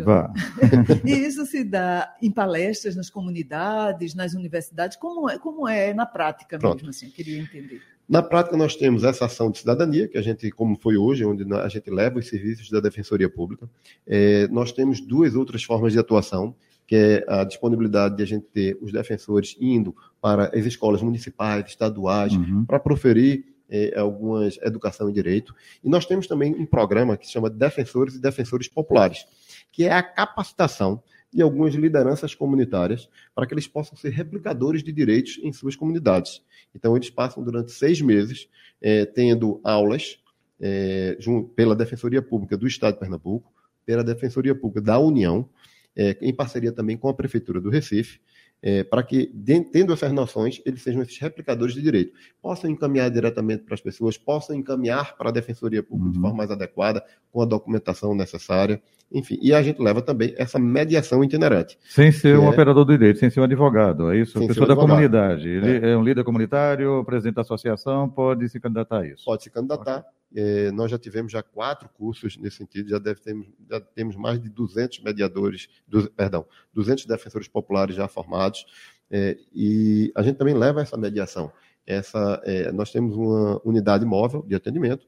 Vá. 0.03 0.31
e 1.03 1.11
isso 1.11 1.47
se 1.47 1.63
dá 1.63 2.15
em 2.21 2.29
palestras 2.29 2.95
nas 2.95 3.09
comunidades, 3.09 4.13
nas 4.13 4.35
universidades, 4.35 4.95
como 4.97 5.27
é, 5.27 5.39
como 5.39 5.67
é 5.67 5.95
na 5.95 6.05
prática 6.05 6.59
Pronto. 6.59 6.75
mesmo, 6.75 6.89
assim, 6.89 7.07
eu 7.07 7.11
queria 7.11 7.39
entender. 7.39 7.81
Na 8.07 8.21
prática, 8.21 8.57
nós 8.57 8.75
temos 8.75 9.03
essa 9.03 9.25
ação 9.25 9.49
de 9.49 9.59
cidadania, 9.59 10.07
que 10.07 10.17
a 10.17 10.21
gente, 10.21 10.51
como 10.51 10.77
foi 10.77 10.97
hoje, 10.97 11.25
onde 11.25 11.51
a 11.53 11.67
gente 11.69 11.89
leva 11.89 12.19
os 12.19 12.27
serviços 12.27 12.69
da 12.69 12.79
Defensoria 12.79 13.29
Pública. 13.29 13.69
É, 14.05 14.47
nós 14.49 14.71
temos 14.71 14.99
duas 14.99 15.35
outras 15.35 15.63
formas 15.63 15.93
de 15.93 15.99
atuação, 15.99 16.53
que 16.85 16.95
é 16.95 17.25
a 17.27 17.43
disponibilidade 17.43 18.17
de 18.17 18.23
a 18.23 18.25
gente 18.25 18.45
ter 18.47 18.77
os 18.81 18.91
defensores 18.91 19.55
indo 19.59 19.95
para 20.21 20.47
as 20.47 20.65
escolas 20.65 21.01
municipais, 21.01 21.65
estaduais, 21.65 22.33
uhum. 22.33 22.65
para 22.65 22.79
proferir 22.79 23.45
é, 23.69 23.97
algumas 23.97 24.57
educação 24.61 25.09
e 25.09 25.13
direito. 25.13 25.55
E 25.83 25.89
nós 25.89 26.05
temos 26.05 26.27
também 26.27 26.53
um 26.53 26.65
programa 26.65 27.15
que 27.17 27.25
se 27.25 27.31
chama 27.31 27.49
Defensores 27.49 28.15
e 28.15 28.21
Defensores 28.21 28.67
Populares, 28.67 29.25
que 29.71 29.85
é 29.85 29.91
a 29.91 30.03
capacitação 30.03 31.01
de 31.33 31.41
algumas 31.41 31.73
lideranças 31.73 32.35
comunitárias 32.35 33.09
para 33.33 33.45
que 33.45 33.53
eles 33.53 33.67
possam 33.67 33.97
ser 33.97 34.09
replicadores 34.09 34.83
de 34.83 34.91
direitos 34.91 35.39
em 35.41 35.51
suas 35.51 35.75
comunidades. 35.75 36.43
Então, 36.75 36.95
eles 36.95 37.09
passam 37.09 37.43
durante 37.43 37.71
seis 37.71 38.01
meses 38.01 38.47
é, 38.81 39.05
tendo 39.05 39.59
aulas 39.63 40.19
é, 40.59 41.17
pela 41.55 41.75
Defensoria 41.75 42.21
Pública 42.21 42.57
do 42.57 42.67
Estado 42.67 42.93
de 42.93 42.99
Pernambuco, 42.99 43.51
pela 43.85 44.03
Defensoria 44.03 44.55
Pública 44.55 44.81
da 44.81 44.99
União, 44.99 45.49
é, 45.95 46.17
em 46.21 46.33
parceria 46.33 46.71
também 46.71 46.97
com 46.97 47.09
a 47.09 47.13
Prefeitura 47.13 47.59
do 47.59 47.69
Recife, 47.69 48.19
é, 48.65 48.81
para 48.81 49.03
que, 49.03 49.29
tendo 49.73 49.91
essas 49.91 50.13
noções, 50.13 50.61
eles 50.65 50.81
sejam 50.81 51.01
esses 51.01 51.19
replicadores 51.19 51.73
de 51.73 51.81
direito. 51.81 52.13
Possam 52.41 52.69
encaminhar 52.69 53.11
diretamente 53.11 53.63
para 53.63 53.73
as 53.73 53.81
pessoas, 53.81 54.17
possam 54.17 54.55
encaminhar 54.55 55.17
para 55.17 55.27
a 55.27 55.33
Defensoria 55.33 55.83
Pública 55.83 56.07
uhum. 56.07 56.13
de 56.13 56.19
forma 56.21 56.37
mais 56.37 56.49
adequada, 56.49 57.03
com 57.29 57.41
a 57.41 57.45
documentação 57.45 58.15
necessária, 58.15 58.81
enfim. 59.11 59.37
E 59.41 59.53
a 59.53 59.61
gente 59.61 59.81
leva 59.81 60.01
também 60.01 60.33
essa 60.37 60.57
mediação 60.57 61.21
itinerante. 61.21 61.77
Sem 61.83 62.09
ser 62.13 62.39
um 62.39 62.45
é... 62.45 62.49
operador 62.49 62.85
do 62.85 62.97
direito, 62.97 63.19
sem 63.19 63.29
ser 63.29 63.41
um 63.41 63.43
advogado, 63.43 64.09
é 64.09 64.17
isso? 64.17 64.39
Sem 64.39 64.47
Pessoa 64.47 64.65
da 64.65 64.75
comunidade. 64.77 65.49
Ele 65.49 65.85
é. 65.85 65.91
é 65.91 65.97
um 65.97 66.03
líder 66.03 66.23
comunitário, 66.23 67.03
presidente 67.03 67.35
da 67.35 67.41
associação, 67.41 68.07
pode 68.07 68.47
se 68.47 68.61
candidatar 68.61 68.99
a 68.99 69.07
isso? 69.07 69.25
Pode 69.25 69.43
se 69.43 69.49
candidatar. 69.49 70.05
É, 70.35 70.71
nós 70.71 70.89
já 70.89 70.97
tivemos 70.97 71.31
já 71.31 71.43
quatro 71.43 71.87
cursos 71.89 72.37
nesse 72.37 72.57
sentido, 72.57 72.89
já, 72.89 72.97
deve 72.97 73.21
ter, 73.21 73.35
já 73.69 73.79
temos 73.79 74.15
mais 74.15 74.41
de 74.41 74.49
200 74.49 74.99
mediadores, 75.01 75.69
do, 75.87 76.09
perdão, 76.11 76.45
200 76.73 77.05
defensores 77.05 77.47
populares 77.47 77.95
já 77.95 78.07
formados, 78.07 78.65
é, 79.11 79.37
e 79.53 80.11
a 80.15 80.23
gente 80.23 80.37
também 80.37 80.55
leva 80.55 80.81
essa 80.81 80.97
mediação. 80.97 81.51
Essa, 81.85 82.41
é, 82.45 82.71
nós 82.71 82.91
temos 82.91 83.15
uma 83.15 83.61
unidade 83.63 84.05
móvel 84.05 84.43
de 84.47 84.55
atendimento, 84.55 85.05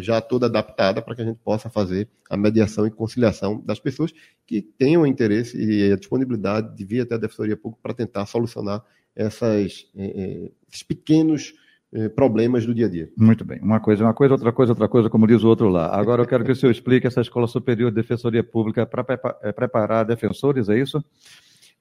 já 0.00 0.20
toda 0.20 0.46
adaptada 0.46 1.00
para 1.00 1.14
que 1.14 1.22
a 1.22 1.24
gente 1.24 1.38
possa 1.38 1.70
fazer 1.70 2.08
a 2.28 2.36
mediação 2.36 2.84
e 2.84 2.90
conciliação 2.90 3.60
das 3.64 3.78
pessoas 3.78 4.12
que 4.44 4.60
tenham 4.60 5.06
interesse 5.06 5.56
e 5.56 5.92
a 5.92 5.96
disponibilidade 5.96 6.74
de 6.74 6.84
vir 6.84 7.02
até 7.02 7.14
a 7.14 7.18
Defensoria 7.18 7.56
Pública 7.56 7.80
para 7.80 7.94
tentar 7.94 8.26
solucionar 8.26 8.84
essas, 9.14 9.86
esses 9.94 10.82
pequenos 10.82 11.54
problemas 12.14 12.66
do 12.66 12.74
dia 12.74 12.86
a 12.86 12.88
dia. 12.88 13.10
Muito 13.16 13.44
bem. 13.44 13.58
Uma 13.60 13.80
coisa, 13.80 14.04
uma 14.04 14.12
coisa, 14.12 14.34
outra 14.34 14.52
coisa, 14.52 14.72
outra 14.72 14.88
coisa, 14.88 15.08
como 15.08 15.26
diz 15.26 15.42
o 15.42 15.48
outro 15.48 15.68
lá. 15.68 15.94
Agora 15.94 16.22
eu 16.22 16.26
quero 16.26 16.44
que 16.44 16.52
o 16.52 16.56
senhor 16.56 16.70
explique 16.70 17.06
essa 17.06 17.20
Escola 17.22 17.46
Superior 17.46 17.90
de 17.90 17.96
Defensoria 17.96 18.44
Pública 18.44 18.84
para 18.84 19.06
é 19.42 19.52
preparar 19.52 20.04
defensores, 20.04 20.68
é 20.68 20.78
isso? 20.78 21.02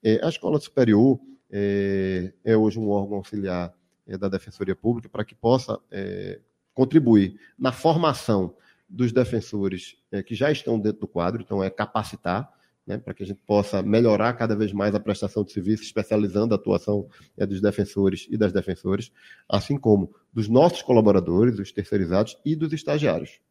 É, 0.02 0.24
a 0.24 0.30
Escola 0.30 0.60
Superior 0.60 1.20
é, 1.52 2.34
é, 2.44 2.56
hoje 2.56 2.80
um 2.80 2.90
órgão 2.90 3.18
auxiliar 3.18 3.74
é, 4.06 4.18
da 4.18 4.30
Defensoria 4.30 4.76
Pública 4.76 5.10
para 5.10 5.26
que 5.26 5.36
possa 5.36 5.80
é, 5.92 6.40
contribuir 6.74 7.40
na 7.58 7.72
formação 7.72 8.56
dos 8.90 9.12
defensores 9.12 9.98
é, 10.12 10.24
que 10.24 10.36
já 10.36 10.52
estão 10.52 10.80
dentro 10.80 11.02
do 11.02 11.08
quadro, 11.08 11.42
então 11.42 11.64
é 11.64 11.70
capacitar 11.70 12.50
né, 12.88 12.98
para 12.98 13.14
que 13.14 13.22
a 13.22 13.26
gente 13.26 13.42
possa 13.46 13.82
melhorar 13.82 14.34
cada 14.34 14.56
vez 14.56 14.72
mais 14.72 14.96
a 14.96 15.00
prestação 15.00 15.44
de 15.44 15.52
serviço, 15.52 15.84
especializando 15.84 16.54
a 16.54 16.58
atuação 16.58 17.08
é, 17.38 17.46
dos 17.46 17.60
defensores 17.60 18.26
e 18.32 18.38
das 18.38 18.54
defensoras, 18.54 19.12
assim 19.50 19.78
como 19.78 20.16
dos 20.34 20.48
nossos 20.48 20.82
colaboradores, 20.82 21.60
os 21.60 21.72
terceirizados 21.72 22.38
e 22.46 22.56
dos 22.56 22.72
estagiários. 22.72 23.42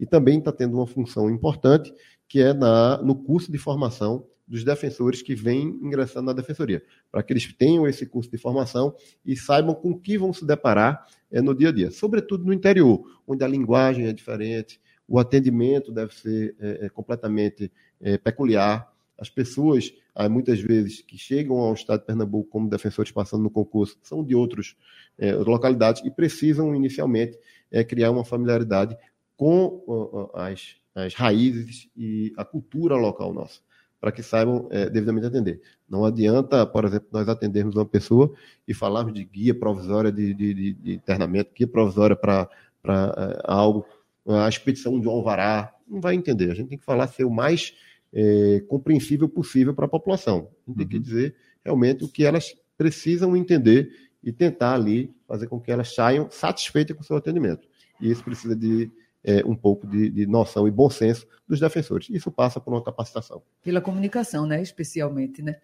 E 0.00 0.04
também 0.04 0.40
está 0.40 0.50
tendo 0.50 0.76
uma 0.76 0.86
função 0.86 1.30
importante, 1.30 1.94
que 2.28 2.40
é 2.40 2.52
na, 2.52 3.00
no 3.00 3.14
curso 3.14 3.52
de 3.52 3.58
formação 3.58 4.26
dos 4.46 4.64
defensores 4.64 5.22
que 5.22 5.32
vêm 5.32 5.78
ingressando 5.80 6.26
na 6.26 6.32
defensoria, 6.32 6.82
para 7.12 7.22
que 7.22 7.32
eles 7.32 7.52
tenham 7.54 7.86
esse 7.86 8.04
curso 8.04 8.28
de 8.28 8.36
formação 8.36 8.92
e 9.24 9.36
saibam 9.36 9.72
com 9.76 9.92
o 9.92 9.98
que 9.98 10.18
vão 10.18 10.32
se 10.32 10.44
deparar 10.44 11.06
é, 11.30 11.40
no 11.40 11.54
dia 11.54 11.68
a 11.68 11.72
dia, 11.72 11.92
sobretudo 11.92 12.44
no 12.44 12.52
interior, 12.52 13.00
onde 13.24 13.44
a 13.44 13.48
linguagem 13.48 14.06
é 14.06 14.12
diferente, 14.12 14.80
o 15.10 15.18
atendimento 15.18 15.90
deve 15.90 16.14
ser 16.14 16.54
é, 16.60 16.86
é, 16.86 16.88
completamente 16.88 17.70
é, 18.00 18.16
peculiar. 18.16 18.88
As 19.18 19.28
pessoas, 19.28 19.92
muitas 20.30 20.60
vezes, 20.60 21.02
que 21.02 21.18
chegam 21.18 21.58
ao 21.58 21.74
estado 21.74 22.00
de 22.00 22.06
Pernambuco 22.06 22.48
como 22.48 22.70
defensores 22.70 23.12
passando 23.12 23.42
no 23.42 23.50
concurso, 23.50 23.98
são 24.02 24.24
de 24.24 24.34
outras 24.34 24.74
é, 25.18 25.34
localidades 25.34 26.02
e 26.06 26.10
precisam, 26.10 26.74
inicialmente, 26.74 27.36
é, 27.70 27.84
criar 27.84 28.12
uma 28.12 28.24
familiaridade 28.24 28.96
com 29.36 30.30
as, 30.32 30.76
as 30.94 31.12
raízes 31.12 31.90
e 31.94 32.32
a 32.36 32.44
cultura 32.46 32.94
local 32.94 33.34
nossa 33.34 33.60
para 34.00 34.10
que 34.10 34.22
saibam 34.22 34.66
é, 34.70 34.88
devidamente 34.88 35.26
atender. 35.26 35.60
Não 35.86 36.06
adianta, 36.06 36.64
por 36.64 36.86
exemplo, 36.86 37.08
nós 37.12 37.28
atendermos 37.28 37.76
uma 37.76 37.84
pessoa 37.84 38.32
e 38.66 38.72
falarmos 38.72 39.12
de 39.12 39.22
guia 39.24 39.54
provisória 39.54 40.10
de, 40.10 40.32
de, 40.32 40.54
de, 40.54 40.72
de 40.72 40.94
internamento, 40.94 41.52
guia 41.54 41.68
provisória 41.68 42.16
para 42.16 42.48
é, 42.86 43.42
algo 43.44 43.84
a 44.30 44.48
expedição 44.48 45.00
de 45.00 45.08
um 45.08 45.10
alvará, 45.10 45.74
não 45.88 46.00
vai 46.00 46.14
entender. 46.14 46.50
A 46.50 46.54
gente 46.54 46.68
tem 46.68 46.78
que 46.78 46.84
falar 46.84 47.06
ser 47.08 47.24
o 47.24 47.30
mais 47.30 47.74
é, 48.12 48.62
compreensível 48.68 49.28
possível 49.28 49.74
para 49.74 49.86
a 49.86 49.88
população. 49.88 50.48
A 50.66 50.70
gente 50.70 50.78
tem 50.78 50.88
que 50.88 50.96
uhum. 50.96 51.02
dizer 51.02 51.34
realmente 51.64 52.04
o 52.04 52.08
que 52.08 52.24
elas 52.24 52.54
precisam 52.76 53.36
entender 53.36 53.90
e 54.22 54.32
tentar 54.32 54.74
ali 54.74 55.14
fazer 55.26 55.46
com 55.46 55.60
que 55.60 55.70
elas 55.70 55.94
saiam 55.94 56.30
satisfeitas 56.30 56.96
com 56.96 57.02
o 57.02 57.06
seu 57.06 57.16
atendimento. 57.16 57.66
E 58.00 58.10
isso 58.10 58.24
precisa 58.24 58.56
de 58.56 58.90
é, 59.22 59.44
um 59.44 59.54
pouco 59.54 59.86
de, 59.86 60.08
de, 60.10 60.26
noção 60.26 60.66
e 60.66 60.70
bom 60.70 60.88
senso 60.88 61.26
dos 61.46 61.60
defensores. 61.60 62.08
Isso 62.10 62.30
passa 62.30 62.58
por 62.58 62.72
uma 62.72 62.82
capacitação. 62.82 63.42
Pela 63.62 63.80
comunicação, 63.80 64.46
né? 64.46 64.62
especialmente. 64.62 65.42
Né? 65.42 65.56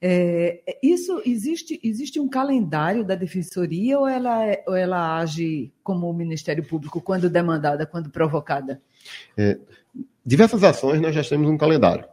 É, 0.00 0.78
isso 0.82 1.20
existe, 1.26 1.78
existe 1.82 2.18
um 2.18 2.28
calendário 2.28 3.04
da 3.04 3.14
defensoria 3.14 3.98
ou 3.98 4.08
ela, 4.08 4.46
é, 4.46 4.64
ou 4.66 4.74
ela 4.74 5.18
age 5.18 5.72
como 5.82 6.08
o 6.08 6.14
Ministério 6.14 6.64
Público 6.64 7.00
quando 7.00 7.28
demandada, 7.28 7.86
quando 7.86 8.10
provocada? 8.10 8.80
É, 9.36 9.58
diversas 10.24 10.64
ações 10.64 11.00
nós 11.00 11.14
já 11.14 11.22
temos 11.22 11.50
um 11.50 11.58
calendário. 11.58 12.06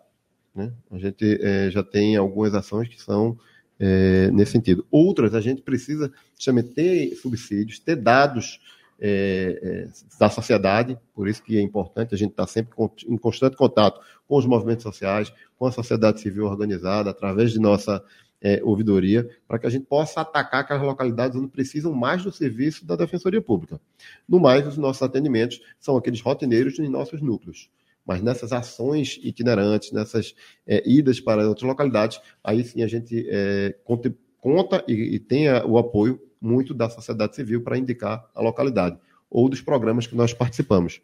Né? 0.53 0.73
A 0.91 0.97
gente 0.97 1.39
é, 1.41 1.71
já 1.71 1.83
tem 1.83 2.17
algumas 2.17 2.53
ações 2.53 2.89
que 2.89 3.01
são 3.01 3.37
é, 3.79 4.29
nesse 4.31 4.51
sentido. 4.51 4.85
Outras 4.91 5.33
a 5.33 5.39
gente 5.39 5.61
precisa 5.61 6.11
justamente 6.35 6.69
ter 6.73 7.15
subsídios, 7.15 7.79
ter 7.79 7.95
dados 7.95 8.59
é, 8.99 9.59
é, 9.61 9.87
da 10.19 10.29
sociedade, 10.29 10.97
por 11.13 11.27
isso 11.27 11.41
que 11.41 11.57
é 11.57 11.61
importante 11.61 12.13
a 12.13 12.17
gente 12.17 12.31
estar 12.31 12.47
sempre 12.47 12.73
em 13.07 13.17
constante 13.17 13.55
contato 13.55 14.01
com 14.27 14.37
os 14.37 14.45
movimentos 14.45 14.83
sociais, 14.83 15.33
com 15.57 15.65
a 15.65 15.71
sociedade 15.71 16.19
civil 16.19 16.45
organizada, 16.45 17.09
através 17.09 17.51
de 17.51 17.59
nossa 17.59 18.03
é, 18.41 18.61
ouvidoria, 18.63 19.29
para 19.47 19.59
que 19.59 19.67
a 19.67 19.69
gente 19.69 19.85
possa 19.85 20.21
atacar 20.21 20.61
aquelas 20.61 20.83
localidades 20.83 21.37
onde 21.37 21.47
precisam 21.47 21.93
mais 21.93 22.23
do 22.23 22.31
serviço 22.31 22.85
da 22.85 22.95
Defensoria 22.95 23.41
Pública. 23.41 23.79
No 24.27 24.39
mais, 24.39 24.67
os 24.67 24.77
nossos 24.77 25.01
atendimentos 25.01 25.61
são 25.79 25.97
aqueles 25.97 26.21
rotineiros 26.21 26.79
em 26.79 26.89
nossos 26.89 27.21
núcleos. 27.21 27.69
Mas 28.05 28.21
nessas 28.21 28.51
ações 28.51 29.19
itinerantes, 29.21 29.91
nessas 29.91 30.33
é, 30.65 30.81
idas 30.89 31.19
para 31.19 31.47
outras 31.47 31.67
localidades, 31.67 32.19
aí 32.43 32.63
sim 32.63 32.81
a 32.81 32.87
gente 32.87 33.27
é, 33.29 33.75
conta, 33.83 34.13
conta 34.39 34.83
e, 34.87 35.15
e 35.15 35.19
tem 35.19 35.49
o 35.49 35.77
apoio 35.77 36.19
muito 36.41 36.73
da 36.73 36.89
sociedade 36.89 37.35
civil 37.35 37.61
para 37.61 37.77
indicar 37.77 38.29
a 38.33 38.41
localidade 38.41 38.97
ou 39.29 39.47
dos 39.47 39.61
programas 39.61 40.07
que 40.07 40.15
nós 40.15 40.33
participamos. 40.33 41.01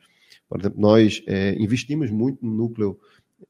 Por 0.49 0.59
exemplo, 0.59 0.79
nós 0.79 1.23
é, 1.27 1.55
investimos 1.55 2.09
muito 2.09 2.45
no 2.45 2.51
núcleo 2.51 2.99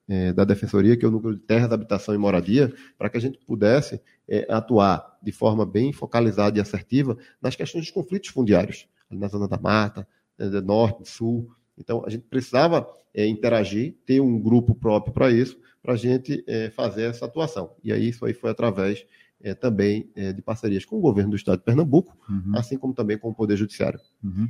é, 0.07 0.33
da 0.33 0.43
Defensoria, 0.43 0.97
que 0.97 1.05
é 1.05 1.07
o 1.07 1.11
núcleo 1.11 1.35
de 1.35 1.41
terras, 1.41 1.71
habitação 1.71 2.13
e 2.13 2.17
moradia, 2.17 2.73
para 2.97 3.09
que 3.09 3.17
a 3.17 3.21
gente 3.21 3.37
pudesse 3.45 4.01
é, 4.27 4.45
atuar 4.49 5.17
de 5.21 5.31
forma 5.31 5.65
bem 5.65 5.93
focalizada 5.93 6.57
e 6.57 6.61
assertiva 6.61 7.17
nas 7.41 7.55
questões 7.55 7.85
dos 7.85 7.91
conflitos 7.91 8.29
fundiários, 8.29 8.87
na 9.09 9.27
zona 9.27 9.47
da 9.47 9.57
mata, 9.57 10.07
né, 10.37 10.47
norte, 10.61 11.09
sul. 11.09 11.49
Então, 11.77 12.03
a 12.05 12.09
gente 12.09 12.23
precisava 12.23 12.87
é, 13.13 13.25
interagir, 13.27 13.95
ter 14.05 14.21
um 14.21 14.39
grupo 14.39 14.73
próprio 14.73 15.13
para 15.13 15.31
isso, 15.31 15.59
para 15.81 15.93
a 15.93 15.97
gente 15.97 16.43
é, 16.47 16.69
fazer 16.69 17.03
essa 17.03 17.25
atuação. 17.25 17.75
E 17.83 17.91
aí, 17.91 18.09
isso 18.09 18.25
aí 18.25 18.33
foi 18.33 18.49
através 18.49 19.05
é, 19.41 19.53
também 19.53 20.09
é, 20.15 20.33
de 20.33 20.41
parcerias 20.41 20.85
com 20.85 20.97
o 20.97 21.01
governo 21.01 21.31
do 21.31 21.35
estado 21.35 21.59
de 21.59 21.63
Pernambuco, 21.63 22.17
uhum. 22.29 22.53
assim 22.55 22.77
como 22.77 22.93
também 22.93 23.17
com 23.17 23.29
o 23.29 23.35
Poder 23.35 23.55
Judiciário. 23.55 23.99
Uhum. 24.23 24.47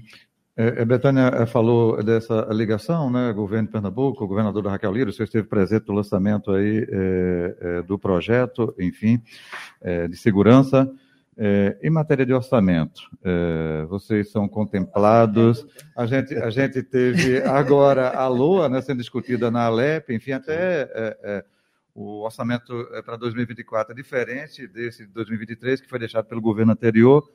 É, 0.58 0.82
é 0.82 0.86
Betânia 0.86 1.28
é, 1.34 1.46
falou 1.46 2.02
dessa 2.02 2.48
ligação, 2.52 3.12
né? 3.12 3.34
Governo 3.34 3.68
de 3.68 3.74
Pernambuco, 3.74 4.24
o 4.24 4.28
governador 4.28 4.64
da 4.64 4.72
Raquel 4.72 4.94
Lira, 4.94 5.10
o 5.10 5.14
senhor 5.14 5.26
esteve 5.26 5.48
presente 5.48 5.88
no 5.90 5.96
lançamento 5.96 6.52
aí 6.52 6.88
é, 6.90 7.58
é, 7.60 7.82
do 7.82 8.00
projeto, 8.00 8.74
enfim, 8.80 9.22
é, 9.82 10.08
de 10.08 10.16
segurança. 10.16 10.90
É, 11.38 11.78
em 11.84 11.90
matéria 11.90 12.26
de 12.26 12.32
orçamento, 12.32 13.02
vocês 13.90 14.32
são 14.32 14.48
contemplados. 14.48 15.68
A 15.94 16.06
gente, 16.06 16.34
a 16.34 16.50
gente 16.50 16.82
teve 16.82 17.42
agora 17.44 18.12
a 18.12 18.26
LOA 18.30 18.70
né, 18.70 18.80
sendo 18.80 19.00
discutida 19.00 19.52
na 19.52 19.66
Alep, 19.66 20.14
enfim, 20.14 20.32
até 20.32 21.44
o 21.96 22.24
orçamento 22.24 22.86
para 23.06 23.16
2024 23.16 23.94
é 23.94 23.96
diferente 23.96 24.68
desse 24.68 25.08
de 25.08 25.14
2023, 25.14 25.80
que 25.80 25.88
foi 25.88 25.98
deixado 25.98 26.26
pelo 26.26 26.42
governo 26.42 26.74
anterior. 26.74 27.26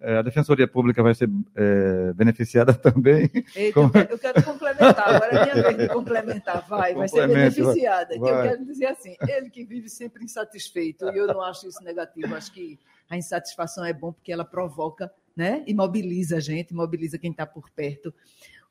É, 0.00 0.18
a 0.18 0.22
Defensoria 0.22 0.68
Pública 0.68 1.02
vai 1.02 1.14
ser 1.14 1.28
é, 1.54 2.12
beneficiada 2.12 2.72
também. 2.78 3.28
Eita, 3.56 3.74
Com... 3.74 3.90
Eu 4.08 4.18
quero 4.18 4.42
complementar, 4.44 5.14
agora 5.14 5.34
é 5.34 5.42
minha 5.44 5.62
vez 5.62 5.78
de 5.78 5.88
complementar. 5.88 6.66
Vai, 6.68 6.94
vai 6.94 7.08
ser 7.08 7.26
beneficiada. 7.26 8.16
Vai. 8.18 8.30
Eu 8.30 8.50
quero 8.50 8.64
dizer 8.64 8.86
assim: 8.86 9.16
ele 9.28 9.50
que 9.50 9.64
vive 9.64 9.88
sempre 9.88 10.24
insatisfeito, 10.24 11.06
e 11.10 11.16
eu 11.16 11.26
não 11.26 11.42
acho 11.42 11.66
isso 11.66 11.82
negativo, 11.82 12.34
acho 12.34 12.52
que 12.52 12.78
a 13.10 13.16
insatisfação 13.16 13.84
é 13.84 13.92
bom 13.92 14.12
porque 14.12 14.32
ela 14.32 14.44
provoca 14.44 15.10
né, 15.36 15.64
e 15.66 15.74
mobiliza 15.74 16.36
a 16.36 16.40
gente, 16.40 16.72
mobiliza 16.72 17.18
quem 17.18 17.32
está 17.32 17.44
por 17.44 17.68
perto. 17.70 18.14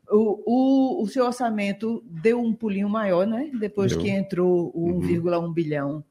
O, 0.09 0.43
o, 0.45 1.03
o, 1.03 1.07
seu 1.07 1.25
orçamento 1.25 2.03
deu 2.05 2.39
um 2.41 2.53
pulinho 2.53 2.89
maior, 2.89 3.25
né? 3.25 3.49
Depois 3.59 3.93
deu. 3.93 4.01
que 4.01 4.09
entrou 4.09 4.71
o 4.73 5.01
1,1 5.01 5.43
uhum. 5.43 5.53
bilhão 5.53 6.03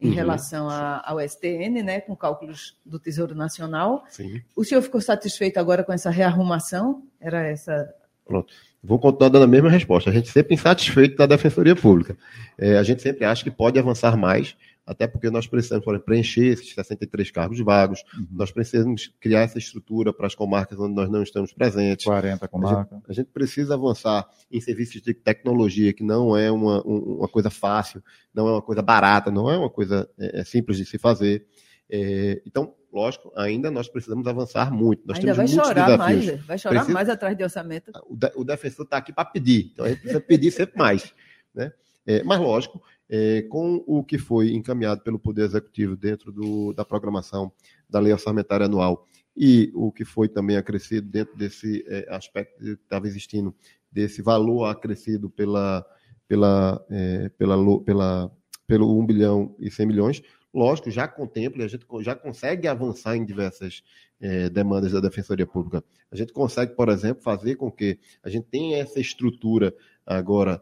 em 0.00 0.08
uhum. 0.08 0.14
relação 0.14 0.68
a, 0.68 1.02
ao 1.04 1.20
STN, 1.20 1.82
né, 1.82 2.00
com 2.00 2.14
cálculos 2.16 2.76
do 2.86 2.98
Tesouro 2.98 3.34
Nacional. 3.34 4.04
Sim. 4.08 4.40
O 4.54 4.64
senhor 4.64 4.80
ficou 4.80 5.00
satisfeito 5.00 5.58
agora 5.58 5.82
com 5.82 5.92
essa 5.92 6.10
rearrumação? 6.10 7.02
Era 7.20 7.46
essa. 7.46 7.92
Pronto. 8.24 8.52
Vou 8.82 8.98
continuar 8.98 9.28
dando 9.28 9.44
a 9.44 9.48
mesma 9.48 9.68
resposta. 9.68 10.08
A 10.08 10.12
gente 10.12 10.28
sempre 10.28 10.54
insatisfeito 10.54 11.16
da 11.16 11.26
Defensoria 11.26 11.74
Pública. 11.74 12.16
É, 12.56 12.78
a 12.78 12.82
gente 12.82 13.02
sempre 13.02 13.24
acha 13.24 13.42
que 13.42 13.50
pode 13.50 13.78
avançar 13.78 14.16
mais, 14.16 14.56
até 14.88 15.06
porque 15.06 15.28
nós 15.28 15.46
precisamos 15.46 15.86
exemplo, 15.86 16.00
preencher 16.00 16.46
esses 16.46 16.72
63 16.72 17.30
cargos 17.30 17.60
vagos, 17.60 18.02
uhum. 18.16 18.26
nós 18.32 18.50
precisamos 18.50 19.12
criar 19.20 19.42
essa 19.42 19.58
estrutura 19.58 20.14
para 20.14 20.26
as 20.26 20.34
comarcas 20.34 20.78
onde 20.80 20.94
nós 20.94 21.10
não 21.10 21.22
estamos 21.22 21.52
presentes. 21.52 22.06
40 22.06 22.48
comarcas. 22.48 22.92
A 22.92 22.94
gente, 22.94 23.10
a 23.10 23.12
gente 23.12 23.26
precisa 23.26 23.74
avançar 23.74 24.26
em 24.50 24.60
serviços 24.62 25.02
de 25.02 25.12
tecnologia, 25.12 25.92
que 25.92 26.02
não 26.02 26.34
é 26.34 26.50
uma, 26.50 26.82
uma 26.82 27.28
coisa 27.28 27.50
fácil, 27.50 28.02
não 28.32 28.48
é 28.48 28.52
uma 28.52 28.62
coisa 28.62 28.80
barata, 28.80 29.30
não 29.30 29.50
é 29.50 29.58
uma 29.58 29.68
coisa 29.68 30.08
é, 30.18 30.40
é 30.40 30.44
simples 30.44 30.78
de 30.78 30.86
se 30.86 30.96
fazer. 30.96 31.46
É, 31.90 32.40
então, 32.46 32.74
lógico, 32.90 33.30
ainda 33.36 33.70
nós 33.70 33.88
precisamos 33.88 34.26
avançar 34.26 34.72
muito. 34.72 35.06
Nós 35.06 35.18
ainda 35.18 35.34
temos 35.34 35.54
vai 35.54 35.64
chorar 35.64 35.84
desafios. 35.90 36.26
mais, 36.26 36.46
vai 36.46 36.58
chorar 36.58 36.74
precisa... 36.76 36.94
mais 36.94 37.08
atrás 37.10 37.36
de 37.36 37.42
orçamento. 37.44 37.92
O, 38.08 38.16
de, 38.16 38.32
o 38.36 38.42
defensor 38.42 38.84
está 38.86 38.96
aqui 38.96 39.12
para 39.12 39.26
pedir, 39.26 39.70
então 39.70 39.84
a 39.84 39.88
gente 39.90 40.00
precisa 40.00 40.20
pedir 40.20 40.50
sempre 40.50 40.78
mais. 40.78 41.12
Né? 41.54 41.70
É, 42.06 42.22
mas, 42.22 42.40
lógico, 42.40 42.82
é, 43.08 43.42
com 43.42 43.82
o 43.86 44.04
que 44.04 44.18
foi 44.18 44.52
encaminhado 44.52 45.02
pelo 45.02 45.18
Poder 45.18 45.42
Executivo 45.42 45.96
dentro 45.96 46.30
do, 46.30 46.72
da 46.72 46.84
programação 46.84 47.50
da 47.88 47.98
Lei 47.98 48.12
Orçamentária 48.12 48.66
Anual 48.66 49.06
e 49.36 49.70
o 49.74 49.92
que 49.92 50.04
foi 50.04 50.28
também 50.28 50.56
acrescido 50.56 51.08
dentro 51.08 51.36
desse 51.36 51.84
é, 51.86 52.06
aspecto 52.10 52.58
que 52.58 52.70
estava 52.70 53.06
existindo, 53.06 53.54
desse 53.90 54.20
valor 54.20 54.64
acrescido 54.64 55.30
pela, 55.30 55.86
pela, 56.26 56.84
é, 56.90 57.28
pela, 57.30 57.80
pela, 57.84 58.32
pelo 58.66 58.98
1 58.98 59.06
bilhão 59.06 59.54
e 59.60 59.70
100 59.70 59.86
milhões, 59.86 60.22
lógico, 60.52 60.90
já 60.90 61.06
contempla, 61.06 61.64
a 61.64 61.68
gente 61.68 61.86
já 62.00 62.16
consegue 62.16 62.66
avançar 62.66 63.16
em 63.16 63.24
diversas 63.24 63.82
é, 64.20 64.50
demandas 64.50 64.90
da 64.90 65.00
Defensoria 65.00 65.46
Pública. 65.46 65.84
A 66.10 66.16
gente 66.16 66.32
consegue, 66.32 66.74
por 66.74 66.88
exemplo, 66.88 67.22
fazer 67.22 67.54
com 67.54 67.70
que 67.70 67.98
a 68.22 68.28
gente 68.28 68.46
tenha 68.48 68.78
essa 68.78 68.98
estrutura 68.98 69.72
agora 70.04 70.60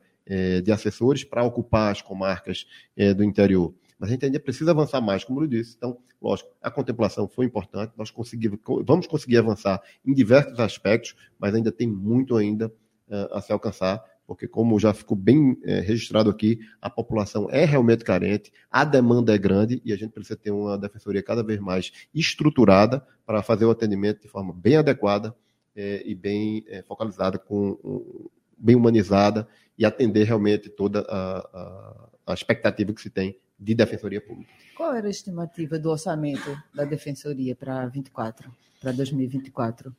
de 0.62 0.72
assessores 0.72 1.22
para 1.22 1.44
ocupar 1.44 1.92
as 1.92 2.02
comarcas 2.02 2.66
é, 2.96 3.14
do 3.14 3.22
interior. 3.22 3.72
Mas 3.98 4.10
a 4.10 4.12
gente 4.12 4.24
ainda 4.24 4.40
precisa 4.40 4.72
avançar 4.72 5.00
mais, 5.00 5.24
como 5.24 5.42
eu 5.42 5.46
disse. 5.46 5.74
Então, 5.76 5.98
lógico, 6.20 6.50
a 6.60 6.70
contemplação 6.70 7.28
foi 7.28 7.46
importante, 7.46 7.92
nós 7.96 8.10
conseguimos, 8.10 8.58
vamos 8.84 9.06
conseguir 9.06 9.38
avançar 9.38 9.80
em 10.04 10.12
diversos 10.12 10.58
aspectos, 10.60 11.14
mas 11.38 11.54
ainda 11.54 11.72
tem 11.72 11.86
muito 11.86 12.36
ainda 12.36 12.66
uh, 13.08 13.34
a 13.34 13.40
se 13.40 13.52
alcançar, 13.52 14.02
porque 14.26 14.48
como 14.48 14.78
já 14.78 14.92
ficou 14.92 15.16
bem 15.16 15.56
é, 15.62 15.80
registrado 15.80 16.28
aqui, 16.28 16.58
a 16.80 16.90
população 16.90 17.48
é 17.50 17.64
realmente 17.64 18.04
carente, 18.04 18.52
a 18.70 18.84
demanda 18.84 19.34
é 19.34 19.38
grande 19.38 19.80
e 19.84 19.92
a 19.92 19.96
gente 19.96 20.10
precisa 20.10 20.36
ter 20.36 20.50
uma 20.50 20.76
defensoria 20.76 21.22
cada 21.22 21.44
vez 21.44 21.60
mais 21.60 21.92
estruturada 22.12 23.06
para 23.24 23.42
fazer 23.42 23.66
o 23.66 23.70
atendimento 23.70 24.22
de 24.22 24.28
forma 24.28 24.52
bem 24.52 24.76
adequada 24.76 25.34
é, 25.76 26.02
e 26.04 26.14
bem 26.14 26.64
é, 26.66 26.82
focalizada, 26.82 27.38
com, 27.38 28.28
bem 28.57 28.74
humanizada 28.74 29.46
e 29.78 29.84
atender 29.84 30.24
realmente 30.24 30.68
toda 30.68 31.00
a, 31.09 31.38
a, 31.38 32.09
a 32.28 32.34
expectativa 32.34 32.92
que 32.92 33.00
se 33.00 33.11
tem 33.11 33.38
de 33.59 33.74
defensoria 33.74 34.20
pública. 34.20 34.50
Qual 34.76 34.94
era 34.94 35.07
a 35.07 35.11
estimativa 35.11 35.78
do 35.78 35.90
orçamento 35.90 36.57
da 36.74 36.84
defensoria 36.84 37.54
para 37.54 37.86
24, 37.86 38.50
para 38.80 38.92
2024? 38.92 39.94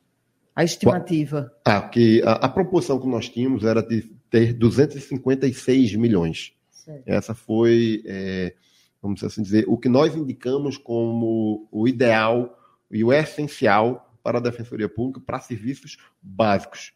A 0.54 0.64
estimativa. 0.64 1.52
Ah, 1.64 1.82
que 1.82 2.22
a, 2.22 2.32
a, 2.32 2.48
proporção 2.48 3.00
que 3.00 3.06
nós 3.06 3.28
tínhamos 3.28 3.64
era 3.64 3.80
de 3.82 4.02
ter 4.30 4.52
256 4.52 5.94
milhões. 5.94 6.52
Certo. 6.70 7.02
Essa 7.06 7.34
foi, 7.34 8.02
é, 8.06 8.54
vamos 9.00 9.22
assim 9.22 9.42
dizer, 9.42 9.64
o 9.68 9.78
que 9.78 9.88
nós 9.88 10.16
indicamos 10.16 10.76
como 10.76 11.68
o 11.70 11.86
ideal 11.86 12.58
e 12.90 13.04
o 13.04 13.12
essencial 13.12 14.12
para 14.22 14.38
a 14.38 14.42
defensoria 14.42 14.88
pública 14.88 15.20
para 15.20 15.40
serviços 15.40 15.96
básicos. 16.20 16.92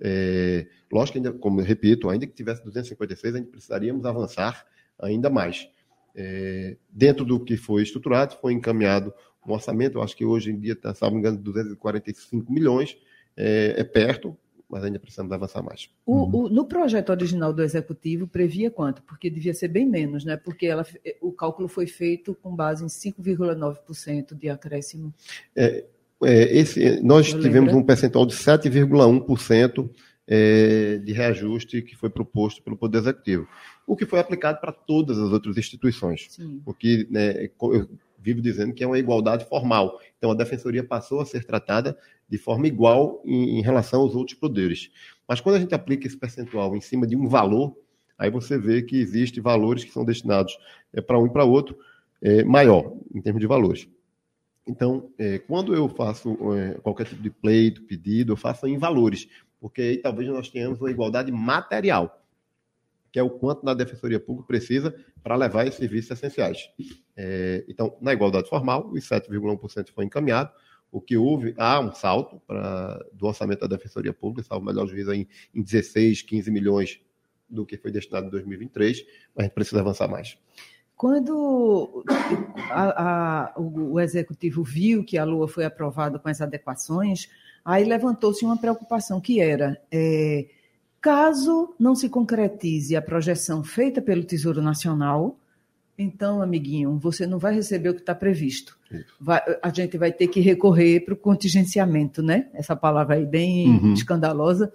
É, 0.00 0.66
lógico 0.92 1.12
que, 1.12 1.18
ainda, 1.18 1.38
como 1.38 1.60
eu 1.60 1.64
repito, 1.64 2.08
ainda 2.08 2.26
que 2.26 2.34
tivesse 2.34 2.64
256, 2.64 3.34
a 3.34 3.38
gente 3.38 3.50
precisaríamos 3.50 4.04
avançar 4.04 4.66
ainda 4.98 5.30
mais. 5.30 5.68
É, 6.14 6.76
dentro 6.88 7.24
do 7.24 7.40
que 7.40 7.56
foi 7.56 7.82
estruturado, 7.82 8.36
foi 8.40 8.52
encaminhado 8.52 9.12
um 9.46 9.52
orçamento, 9.52 9.98
eu 9.98 10.02
acho 10.02 10.16
que 10.16 10.24
hoje 10.24 10.50
em 10.50 10.58
dia 10.58 10.72
está, 10.72 10.94
salvo 10.94 11.18
engano, 11.18 11.36
245 11.38 12.50
milhões, 12.52 12.96
é, 13.36 13.74
é, 13.76 13.84
perto, 13.84 14.36
mas 14.68 14.82
ainda 14.84 14.98
precisamos 14.98 15.30
avançar 15.32 15.62
mais. 15.62 15.90
O, 16.06 16.44
o, 16.44 16.48
no 16.48 16.64
projeto 16.64 17.10
original 17.10 17.52
do 17.52 17.62
Executivo, 17.62 18.26
previa 18.26 18.70
quanto? 18.70 19.02
Porque 19.02 19.28
devia 19.28 19.52
ser 19.52 19.68
bem 19.68 19.86
menos, 19.86 20.24
né? 20.24 20.36
Porque 20.36 20.66
ela, 20.66 20.86
o 21.20 21.32
cálculo 21.32 21.68
foi 21.68 21.86
feito 21.86 22.34
com 22.34 22.54
base 22.56 22.82
em 22.82 22.88
5,9% 22.88 24.34
de 24.34 24.48
acréscimo. 24.48 25.12
É, 25.54 25.84
é, 26.26 26.56
esse, 26.56 27.00
nós 27.02 27.32
Eu 27.32 27.40
tivemos 27.40 27.68
lembro. 27.68 27.78
um 27.78 27.86
percentual 27.86 28.26
de 28.26 28.34
7,1% 28.34 29.90
é, 30.26 30.98
de 30.98 31.12
reajuste 31.12 31.82
que 31.82 31.94
foi 31.96 32.08
proposto 32.08 32.62
pelo 32.62 32.76
Poder 32.76 32.98
Executivo, 32.98 33.46
o 33.86 33.94
que 33.96 34.06
foi 34.06 34.18
aplicado 34.18 34.60
para 34.60 34.72
todas 34.72 35.18
as 35.18 35.30
outras 35.30 35.56
instituições, 35.56 36.26
Sim. 36.30 36.60
porque 36.64 37.06
né, 37.10 37.48
eu 37.60 37.88
vivo 38.18 38.40
dizendo 38.40 38.72
que 38.72 38.82
é 38.82 38.86
uma 38.86 38.98
igualdade 38.98 39.44
formal. 39.44 40.00
Então, 40.16 40.30
a 40.30 40.34
Defensoria 40.34 40.82
passou 40.82 41.20
a 41.20 41.26
ser 41.26 41.44
tratada 41.44 41.96
de 42.28 42.38
forma 42.38 42.66
igual 42.66 43.22
em, 43.24 43.58
em 43.58 43.62
relação 43.62 44.00
aos 44.00 44.14
outros 44.14 44.38
poderes. 44.38 44.90
Mas 45.28 45.40
quando 45.40 45.56
a 45.56 45.60
gente 45.60 45.74
aplica 45.74 46.06
esse 46.06 46.16
percentual 46.16 46.74
em 46.74 46.80
cima 46.80 47.06
de 47.06 47.14
um 47.14 47.28
valor, 47.28 47.76
aí 48.18 48.30
você 48.30 48.56
vê 48.56 48.82
que 48.82 48.96
existem 48.96 49.42
valores 49.42 49.84
que 49.84 49.92
são 49.92 50.04
destinados 50.04 50.56
é, 50.94 51.02
para 51.02 51.18
um 51.18 51.26
e 51.26 51.30
para 51.30 51.44
outro 51.44 51.76
é, 52.22 52.42
maior, 52.42 52.96
em 53.14 53.20
termos 53.20 53.40
de 53.40 53.46
valores. 53.46 53.86
Então, 54.66 55.10
é, 55.18 55.38
quando 55.38 55.74
eu 55.74 55.88
faço 55.88 56.36
é, 56.54 56.74
qualquer 56.80 57.06
tipo 57.06 57.22
de 57.22 57.30
pleito, 57.30 57.82
pedido, 57.82 58.32
eu 58.32 58.36
faço 58.36 58.66
em 58.66 58.78
valores, 58.78 59.28
porque 59.60 59.82
aí 59.82 59.96
talvez 59.98 60.28
nós 60.28 60.48
tenhamos 60.48 60.80
uma 60.80 60.90
igualdade 60.90 61.30
material, 61.30 62.22
que 63.12 63.18
é 63.18 63.22
o 63.22 63.30
quanto 63.30 63.64
na 63.64 63.74
Defensoria 63.74 64.18
Pública 64.18 64.46
precisa 64.46 64.94
para 65.22 65.36
levar 65.36 65.66
esses 65.66 65.78
serviços 65.78 66.10
essenciais. 66.10 66.70
É, 67.16 67.64
então, 67.68 67.96
na 68.00 68.12
igualdade 68.12 68.48
formal, 68.48 68.90
os 68.90 69.04
7,1% 69.04 69.90
foi 69.90 70.04
encaminhado, 70.04 70.50
o 70.90 71.00
que 71.00 71.16
houve, 71.16 71.54
há 71.58 71.80
um 71.80 71.92
salto 71.92 72.40
pra, 72.46 73.04
do 73.12 73.26
orçamento 73.26 73.60
da 73.60 73.76
Defensoria 73.76 74.12
Pública, 74.12 74.46
salvo 74.46 74.64
melhor 74.64 74.86
juízo 74.86 75.12
em, 75.12 75.28
em 75.54 75.62
16, 75.62 76.22
15 76.22 76.50
milhões 76.50 77.00
do 77.48 77.66
que 77.66 77.76
foi 77.76 77.90
destinado 77.90 78.28
em 78.28 78.30
2023, 78.30 79.04
mas 79.34 79.38
a 79.38 79.42
gente 79.42 79.54
precisa 79.54 79.80
avançar 79.80 80.08
mais. 80.08 80.38
Quando 80.96 82.04
a, 82.70 83.02
a, 83.02 83.60
o, 83.60 83.94
o, 83.94 84.00
executivo 84.00 84.62
viu 84.62 85.04
que 85.04 85.18
a 85.18 85.24
Lua 85.24 85.48
foi 85.48 85.64
aprovada 85.64 86.18
com 86.18 86.28
as 86.28 86.40
adequações, 86.40 87.28
aí 87.64 87.84
levantou-se 87.84 88.44
uma 88.44 88.56
preocupação 88.56 89.20
que 89.20 89.40
era 89.40 89.80
é, 89.90 90.46
caso 91.00 91.74
não 91.78 91.94
se 91.94 92.08
concretize 92.08 92.94
a 92.94 93.02
projeção 93.02 93.64
feita 93.64 94.00
pelo 94.00 94.24
Tesouro 94.24 94.62
Nacional, 94.62 95.36
então, 95.96 96.42
amiguinho, 96.42 96.98
você 96.98 97.26
não 97.26 97.38
vai 97.38 97.54
receber 97.54 97.88
o 97.88 97.94
que 97.94 98.00
está 98.00 98.14
previsto. 98.14 98.76
Vai, 99.20 99.40
a 99.62 99.70
gente 99.70 99.96
vai 99.96 100.12
ter 100.12 100.26
que 100.26 100.40
recorrer 100.40 101.04
para 101.04 101.14
o 101.14 101.16
contingenciamento, 101.16 102.20
né? 102.20 102.48
Essa 102.52 102.74
palavra 102.74 103.14
aí 103.14 103.24
bem 103.24 103.68
uhum. 103.68 103.92
escandalosa, 103.92 104.72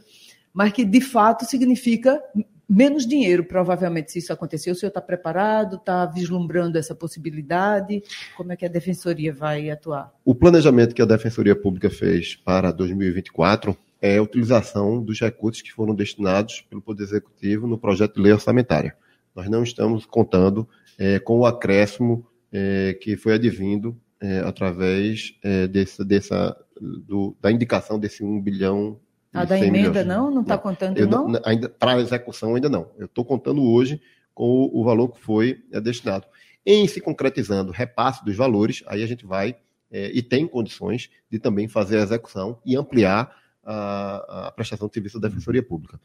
mas 0.53 0.71
que 0.71 0.85
de 0.85 1.01
fato 1.01 1.45
significa 1.45 2.21
menos 2.69 3.07
dinheiro, 3.07 3.43
provavelmente, 3.43 4.11
se 4.11 4.19
isso 4.19 4.31
acontecer. 4.31 4.69
O 4.69 4.75
senhor 4.75 4.89
está 4.89 5.01
preparado? 5.01 5.77
Está 5.77 6.05
vislumbrando 6.05 6.77
essa 6.77 6.93
possibilidade? 6.93 8.03
Como 8.37 8.51
é 8.51 8.55
que 8.55 8.65
a 8.65 8.69
Defensoria 8.69 9.33
vai 9.33 9.69
atuar? 9.69 10.13
O 10.23 10.35
planejamento 10.35 10.93
que 10.93 11.01
a 11.01 11.05
Defensoria 11.05 11.55
Pública 11.55 11.89
fez 11.89 12.35
para 12.35 12.71
2024 12.71 13.75
é 14.01 14.17
a 14.17 14.21
utilização 14.21 15.03
dos 15.03 15.19
recursos 15.19 15.61
que 15.61 15.73
foram 15.73 15.95
destinados 15.95 16.61
pelo 16.69 16.81
Poder 16.81 17.03
Executivo 17.03 17.67
no 17.67 17.77
projeto 17.77 18.15
de 18.15 18.21
lei 18.21 18.31
orçamentária. 18.31 18.95
Nós 19.35 19.49
não 19.49 19.63
estamos 19.63 20.05
contando 20.05 20.67
é, 20.97 21.19
com 21.19 21.39
o 21.39 21.45
acréscimo 21.45 22.25
é, 22.51 22.97
que 23.01 23.17
foi 23.17 23.33
advindo 23.33 23.99
é, 24.21 24.39
através 24.39 25.35
é, 25.43 25.67
desse, 25.67 26.03
dessa, 26.03 26.55
do, 26.79 27.35
da 27.41 27.51
indicação 27.51 27.99
desse 27.99 28.23
1 28.23 28.41
bilhão. 28.41 28.99
A 29.33 29.45
da 29.45 29.59
emenda 29.59 29.89
milhões. 29.89 30.07
não? 30.07 30.31
Não 30.31 30.41
está 30.41 30.57
contando, 30.57 30.97
eu, 30.97 31.07
não? 31.07 31.31
Ainda 31.45 31.69
para 31.69 31.99
execução 31.99 32.55
ainda 32.55 32.69
não. 32.69 32.89
Eu 32.97 33.05
estou 33.05 33.23
contando 33.23 33.63
hoje 33.63 34.01
com 34.33 34.45
o, 34.45 34.81
o, 34.81 34.83
valor 34.83 35.09
que 35.09 35.19
foi 35.19 35.63
é, 35.71 35.79
destinado. 35.79 36.25
Em 36.65 36.87
se 36.87 36.99
concretizando 36.99 37.71
repasse 37.71 38.23
dos 38.25 38.35
valores, 38.35 38.83
aí 38.87 39.03
a 39.03 39.07
gente 39.07 39.25
vai 39.25 39.55
é, 39.91 40.11
e 40.13 40.21
tem 40.21 40.47
condições 40.47 41.09
de 41.29 41.39
também 41.39 41.67
fazer 41.67 41.99
a 41.99 42.03
execução 42.03 42.59
e 42.65 42.75
ampliar 42.75 43.35
a, 43.63 44.47
a 44.47 44.51
prestação 44.51 44.87
de 44.87 44.93
serviço 44.93 45.19
da 45.19 45.27
Defensoria 45.27 45.63
Pública. 45.63 45.99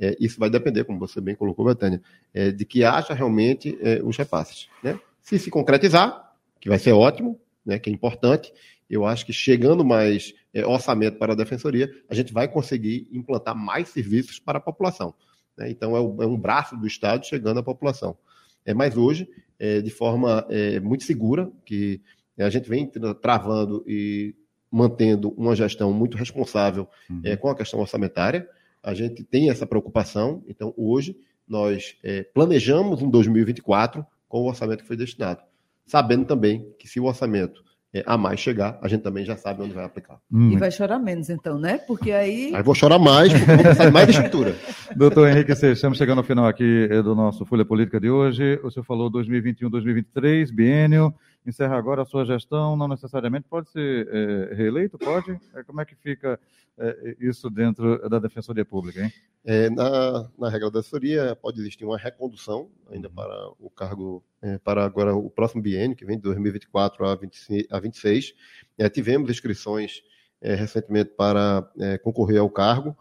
É, 0.00 0.16
isso 0.20 0.38
vai 0.38 0.48
depender, 0.48 0.84
como 0.84 0.98
você 0.98 1.20
bem 1.20 1.34
colocou, 1.34 1.64
Betânia, 1.64 2.00
é, 2.32 2.52
de 2.52 2.64
que 2.64 2.84
haja 2.84 3.12
realmente 3.14 3.76
é, 3.80 4.00
os 4.02 4.16
repasses. 4.16 4.68
Né? 4.82 4.98
Se 5.20 5.38
se 5.38 5.50
concretizar, 5.50 6.32
que 6.60 6.68
vai 6.68 6.78
ser 6.78 6.92
ótimo, 6.92 7.40
né, 7.64 7.78
que 7.78 7.90
é 7.90 7.92
importante, 7.92 8.52
eu 8.88 9.04
acho 9.04 9.26
que 9.26 9.32
chegando 9.32 9.84
mais 9.84 10.34
é, 10.52 10.66
orçamento 10.66 11.18
para 11.18 11.32
a 11.32 11.36
Defensoria, 11.36 11.90
a 12.08 12.14
gente 12.14 12.32
vai 12.32 12.48
conseguir 12.48 13.06
implantar 13.12 13.54
mais 13.54 13.88
serviços 13.88 14.38
para 14.38 14.58
a 14.58 14.60
população. 14.60 15.14
Né? 15.56 15.70
Então, 15.70 15.96
é, 15.96 16.00
o, 16.00 16.22
é, 16.22 16.26
um 16.26 16.38
braço 16.38 16.76
do 16.76 16.86
Estado 16.86 17.26
chegando 17.26 17.60
à 17.60 17.62
população. 17.62 18.16
É, 18.64 18.72
mas 18.72 18.96
hoje, 18.96 19.28
é, 19.58 19.80
de 19.80 19.90
forma 19.90 20.46
é, 20.48 20.80
muito 20.80 21.04
segura, 21.04 21.50
que 21.64 22.00
a 22.38 22.48
gente 22.48 22.68
vem 22.68 22.90
travando 23.20 23.84
e 23.86 24.34
mantendo 24.70 25.30
uma 25.30 25.56
gestão 25.56 25.92
muito 25.92 26.16
responsável 26.16 26.86
uhum. 27.10 27.36
com 27.38 27.48
a 27.48 27.56
questão 27.56 27.80
orçamentária, 27.80 28.48
a 28.82 28.94
gente 28.94 29.24
tem 29.24 29.50
essa 29.50 29.66
preocupação. 29.66 30.44
Então, 30.46 30.72
hoje, 30.76 31.16
nós 31.48 31.96
é, 32.04 32.22
planejamos 32.22 33.02
um 33.02 33.10
2024 33.10 34.06
com 34.28 34.42
o 34.42 34.48
orçamento 34.48 34.82
que 34.82 34.86
foi 34.86 34.96
destinado, 34.96 35.42
sabendo 35.84 36.26
também 36.26 36.72
que 36.78 36.86
se 36.86 37.00
o 37.00 37.06
orçamento 37.06 37.64
é, 37.94 38.04
a 38.06 38.18
mais 38.18 38.38
chegar, 38.38 38.78
a 38.82 38.88
gente 38.88 39.02
também 39.02 39.24
já 39.24 39.36
sabe 39.36 39.62
onde 39.62 39.72
vai 39.72 39.84
aplicar. 39.84 40.18
Hum. 40.30 40.50
E 40.50 40.56
vai 40.56 40.70
chorar 40.70 40.98
menos, 40.98 41.30
então, 41.30 41.58
né? 41.58 41.78
Porque 41.78 42.12
aí. 42.12 42.52
Aí 42.54 42.62
vou 42.62 42.74
chorar 42.74 42.98
mais, 42.98 43.32
porque 43.32 43.74
sai 43.74 43.90
mais 43.90 44.06
de 44.06 44.12
estrutura. 44.12 44.54
Doutor 44.94 45.28
Henrique 45.28 45.52
estamos 45.52 45.96
chegando 45.96 46.18
ao 46.18 46.24
final 46.24 46.46
aqui 46.46 46.88
eh, 46.90 47.02
do 47.02 47.14
nosso 47.14 47.46
Folha 47.46 47.64
Política 47.64 47.98
de 47.98 48.10
hoje. 48.10 48.60
O 48.62 48.70
senhor 48.70 48.84
falou 48.84 49.08
2021, 49.08 49.70
2023, 49.70 50.50
biênio 50.50 51.14
encerra 51.46 51.76
agora 51.76 52.02
a 52.02 52.04
sua 52.04 52.24
gestão, 52.24 52.76
não 52.76 52.88
necessariamente 52.88 53.46
pode 53.48 53.70
ser 53.70 54.08
é, 54.08 54.54
reeleito, 54.54 54.98
pode? 54.98 55.38
É, 55.54 55.62
como 55.62 55.80
é 55.80 55.84
que 55.84 55.94
fica 55.94 56.38
é, 56.76 57.16
isso 57.20 57.48
dentro 57.50 58.08
da 58.08 58.18
Defensoria 58.18 58.64
Pública, 58.64 59.02
hein? 59.02 59.12
É, 59.44 59.70
na, 59.70 60.28
na 60.38 60.50
regra 60.50 60.70
da 60.70 60.80
Defensoria 60.80 61.34
pode 61.34 61.60
existir 61.60 61.84
uma 61.84 61.96
recondução 61.96 62.70
ainda 62.90 63.08
para 63.08 63.50
o 63.58 63.70
cargo, 63.70 64.22
é, 64.42 64.58
para 64.58 64.84
agora 64.84 65.14
o 65.14 65.30
próximo 65.30 65.62
biênio, 65.62 65.96
que 65.96 66.04
vem 66.04 66.16
de 66.16 66.22
2024 66.22 67.06
a, 67.06 67.14
20, 67.14 67.68
a 67.70 67.80
26. 67.80 68.34
É, 68.76 68.88
tivemos 68.88 69.30
inscrições 69.30 70.02
recentemente 70.40 71.10
para 71.16 71.68
concorrer 72.00 72.38
ao 72.38 72.48
cargo, 72.48 72.96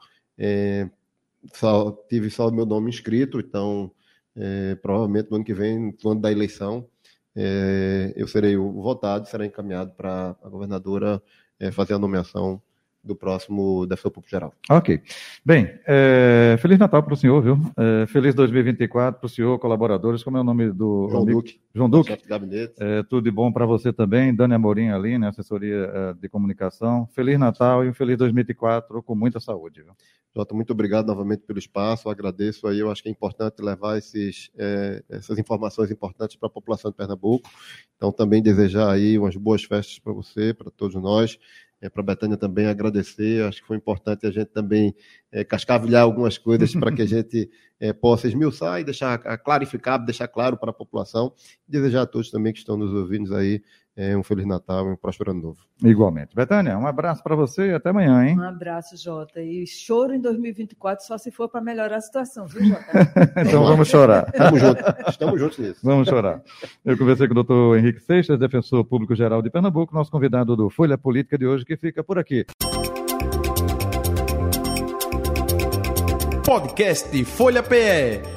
só, 1.53 1.91
tive 2.09 2.31
só 2.31 2.47
o 2.47 2.51
meu 2.51 2.65
nome 2.65 2.89
inscrito, 2.89 3.39
então 3.39 3.91
provavelmente 4.81 5.29
no 5.29 5.35
ano 5.35 5.45
que 5.45 5.53
vem, 5.53 5.95
no 6.03 6.09
ano 6.09 6.19
da 6.19 6.31
eleição, 6.31 6.89
é, 6.89 6.96
eu 8.15 8.27
serei 8.27 8.57
o 8.57 8.71
votado, 8.81 9.27
será 9.27 9.45
encaminhado 9.45 9.91
para 9.91 10.35
a 10.43 10.49
governadora 10.49 11.21
é, 11.59 11.71
fazer 11.71 11.93
a 11.93 11.99
nomeação 11.99 12.61
do 13.07 13.15
próximo 13.15 13.85
defensor 13.87 14.11
público 14.11 14.29
geral. 14.29 14.53
Ok. 14.69 15.01
Bem, 15.43 15.79
é, 15.87 16.57
Feliz 16.59 16.77
Natal 16.77 17.01
para 17.01 17.13
o 17.13 17.17
senhor, 17.17 17.41
viu? 17.41 17.57
É, 17.77 18.05
feliz 18.07 18.35
2024 18.35 19.19
para 19.19 19.25
o 19.25 19.29
senhor, 19.29 19.57
colaboradores. 19.59 20.23
Como 20.23 20.37
é 20.37 20.41
o 20.41 20.43
nome 20.43 20.71
do. 20.71 21.07
João 21.09 21.23
amigo? 21.23 21.41
Duque. 21.41 21.59
João 21.73 21.89
Duque. 21.89 22.09
Chefe 22.09 22.23
de 22.23 22.29
gabinete. 22.29 22.73
É, 22.79 23.03
tudo 23.03 23.23
de 23.23 23.31
bom 23.31 23.51
para 23.51 23.65
você 23.65 23.91
também. 23.93 24.35
Dani 24.35 24.53
Amorim 24.53 24.89
ali, 24.89 25.17
né? 25.17 25.29
Assessoria 25.29 25.91
é, 25.93 26.13
de 26.13 26.29
comunicação. 26.29 27.07
Feliz 27.07 27.39
Natal 27.39 27.85
e 27.85 27.89
um 27.89 27.93
feliz 27.93 28.17
2024 28.17 29.01
com 29.01 29.15
muita 29.15 29.39
saúde, 29.39 29.81
viu? 29.81 29.93
Jota, 30.35 30.53
muito 30.53 30.71
obrigado 30.71 31.07
novamente 31.07 31.41
pelo 31.47 31.57
espaço. 31.57 32.07
Eu 32.07 32.11
agradeço 32.11 32.67
aí. 32.67 32.79
Eu 32.79 32.91
acho 32.91 33.01
que 33.01 33.09
é 33.09 33.11
importante 33.11 33.59
levar 33.59 33.97
esses, 33.97 34.51
é, 34.55 35.03
essas 35.09 35.39
informações 35.39 35.89
importantes 35.89 36.35
para 36.35 36.47
a 36.47 36.51
população 36.51 36.91
de 36.91 36.97
Pernambuco. 36.97 37.49
Então, 37.95 38.11
também 38.11 38.41
desejar 38.41 38.91
aí 38.91 39.17
umas 39.17 39.35
boas 39.35 39.63
festas 39.63 39.97
para 39.97 40.13
você, 40.13 40.53
para 40.53 40.69
todos 40.69 40.95
nós 41.01 41.39
é, 41.81 41.89
para 41.89 42.01
a 42.01 42.05
Betânia 42.05 42.37
também 42.37 42.67
agradecer. 42.67 43.43
Acho 43.43 43.61
que 43.61 43.67
foi 43.67 43.77
importante 43.77 44.25
a 44.25 44.31
gente 44.31 44.47
também 44.47 44.95
é, 45.31 45.43
cascavilhar 45.43 46.03
algumas 46.03 46.37
coisas 46.37 46.73
para 46.73 46.91
que 46.91 47.01
a 47.01 47.05
gente 47.05 47.49
é, 47.79 47.93
possa 47.93 48.27
esmiuçar 48.27 48.79
e 48.79 48.83
deixar 48.83 49.17
clarificado, 49.39 50.05
deixar 50.05 50.27
claro 50.27 50.57
para 50.57 50.71
a 50.71 50.73
população. 50.73 51.33
Desejar 51.67 52.03
a 52.03 52.07
todos 52.07 52.31
também 52.31 52.53
que 52.53 52.59
estão 52.59 52.77
nos 52.77 52.93
ouvindo 52.93 53.35
aí 53.35 53.61
um 54.15 54.23
Feliz 54.23 54.45
Natal 54.45 54.87
e 54.87 54.91
um 54.91 54.95
próspero 54.95 55.31
ano 55.31 55.41
novo. 55.41 55.59
Igualmente. 55.83 56.35
Betânia, 56.35 56.77
um 56.77 56.85
abraço 56.85 57.23
para 57.23 57.35
você 57.35 57.71
e 57.71 57.73
até 57.73 57.89
amanhã, 57.89 58.25
hein? 58.25 58.37
Um 58.37 58.43
abraço, 58.43 58.95
Jota. 58.95 59.41
E 59.41 59.65
choro 59.65 60.13
em 60.13 60.21
2024 60.21 61.05
só 61.05 61.17
se 61.17 61.31
for 61.31 61.49
para 61.49 61.61
melhorar 61.61 61.97
a 61.97 62.01
situação, 62.01 62.45
viu, 62.45 62.63
Jota? 62.63 62.83
então 63.41 63.63
vamos 63.63 63.87
chorar. 63.87 64.27
Estamos 64.27 64.61
juntos. 64.61 64.83
Estamos 65.07 65.39
juntos 65.39 65.57
nisso. 65.57 65.79
Vamos 65.83 66.07
chorar. 66.07 66.41
Eu 66.85 66.97
conversei 66.97 67.27
com 67.27 67.31
o 67.31 67.35
doutor 67.35 67.77
Henrique 67.77 67.99
Seixas, 67.99 68.39
defensor 68.39 68.85
público 68.85 69.15
geral 69.15 69.41
de 69.41 69.49
Pernambuco, 69.49 69.95
nosso 69.95 70.11
convidado 70.11 70.55
do 70.55 70.69
Folha 70.69 70.97
Política 70.97 71.37
de 71.37 71.47
hoje, 71.47 71.65
que 71.65 71.75
fica 71.75 72.03
por 72.03 72.19
aqui. 72.19 72.45
Podcast 76.45 77.25
Folha 77.25 77.61
PE. 77.61 78.36